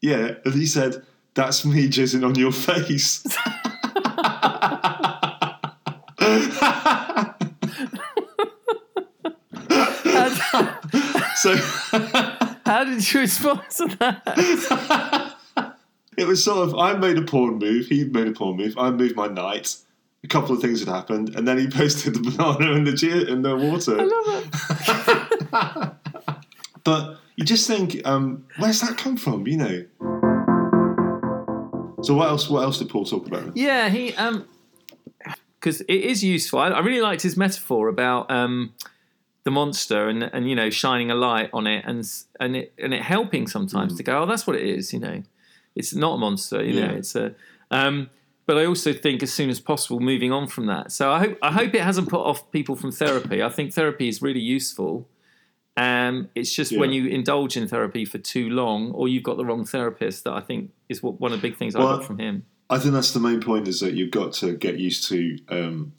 yeah, 0.00 0.34
and 0.44 0.54
he 0.54 0.66
said, 0.66 1.02
that's 1.34 1.64
me 1.64 1.88
jizzing 1.88 2.26
on 2.26 2.34
your 2.34 2.52
face. 2.52 3.22
so 11.36 11.56
How 12.66 12.82
did 12.84 13.12
you 13.12 13.20
respond 13.20 13.60
to 13.76 13.86
that? 14.00 15.35
It 16.16 16.26
was 16.26 16.42
sort 16.42 16.68
of 16.68 16.74
I 16.74 16.94
made 16.94 17.18
a 17.18 17.22
pawn 17.22 17.58
move, 17.58 17.86
he 17.86 18.04
made 18.04 18.28
a 18.28 18.32
pawn 18.32 18.56
move, 18.56 18.76
I 18.78 18.90
moved 18.90 19.16
my 19.16 19.28
knight. 19.28 19.76
A 20.24 20.28
couple 20.28 20.56
of 20.56 20.60
things 20.60 20.80
had 20.80 20.88
happened, 20.88 21.36
and 21.36 21.46
then 21.46 21.56
he 21.56 21.68
posted 21.70 22.14
the 22.14 22.30
banana 22.30 22.72
in 22.72 22.84
the 22.84 22.92
ge- 22.92 23.28
in 23.28 23.42
the 23.42 23.56
water. 23.56 24.00
I 24.00 24.04
love 24.04 25.92
it. 25.92 25.92
But 26.86 27.18
you 27.34 27.44
just 27.44 27.66
think, 27.66 28.00
um, 28.04 28.46
where's 28.58 28.80
that 28.80 28.96
come 28.96 29.16
from? 29.16 29.44
You 29.48 29.56
know. 29.56 29.84
So 32.04 32.14
what 32.14 32.28
else? 32.28 32.48
What 32.48 32.62
else 32.62 32.78
did 32.78 32.88
Paul 32.88 33.04
talk 33.04 33.26
about? 33.26 33.56
Yeah, 33.56 33.88
he 33.88 34.14
um, 34.14 34.46
because 35.58 35.80
it 35.80 35.92
is 35.92 36.22
useful. 36.22 36.60
I, 36.60 36.68
I 36.68 36.78
really 36.78 37.00
liked 37.00 37.22
his 37.22 37.36
metaphor 37.36 37.88
about 37.88 38.30
um, 38.30 38.72
the 39.42 39.50
monster 39.50 40.08
and 40.08 40.22
and 40.22 40.48
you 40.48 40.54
know 40.54 40.70
shining 40.70 41.10
a 41.10 41.16
light 41.16 41.50
on 41.52 41.66
it 41.66 41.84
and 41.84 42.08
and 42.38 42.54
it 42.54 42.72
and 42.78 42.94
it 42.94 43.02
helping 43.02 43.48
sometimes 43.48 43.96
to 43.96 44.04
go, 44.04 44.22
oh, 44.22 44.26
that's 44.26 44.46
what 44.46 44.54
it 44.54 44.62
is. 44.62 44.92
You 44.92 45.00
know, 45.00 45.22
it's 45.76 45.94
not 45.94 46.14
a 46.14 46.18
monster. 46.18 46.64
You 46.64 46.74
know, 46.80 46.86
Yeah. 46.86 46.92
it's 46.92 47.14
a. 47.14 47.34
Um, 47.70 48.10
but 48.46 48.56
I 48.58 48.64
also 48.64 48.92
think 48.92 49.22
as 49.22 49.32
soon 49.32 49.50
as 49.50 49.58
possible 49.60 49.98
moving 50.00 50.30
on 50.32 50.46
from 50.46 50.66
that. 50.66 50.92
So 50.92 51.10
I 51.10 51.18
hope 51.18 51.38
I 51.42 51.52
hope 51.52 51.74
it 51.74 51.82
hasn't 51.82 52.08
put 52.08 52.20
off 52.20 52.50
people 52.52 52.76
from 52.76 52.90
therapy. 52.92 53.42
I 53.42 53.48
think 53.48 53.72
therapy 53.72 54.08
is 54.08 54.22
really 54.22 54.40
useful. 54.40 55.08
Um, 55.76 56.30
it's 56.34 56.54
just 56.54 56.76
when 56.76 56.90
you 56.92 57.06
indulge 57.06 57.56
in 57.56 57.68
therapy 57.68 58.04
for 58.06 58.16
too 58.18 58.48
long, 58.48 58.92
or 58.92 59.08
you've 59.08 59.22
got 59.24 59.36
the 59.36 59.44
wrong 59.44 59.64
therapist, 59.66 60.24
that 60.24 60.32
I 60.32 60.40
think 60.40 60.70
is 60.88 61.02
what 61.02 61.20
one 61.20 61.32
of 61.32 61.42
the 61.42 61.48
big 61.48 61.58
things 61.58 61.74
I 61.76 61.80
Well, 61.80 61.98
got 61.98 62.06
from 62.06 62.18
him. 62.18 62.44
I 62.70 62.78
think 62.78 62.94
that's 62.94 63.12
the 63.12 63.20
main 63.20 63.40
point 63.40 63.68
is 63.68 63.80
that 63.80 63.92
you've 63.94 64.10
got 64.10 64.32
to 64.34 64.56
get 64.56 64.78
used 64.78 65.08
to. 65.10 65.38
Um, 65.48 65.92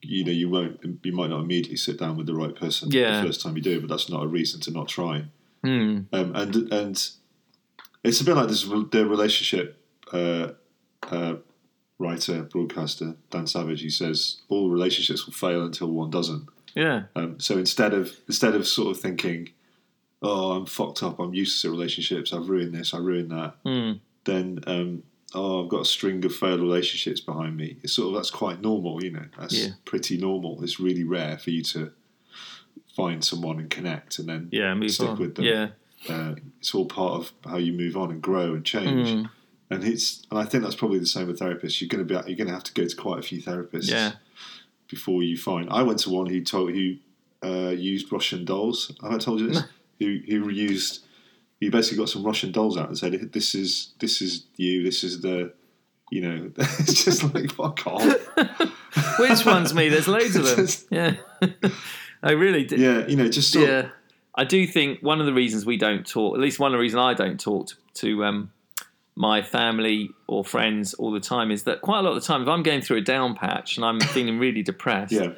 you 0.00 0.24
know, 0.24 0.30
you 0.32 0.48
won't. 0.48 0.80
You 1.02 1.12
might 1.12 1.30
not 1.30 1.40
immediately 1.40 1.76
sit 1.76 1.98
down 1.98 2.16
with 2.16 2.26
the 2.26 2.34
right 2.34 2.54
person 2.54 2.90
Yeah. 2.90 3.20
the 3.20 3.26
first 3.26 3.42
time 3.42 3.56
you 3.56 3.62
do, 3.62 3.80
but 3.80 3.88
that's 3.90 4.08
not 4.08 4.22
a 4.24 4.26
reason 4.28 4.60
to 4.62 4.70
not 4.70 4.88
try. 4.88 5.24
Hmm. 5.64 6.02
Um, 6.12 6.32
and 6.36 6.72
and 6.72 7.08
it's 8.04 8.20
a 8.20 8.24
bit 8.24 8.36
like 8.36 8.48
this 8.48 8.62
the 8.64 9.06
relationship 9.06 9.80
uh, 10.12 10.48
uh, 11.10 11.36
writer 11.98 12.42
broadcaster 12.42 13.14
Dan 13.30 13.46
Savage. 13.46 13.80
He 13.82 13.90
says 13.90 14.42
all 14.48 14.70
relationships 14.70 15.26
will 15.26 15.34
fail 15.34 15.64
until 15.64 15.88
one 15.88 16.10
doesn't. 16.10 16.48
Yeah. 16.74 17.04
Um, 17.16 17.40
so 17.40 17.58
instead 17.58 17.94
of 17.94 18.12
instead 18.26 18.54
of 18.54 18.66
sort 18.66 18.96
of 18.96 19.00
thinking, 19.02 19.50
"Oh, 20.22 20.52
I'm 20.52 20.66
fucked 20.66 21.02
up. 21.02 21.18
I'm 21.18 21.34
useless 21.34 21.64
at 21.64 21.70
relationships. 21.70 22.32
I've 22.32 22.48
ruined 22.48 22.74
this. 22.74 22.94
I 22.94 22.98
ruined 22.98 23.30
that," 23.32 23.54
Mm. 23.64 24.00
then 24.24 24.60
um, 24.66 25.02
oh, 25.34 25.64
I've 25.64 25.68
got 25.70 25.80
a 25.82 25.84
string 25.84 26.24
of 26.24 26.34
failed 26.34 26.60
relationships 26.60 27.20
behind 27.20 27.56
me. 27.56 27.78
It's 27.82 27.94
sort 27.94 28.08
of 28.08 28.14
that's 28.14 28.30
quite 28.30 28.60
normal, 28.62 29.02
you 29.02 29.10
know. 29.10 29.24
That's 29.38 29.58
Yeah. 29.58 29.70
pretty 29.84 30.18
normal. 30.18 30.62
It's 30.62 30.78
really 30.78 31.04
rare 31.04 31.36
for 31.38 31.50
you 31.50 31.62
to 31.64 31.90
find 32.94 33.24
someone 33.24 33.58
and 33.58 33.70
connect 33.70 34.18
and 34.18 34.28
then 34.28 34.48
Yeah, 34.52 34.78
stick 34.88 35.08
on. 35.10 35.18
with 35.18 35.34
them. 35.36 35.44
Yeah. 35.44 35.68
Uh, 36.08 36.34
it's 36.58 36.74
all 36.74 36.86
part 36.86 37.14
of 37.14 37.32
how 37.44 37.56
you 37.56 37.72
move 37.72 37.96
on 37.96 38.10
and 38.10 38.22
grow 38.22 38.54
and 38.54 38.64
change. 38.64 39.08
Mm. 39.08 39.30
And 39.70 39.84
it's 39.84 40.24
and 40.30 40.38
I 40.38 40.44
think 40.44 40.62
that's 40.62 40.76
probably 40.76 40.98
the 40.98 41.06
same 41.06 41.26
with 41.26 41.40
therapists. 41.40 41.80
You're 41.80 41.88
going 41.88 42.06
to 42.06 42.08
be 42.08 42.14
you're 42.28 42.36
going 42.36 42.48
to 42.48 42.54
have 42.54 42.64
to 42.64 42.72
go 42.72 42.86
to 42.86 42.96
quite 42.96 43.18
a 43.18 43.22
few 43.22 43.42
therapists 43.42 43.90
Yeah. 43.90 44.12
before 44.88 45.22
you 45.22 45.36
find. 45.36 45.68
I 45.70 45.82
went 45.82 45.98
to 46.00 46.10
one 46.10 46.26
who 46.26 46.42
told 46.42 46.70
who 46.72 46.96
uh, 47.44 47.70
used 47.70 48.10
Russian 48.12 48.44
dolls. 48.44 48.92
Have 49.02 49.12
I 49.12 49.18
told 49.18 49.40
you 49.40 49.48
this? 49.48 49.62
who 49.98 50.20
who 50.28 50.48
used 50.50 51.04
he 51.60 51.68
basically 51.68 51.98
got 51.98 52.08
some 52.08 52.22
Russian 52.22 52.52
dolls 52.52 52.78
out 52.78 52.88
and 52.88 52.96
said, 52.96 53.32
"This 53.32 53.54
is 53.54 53.92
this 53.98 54.22
is 54.22 54.46
you. 54.56 54.82
This 54.82 55.02
is 55.04 55.20
the." 55.22 55.52
You 56.10 56.22
know, 56.22 56.50
it's 56.56 57.04
just 57.04 57.34
like 57.34 57.52
fuck 57.52 57.86
off. 57.86 58.02
Which 59.18 59.44
one's 59.44 59.74
me? 59.74 59.90
There's 59.90 60.08
loads 60.08 60.36
of 60.36 60.56
them. 60.56 60.66
Yeah. 60.90 61.50
I 62.22 62.30
really 62.30 62.64
did. 62.64 62.80
Yeah, 62.80 63.06
you 63.06 63.14
know, 63.14 63.28
just 63.28 63.52
sort 63.52 63.68
of, 63.68 63.70
Yeah. 63.84 63.90
I 64.38 64.44
do 64.44 64.66
think 64.66 65.00
one 65.02 65.20
of 65.20 65.26
the 65.26 65.32
reasons 65.34 65.66
we 65.66 65.76
don't 65.76 66.06
talk, 66.06 66.34
at 66.36 66.40
least 66.40 66.58
one 66.58 66.72
of 66.72 66.78
the 66.78 66.80
reasons 66.80 67.00
I 67.00 67.14
don't 67.14 67.38
talk 67.40 67.66
to, 67.68 67.74
to 67.94 68.24
um, 68.24 68.52
my 69.16 69.42
family 69.42 70.10
or 70.28 70.44
friends 70.44 70.94
all 70.94 71.10
the 71.10 71.20
time, 71.20 71.50
is 71.50 71.64
that 71.64 71.80
quite 71.82 71.98
a 71.98 72.02
lot 72.02 72.10
of 72.16 72.22
the 72.22 72.26
time, 72.26 72.42
if 72.42 72.48
I'm 72.48 72.62
going 72.62 72.80
through 72.80 72.98
a 72.98 73.00
down 73.02 73.34
patch 73.34 73.76
and 73.76 73.84
I'm 73.84 73.98
feeling 74.00 74.38
really 74.38 74.62
depressed, 74.62 75.12
yeah. 75.12 75.32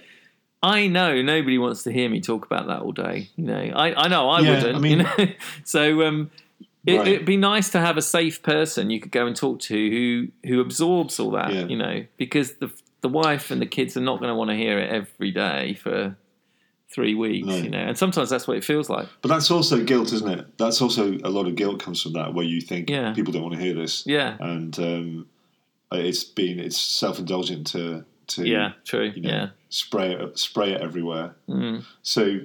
I 0.63 0.87
know 0.89 1.23
nobody 1.23 1.57
wants 1.57 1.83
to 1.85 1.93
hear 1.93 2.11
me 2.11 2.21
talk 2.21 2.45
about 2.45 2.67
that 2.67 2.81
all 2.83 2.93
day. 2.93 3.31
You 3.37 3.45
know, 3.47 3.73
I, 3.75 4.05
I 4.05 4.09
know 4.09 4.29
I 4.29 4.41
Yeah, 4.41 4.51
wouldn't. 4.57 4.77
I 4.77 4.79
mean- 4.79 4.99
you 4.99 5.05
know, 5.27 5.33
so 5.65 6.03
um, 6.07 6.31
it, 6.87 6.99
Right. 6.99 7.09
it'd 7.09 7.27
be 7.27 7.39
nice 7.39 7.71
to 7.71 7.81
have 7.81 7.97
a 7.97 8.03
safe 8.03 8.43
person 8.43 8.91
you 8.91 9.01
could 9.01 9.13
go 9.13 9.27
and 9.27 9.35
talk 9.35 9.61
to 9.61 9.75
who 9.91 10.29
who 10.49 10.61
absorbs 10.61 11.19
all 11.19 11.31
that. 11.33 11.53
Yeah. 11.55 11.65
You 11.67 11.77
know, 11.77 12.05
because 12.19 12.55
the 12.57 12.71
the 13.01 13.09
wife 13.09 13.51
and 13.51 13.63
the 13.63 13.67
kids 13.67 13.97
are 13.97 14.03
not 14.03 14.19
going 14.21 14.29
to 14.31 14.35
want 14.35 14.51
to 14.51 14.57
hear 14.57 14.79
it 14.79 14.91
every 14.91 15.31
day 15.31 15.73
for 15.75 16.15
three 16.93 17.15
weeks. 17.15 17.47
No. 17.47 17.57
You 17.57 17.71
know, 17.71 17.79
and 17.79 17.97
sometimes 17.97 18.31
that's 18.31 18.49
what 18.49 18.57
it 18.57 18.65
feels 18.65 18.89
like. 18.91 19.09
But 19.23 19.29
that's 19.29 19.51
also 19.51 19.83
guilt, 19.85 20.13
isn't 20.13 20.29
it? 20.29 20.47
That's 20.59 20.83
also 20.83 21.17
a 21.25 21.31
lot 21.31 21.47
of 21.47 21.55
guilt 21.57 21.81
comes 21.81 22.03
from 22.03 22.13
that, 22.15 22.35
where 22.35 22.45
you 22.45 22.61
think 22.61 22.91
Yeah. 22.91 23.13
people 23.15 23.33
don't 23.33 23.43
want 23.43 23.55
to 23.55 23.61
hear 23.61 23.75
this, 23.75 24.05
Yeah, 24.07 24.37
and 24.41 24.77
um, 24.79 25.27
it's 25.93 26.25
been 26.25 26.59
it's 26.61 26.79
self 26.81 27.19
indulgent 27.19 27.67
to 27.69 28.05
to 28.29 28.47
yeah, 28.47 28.73
true. 28.85 29.13
you 29.15 29.23
know, 29.23 29.29
yeah, 29.31 29.49
spray 29.71 30.13
it 30.15 30.39
spray 30.39 30.73
it 30.73 30.81
everywhere. 30.81 31.35
mm. 31.49 31.85
So 32.03 32.41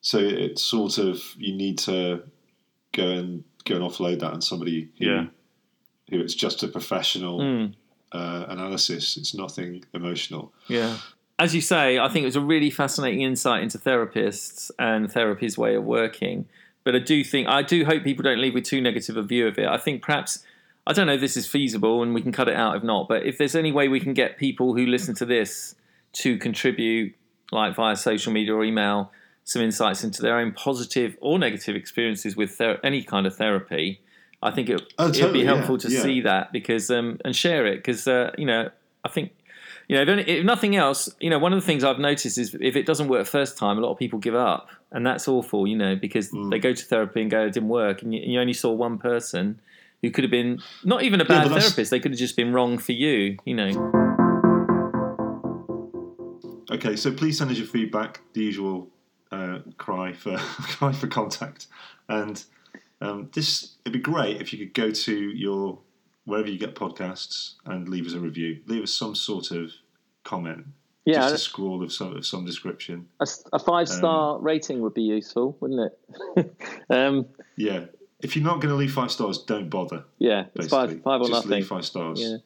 so 0.00 0.18
it's 0.18 0.62
sort 0.62 0.98
of 0.98 1.22
you 1.38 1.54
need 1.54 1.78
to 1.78 2.22
go 2.92 3.08
and 3.08 3.44
go 3.64 3.74
and 3.76 3.84
offload 3.84 4.20
that 4.20 4.32
on 4.32 4.40
somebody 4.40 4.88
who 4.98 5.04
Yeah. 5.06 5.26
who 6.10 6.20
it's 6.20 6.34
just 6.34 6.62
a 6.62 6.68
professional 6.68 7.40
Mm. 7.40 7.74
uh, 8.12 8.46
analysis. 8.48 9.16
It's 9.16 9.34
nothing 9.34 9.84
emotional. 9.92 10.52
Yeah. 10.68 10.96
As 11.38 11.54
you 11.54 11.60
say, 11.60 11.98
I 11.98 12.08
think 12.08 12.22
it 12.22 12.26
was 12.26 12.36
a 12.36 12.40
really 12.40 12.70
fascinating 12.70 13.20
insight 13.20 13.62
into 13.62 13.78
therapists 13.78 14.70
and 14.78 15.10
therapy's 15.12 15.58
way 15.58 15.74
of 15.74 15.84
working. 15.84 16.46
But 16.82 16.94
I 16.94 16.98
do 17.00 17.22
think, 17.24 17.48
I 17.48 17.62
do 17.62 17.84
hope 17.84 18.04
people 18.04 18.22
don't 18.22 18.40
leave 18.40 18.54
with 18.54 18.64
too 18.64 18.80
negative 18.80 19.16
a 19.16 19.22
view 19.22 19.46
of 19.46 19.58
it. 19.58 19.66
I 19.66 19.76
think 19.76 20.02
perhaps, 20.02 20.44
I 20.86 20.92
don't 20.92 21.06
know 21.06 21.14
if 21.14 21.20
this 21.20 21.36
is 21.36 21.46
feasible 21.46 22.02
and 22.02 22.14
we 22.14 22.22
can 22.22 22.32
cut 22.32 22.48
it 22.48 22.54
out 22.56 22.76
if 22.76 22.82
not, 22.82 23.08
but 23.08 23.26
if 23.26 23.38
there's 23.38 23.54
any 23.54 23.72
way 23.72 23.88
we 23.88 24.00
can 24.00 24.14
get 24.14 24.38
people 24.38 24.74
who 24.74 24.86
listen 24.86 25.14
to 25.16 25.26
this 25.26 25.74
to 26.14 26.38
contribute, 26.38 27.14
like 27.52 27.74
via 27.74 27.96
social 27.96 28.32
media 28.32 28.54
or 28.54 28.64
email, 28.64 29.10
some 29.44 29.62
insights 29.62 30.02
into 30.04 30.22
their 30.22 30.38
own 30.38 30.52
positive 30.52 31.16
or 31.20 31.38
negative 31.38 31.76
experiences 31.76 32.34
with 32.36 32.52
ther- 32.52 32.80
any 32.82 33.02
kind 33.02 33.26
of 33.26 33.36
therapy, 33.36 34.00
I 34.42 34.50
think 34.52 34.68
it, 34.70 34.80
Oh, 34.98 35.08
it'd 35.08 35.20
totally, 35.20 35.40
be 35.40 35.44
yeah, 35.44 35.54
helpful 35.54 35.78
to 35.78 35.88
yeah. 35.88 36.02
see 36.02 36.20
that 36.22 36.52
because 36.52 36.90
um, 36.90 37.18
and 37.24 37.34
share 37.34 37.66
it 37.66 37.76
because 37.76 38.06
uh, 38.08 38.32
you 38.38 38.46
know 38.46 38.70
I 39.04 39.08
think 39.08 39.32
you 39.88 39.96
know 39.96 40.02
if, 40.02 40.08
only, 40.08 40.22
if 40.28 40.44
nothing 40.44 40.74
else 40.76 41.08
you 41.20 41.30
know 41.30 41.38
one 41.38 41.52
of 41.52 41.60
the 41.60 41.66
things 41.66 41.84
I've 41.84 41.98
noticed 41.98 42.38
is 42.38 42.54
if 42.60 42.74
it 42.76 42.86
doesn't 42.86 43.08
work 43.08 43.26
first 43.26 43.56
time 43.58 43.78
a 43.78 43.80
lot 43.80 43.92
of 43.92 43.98
people 43.98 44.18
give 44.18 44.34
up 44.34 44.68
and 44.92 45.06
that's 45.06 45.28
awful 45.28 45.66
you 45.66 45.76
know 45.76 45.94
because 45.96 46.30
Mm. 46.30 46.50
they 46.50 46.58
go 46.58 46.72
to 46.72 46.84
therapy 46.84 47.22
and 47.22 47.30
go 47.30 47.46
it 47.46 47.52
didn't 47.52 47.68
work 47.68 48.02
and 48.02 48.12
you, 48.14 48.20
you 48.20 48.40
only 48.40 48.52
saw 48.52 48.70
one 48.72 48.98
person 48.98 49.60
who 50.02 50.10
could 50.10 50.24
have 50.24 50.30
been 50.30 50.60
not 50.84 51.02
even 51.02 51.20
a 51.20 51.24
bad 51.24 51.46
that's- 51.48 51.62
therapist 51.64 51.90
they 51.90 52.00
could 52.00 52.12
have 52.12 52.18
just 52.18 52.36
been 52.36 52.52
wrong 52.52 52.78
for 52.78 52.92
you 52.92 53.36
you 53.44 53.54
know 53.54 53.92
Okay, 56.70 56.96
so 56.96 57.12
please 57.12 57.38
send 57.38 57.50
us 57.50 57.58
your 57.58 57.66
feedback. 57.66 58.20
The 58.34 58.42
usual 58.42 58.88
uh, 59.30 59.60
cry 59.78 60.12
for 60.12 60.36
cry 60.76 60.92
for 60.92 61.06
contact, 61.06 61.68
and 62.08 62.44
um, 63.00 63.30
this 63.32 63.76
it'd 63.84 63.92
be 63.92 63.98
great 64.00 64.40
if 64.42 64.52
you 64.52 64.58
could 64.58 64.74
go 64.74 64.90
to 64.90 65.14
your 65.14 65.78
wherever 66.26 66.48
you 66.48 66.58
get 66.58 66.74
podcasts 66.74 67.54
and 67.64 67.88
leave 67.88 68.06
us 68.06 68.12
a 68.12 68.20
review. 68.20 68.60
Leave 68.66 68.82
us 68.82 68.92
some 68.92 69.14
sort 69.14 69.50
of 69.52 69.70
comment, 70.24 70.66
yeah 71.04 71.20
just 71.20 71.34
a 71.34 71.38
scrawl 71.38 71.82
of 71.82 71.92
some 71.92 72.16
of 72.16 72.26
some 72.26 72.44
description. 72.44 73.06
a, 73.20 73.58
five 73.58 73.88
star 73.88 74.38
rating 74.40 74.80
would 74.82 74.92
be 74.94 75.02
useful 75.02 75.56
wouldn't 75.60 75.92
it 76.36 76.54
um, 76.90 77.24
Yeah, 77.56 77.84
if 78.20 78.34
you're 78.34 78.44
not 78.44 78.56
going 78.60 78.70
to 78.70 78.74
leave 78.74 78.92
five 78.92 79.12
stars, 79.12 79.38
don't 79.44 79.70
bother. 79.70 80.02
yeah 80.18 80.46
it's 80.56 80.66
Basically, 80.66 80.94
five 80.96 81.02
five 81.04 81.20
or 81.20 81.28
just 81.28 81.32
nothing 81.32 81.50
leave 81.52 81.66
five 81.68 81.84
stars. 81.84 82.20
yeah 82.20 82.36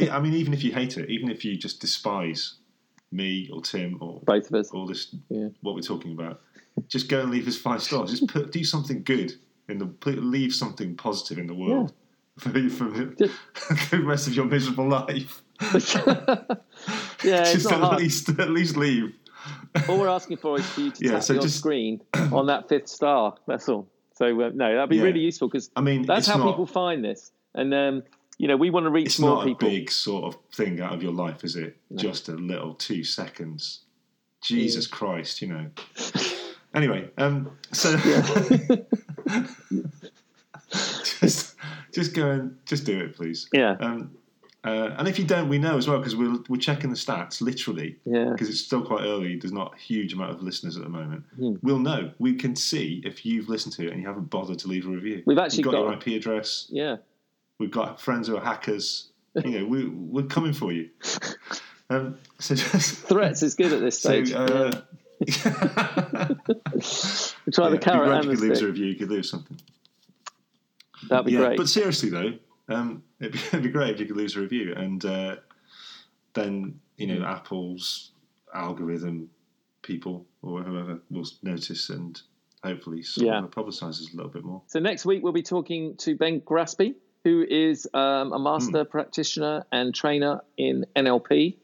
I- 0.00 0.08
I 0.16 0.20
mean, 0.20 0.34
even 0.34 0.52
if 0.52 0.64
you 0.64 0.72
hate 0.72 0.98
it, 0.98 1.08
even 1.08 1.30
if 1.30 1.44
you 1.44 1.56
just 1.56 1.80
despise 1.80 2.54
me 3.12 3.48
or 3.52 3.60
Tim 3.62 3.96
or 4.00 4.20
both 4.24 4.48
of 4.50 4.54
us 4.54 4.70
all 4.72 4.86
this 4.86 5.14
Yeah. 5.28 5.48
what 5.60 5.74
we're 5.76 5.82
talking 5.82 6.12
about 6.12 6.40
just 6.88 7.08
go 7.08 7.20
and 7.20 7.30
leave 7.30 7.46
us 7.46 7.56
five 7.58 7.82
stars 7.82 8.10
just 8.10 8.26
put 8.26 8.50
do 8.50 8.64
something 8.64 9.02
good 9.04 9.34
in 9.68 9.78
the 9.78 9.86
leave 10.10 10.52
something 10.54 10.96
positive 10.96 11.38
in 11.38 11.46
the 11.46 11.54
world 11.54 11.92
for, 12.42 12.68
for 12.70 13.96
the, 13.96 14.02
rest 14.02 14.26
of 14.26 14.34
your 14.34 14.44
miserable 14.46 14.88
life 14.88 15.42
yeah 17.24 17.44
just 17.44 17.70
at 17.70 17.80
hard 17.80 18.00
least 18.00 18.28
at 18.28 18.50
least 18.50 18.76
leave 18.76 19.14
all 19.88 19.98
we're 19.98 20.08
asking 20.08 20.36
for 20.36 20.58
is 20.58 20.66
for 20.66 20.80
you 20.82 20.90
to 20.90 21.04
Yeah, 21.04 21.10
tap 21.12 21.22
so 21.22 21.32
your 21.34 21.42
just- 21.42 21.58
screen 21.58 22.00
on 22.32 22.46
that 22.46 22.68
fifth 22.68 22.88
star. 22.88 23.34
That's 23.46 23.68
all. 23.68 23.88
So 24.14 24.26
uh, 24.40 24.50
no, 24.54 24.74
that'd 24.74 24.90
be 24.90 24.96
Yeah. 24.96 25.02
really 25.04 25.20
useful 25.20 25.48
because 25.48 25.70
I 25.74 25.80
mean 25.80 26.04
that's 26.04 26.26
how 26.26 26.36
not, 26.36 26.50
people 26.50 26.66
find 26.66 27.04
this. 27.04 27.32
And 27.54 27.72
um, 27.74 28.02
you 28.38 28.48
know, 28.48 28.56
we 28.56 28.70
want 28.70 28.84
to 28.84 28.90
reach 28.90 29.06
it's 29.06 29.18
more 29.18 29.36
not 29.36 29.46
people. 29.46 29.68
a 29.68 29.70
big 29.70 29.90
sort 29.90 30.24
of 30.34 30.38
thing 30.54 30.80
out 30.80 30.92
of 30.92 31.02
your 31.02 31.12
life 31.12 31.42
is 31.44 31.56
it 31.56 31.76
just 31.94 32.28
a 32.28 32.32
little 32.32 32.74
two 32.74 33.02
seconds 33.04 33.80
Jesus 34.42 34.86
Christ 34.86 35.40
you 35.40 35.48
know 35.48 35.66
anyway 36.74 37.08
um 37.18 37.50
so 37.72 37.96
just 41.20 41.56
just 41.92 42.14
go 42.14 42.30
and 42.30 42.56
just 42.66 42.84
do 42.86 42.98
it 43.00 43.16
please 43.16 43.48
Yeah, 43.52 43.76
Um, 43.80 44.12
uh, 44.64 44.94
and 44.96 45.08
if 45.08 45.18
you 45.18 45.24
don't, 45.24 45.48
we 45.48 45.58
know 45.58 45.76
as 45.76 45.88
well 45.88 45.98
because 45.98 46.14
we're, 46.14 46.38
we're 46.48 46.56
checking 46.56 46.88
the 46.90 46.96
stats 46.96 47.40
literally 47.40 47.96
yeah, 48.04 48.30
because 48.30 48.48
it's 48.48 48.60
still 48.60 48.80
quite 48.82 49.02
early. 49.04 49.36
There's 49.36 49.52
not 49.52 49.74
a 49.74 49.78
huge 49.78 50.12
amount 50.12 50.30
of 50.30 50.40
listeners 50.42 50.76
at 50.76 50.84
the 50.84 50.88
moment. 50.88 51.24
Hmm. 51.36 51.54
We'll 51.62 51.80
know. 51.80 52.12
We 52.20 52.34
can 52.36 52.54
see 52.54 53.02
if 53.04 53.26
you've 53.26 53.48
listened 53.48 53.72
to 53.74 53.88
it 53.88 53.92
and 53.92 54.00
you 54.00 54.06
haven't 54.06 54.30
bothered 54.30 54.60
to 54.60 54.68
leave 54.68 54.86
a 54.86 54.90
review. 54.90 55.24
We've 55.26 55.36
actually 55.36 55.64
You've 55.64 55.72
got, 55.72 55.72
got- 55.72 55.80
your 55.84 55.94
IP 55.94 56.06
address. 56.20 56.68
yeah. 56.70 56.98
we've 57.58 57.72
got 57.72 58.00
friends 58.00 58.28
who 58.28 58.36
are 58.36 58.44
hackers. 58.44 59.08
You 59.44 59.60
know, 59.60 59.66
we 59.66 59.88
we're 59.88 60.26
coming 60.26 60.52
for 60.52 60.72
you. 60.72 60.90
Um, 61.90 62.16
so 62.38 62.54
just 62.54 63.00
Threats 63.00 63.42
is 63.42 63.54
good 63.54 63.72
at 63.72 63.80
this 63.80 64.00
so. 64.00 64.24
stage. 64.24 64.32
Uh, 64.32 64.70
We 65.20 65.26
try 67.52 67.66
yeah, 67.66 67.70
the 67.70 67.78
carrot 67.78 68.18
if 68.18 68.24
you 68.24 68.30
could 68.30 68.40
leave 68.40 68.62
a 68.62 68.66
review. 68.66 68.86
You 68.86 68.94
could 68.94 69.10
leave 69.10 69.26
something. 69.26 69.58
That'd 71.08 71.26
be 71.26 71.32
yeah, 71.32 71.38
great. 71.38 71.56
but 71.56 71.68
seriously 71.68 72.10
though, 72.10 72.34
um, 72.68 73.02
it'd, 73.20 73.32
be, 73.32 73.38
it'd 73.48 73.62
be 73.62 73.68
great 73.68 73.94
if 73.94 74.00
you 74.00 74.06
could 74.06 74.16
lose 74.16 74.36
a 74.36 74.40
review, 74.40 74.74
and 74.76 75.04
uh, 75.04 75.36
then 76.34 76.80
you 76.96 77.06
know 77.06 77.24
Apple's 77.24 78.12
algorithm 78.54 79.30
people 79.82 80.26
or 80.42 80.62
whoever 80.62 81.00
will 81.10 81.24
notice 81.42 81.90
and 81.90 82.20
hopefully 82.62 83.02
sort 83.02 83.26
Yeah. 83.26 83.42
of 83.42 83.50
publicises 83.50 84.12
a 84.12 84.16
little 84.16 84.30
bit 84.30 84.44
more. 84.44 84.62
So 84.66 84.78
next 84.78 85.04
week 85.04 85.22
we'll 85.22 85.32
be 85.32 85.42
talking 85.42 85.96
to 85.98 86.14
Ben 86.16 86.40
Graspy, 86.40 86.94
who 87.24 87.44
is 87.48 87.88
um, 87.94 88.32
a 88.32 88.38
master 88.38 88.84
practitioner 88.84 89.64
and 89.72 89.94
trainer 89.94 90.42
in 90.56 90.86
NLP. 90.94 91.56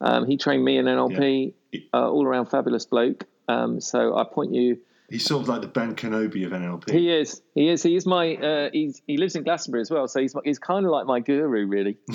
Um, 0.00 0.26
he 0.26 0.36
trained 0.36 0.64
me 0.64 0.78
in 0.78 0.86
NLP, 0.86 1.54
uh, 1.94 2.10
all 2.10 2.26
around 2.26 2.46
fabulous 2.46 2.84
bloke. 2.84 3.24
Um, 3.48 3.80
so 3.80 4.16
I 4.16 4.24
point 4.24 4.52
you. 4.54 4.78
He's 5.12 5.26
sort 5.26 5.42
of 5.42 5.48
like 5.48 5.60
the 5.60 5.68
Ben 5.68 5.94
Kenobi 5.94 6.46
of 6.46 6.52
NLP. 6.52 6.90
He 6.90 7.10
is. 7.10 7.42
He 7.54 7.68
is. 7.68 7.82
He 7.82 7.94
is 7.94 8.06
my. 8.06 8.34
Uh, 8.36 8.70
he's, 8.72 9.02
he 9.06 9.18
lives 9.18 9.36
in 9.36 9.42
Glastonbury 9.42 9.82
as 9.82 9.90
well. 9.90 10.08
So 10.08 10.20
he's 10.20 10.34
he's 10.42 10.58
kind 10.58 10.86
of 10.86 10.90
like 10.90 11.06
my 11.06 11.20
guru, 11.20 11.66
really. 11.66 11.98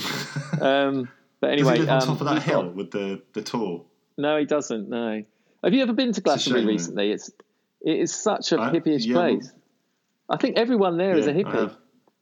Um, 0.60 1.08
but 1.40 1.52
anyway, 1.52 1.82
on 1.82 1.90
um, 1.90 2.00
top 2.00 2.20
of 2.22 2.26
that 2.26 2.42
hill 2.42 2.64
got- 2.64 2.76
with 2.76 2.90
the 2.90 3.22
the 3.34 3.44
tour? 3.44 3.86
no, 4.18 4.38
he 4.40 4.46
doesn't. 4.46 4.90
No. 4.90 5.24
Have 5.64 5.74
you 5.76 5.84
ever 5.84 5.94
been 5.94 6.12
to 6.14 6.22
Glastonbury 6.22 6.62
shame, 6.64 6.68
recently? 6.68 7.12
It's 7.12 7.30
it 7.82 8.00
is 8.00 8.16
such 8.16 8.52
a 8.54 8.60
I- 8.60 8.72
hippyish 8.72 9.06
yeah, 9.06 9.14
place. 9.14 9.52
I 10.30 10.38
think 10.38 10.58
everyone 10.58 10.98
there 10.98 11.16
is 11.16 11.28
Yeah, 11.28 11.34
a 11.34 11.36
I 11.38 11.44
hippie. 11.44 11.76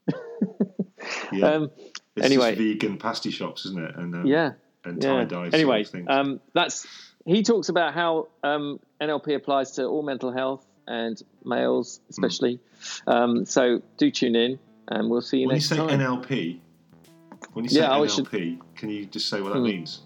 yeah, 1.32 1.48
Um, 1.48 1.72
it's 2.18 2.26
anyway. 2.26 2.56
just 2.56 2.58
vegan 2.60 2.98
pasty 2.98 3.32
shops, 3.32 3.66
isn't 3.66 3.82
it? 3.82 3.96
And 3.96 4.14
um, 4.16 4.26
yeah. 4.26 4.52
and 4.84 5.02
tie 5.02 5.24
dye. 5.26 5.50
Anyway, 5.54 5.84
sort 5.84 6.02
of 6.02 6.08
things. 6.08 6.08
um, 6.10 6.42
that's 6.54 6.86
he 7.26 7.44
talks 7.44 7.70
about 7.70 7.94
how 7.94 8.28
um, 8.44 8.80
NLP 9.02 9.36
applies 9.36 9.72
to 9.72 9.86
all 9.86 10.04
mental 10.04 10.32
health 10.32 10.66
and 10.88 11.22
males 11.44 12.00
especially. 12.10 12.60
Um, 13.08 13.46
so 13.46 13.82
do 13.98 14.12
tune 14.12 14.36
in, 14.36 14.60
and 14.88 15.10
we'll 15.10 15.22
see 15.22 15.40
you 15.40 15.48
when 15.48 15.56
you 15.56 15.60
next 15.60 15.70
say 15.70 15.78
time. 15.78 16.00
NLP, 16.00 16.60
when 17.54 17.66
you 17.66 17.70
say 17.70 17.80
Yeah, 17.80 17.92
I 17.92 18.06
should- 18.08 18.26
NLP, 18.26 18.60
can 18.76 18.90
you 18.90 19.06
just 19.06 19.28
say 19.28 19.42
what 19.42 19.54
that 19.54 19.60
Hmm. 19.60 19.66
means? 19.66 20.02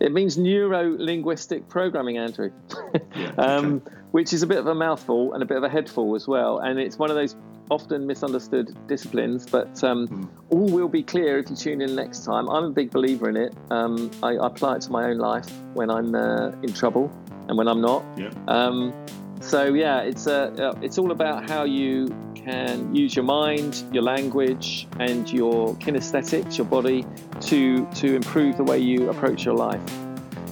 It 0.00 0.12
means 0.12 0.38
neuro 0.38 0.94
linguistic 0.96 1.68
programming, 1.68 2.18
Andrew, 2.18 2.52
Yeah, 3.16 3.32
um, 3.36 3.82
which 4.12 4.32
is 4.32 4.42
a 4.44 4.46
bit 4.46 4.58
of 4.58 4.68
a 4.68 4.74
mouthful 4.74 5.34
and 5.34 5.42
a 5.42 5.46
bit 5.46 5.56
of 5.56 5.64
a 5.64 5.68
headful 5.68 6.14
as 6.14 6.26
well. 6.28 6.58
And 6.60 6.78
it's 6.78 6.96
one 6.98 7.10
of 7.10 7.16
those 7.16 7.34
often 7.70 8.06
misunderstood 8.06 8.76
disciplines, 8.86 9.46
but 9.46 9.82
um, 9.84 10.06
Hmm. 10.06 10.24
all 10.50 10.68
will 10.68 10.88
be 10.88 11.02
clear 11.02 11.38
if 11.38 11.50
you 11.50 11.56
tune 11.56 11.80
in 11.80 11.94
next 11.94 12.24
time. 12.24 12.48
I'm 12.48 12.64
a 12.64 12.70
big 12.70 12.90
believer 12.90 13.28
in 13.28 13.36
it. 13.36 13.54
Um, 13.70 14.10
I, 14.22 14.36
I 14.36 14.46
apply 14.46 14.76
it 14.76 14.82
to 14.82 14.90
my 14.92 15.04
own 15.10 15.18
life 15.18 15.48
when 15.74 15.90
I'm 15.90 16.14
uh, 16.14 16.50
in 16.62 16.72
trouble 16.72 17.10
and 17.48 17.56
when 17.58 17.68
I'm 17.68 17.80
not. 17.80 18.04
Yeah. 18.16 18.30
Um, 18.48 18.92
so 19.40 19.72
yeah, 19.74 20.00
it's 20.00 20.26
uh, 20.26 20.50
uh, 20.58 20.78
it's 20.82 20.98
all 20.98 21.12
about 21.12 21.48
how 21.48 21.64
you 21.64 22.08
can 22.34 22.94
use 22.94 23.14
your 23.14 23.24
mind, 23.24 23.84
your 23.92 24.02
language, 24.02 24.88
and 24.98 25.30
your 25.32 25.74
kinesthetics, 25.76 26.56
your 26.58 26.66
body, 26.66 27.04
to 27.42 27.86
to 27.96 28.14
improve 28.16 28.56
the 28.56 28.64
way 28.64 28.78
you 28.78 29.10
approach 29.10 29.44
your 29.44 29.54
life. 29.54 29.80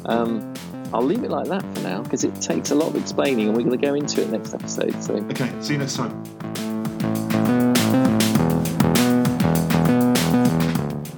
Um, 0.07 0.53
I'll 0.95 1.03
leave 1.03 1.25
it 1.25 1.31
like 1.31 1.49
that 1.49 1.63
for 1.75 1.83
now 1.83 2.03
because 2.03 2.23
it 2.23 2.35
takes 2.41 2.71
a 2.71 2.75
lot 2.77 2.89
of 2.91 2.97
explaining, 2.97 3.49
and 3.49 3.57
we're 3.57 3.65
going 3.65 3.79
to 3.81 3.87
go 3.87 3.95
into 3.95 4.23
it 4.23 4.31
next 4.31 4.55
episode. 4.55 5.03
So 5.03 5.15
Okay, 5.15 5.51
see 5.61 5.73
you 5.73 5.79
next 5.81 5.97
time. 5.97 6.76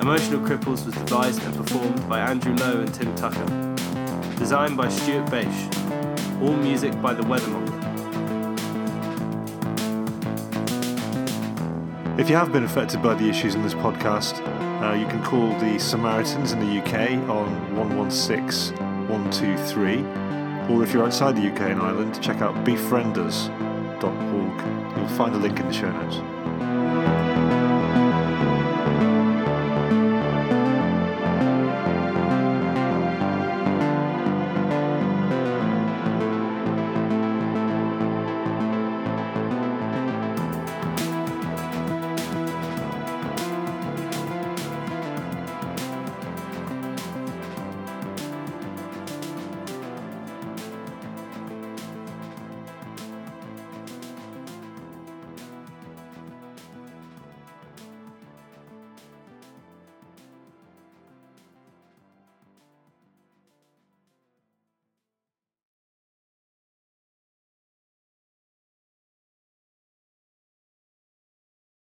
Emotional 0.08 0.40
Cripples 0.40 0.86
was 0.86 0.94
devised 0.94 1.42
and 1.42 1.54
performed 1.54 2.08
by 2.08 2.18
Andrew 2.18 2.54
Lowe 2.54 2.80
and 2.80 2.94
Tim 2.94 3.14
Tucker. 3.14 3.44
Designed 4.38 4.74
by 4.74 4.88
Stuart 4.88 5.30
Bache. 5.30 5.68
All 6.40 6.56
music 6.56 6.98
by 7.02 7.12
The 7.12 7.22
Weathermonger. 7.24 7.76
If 12.18 12.30
you 12.30 12.36
have 12.36 12.50
been 12.50 12.64
affected 12.64 13.02
by 13.02 13.16
the 13.16 13.28
issues 13.28 13.54
in 13.54 13.62
this 13.62 13.74
podcast, 13.74 14.40
uh, 14.82 14.94
you 14.94 15.04
can 15.08 15.22
call 15.22 15.50
the 15.58 15.78
Samaritans 15.78 16.52
in 16.52 16.60
the 16.60 16.80
UK 16.80 17.10
on 17.28 17.76
116 17.76 18.74
123. 19.10 19.98
Or 20.74 20.82
if 20.82 20.94
you're 20.94 21.04
outside 21.04 21.36
the 21.36 21.52
UK 21.52 21.72
and 21.72 21.82
Ireland, 21.82 22.18
check 22.22 22.40
out 22.40 22.54
befrienders.org. 22.64 24.96
You'll 24.96 25.16
find 25.18 25.34
a 25.34 25.38
link 25.38 25.60
in 25.60 25.68
the 25.68 25.74
show 25.74 25.92
notes. 25.92 26.37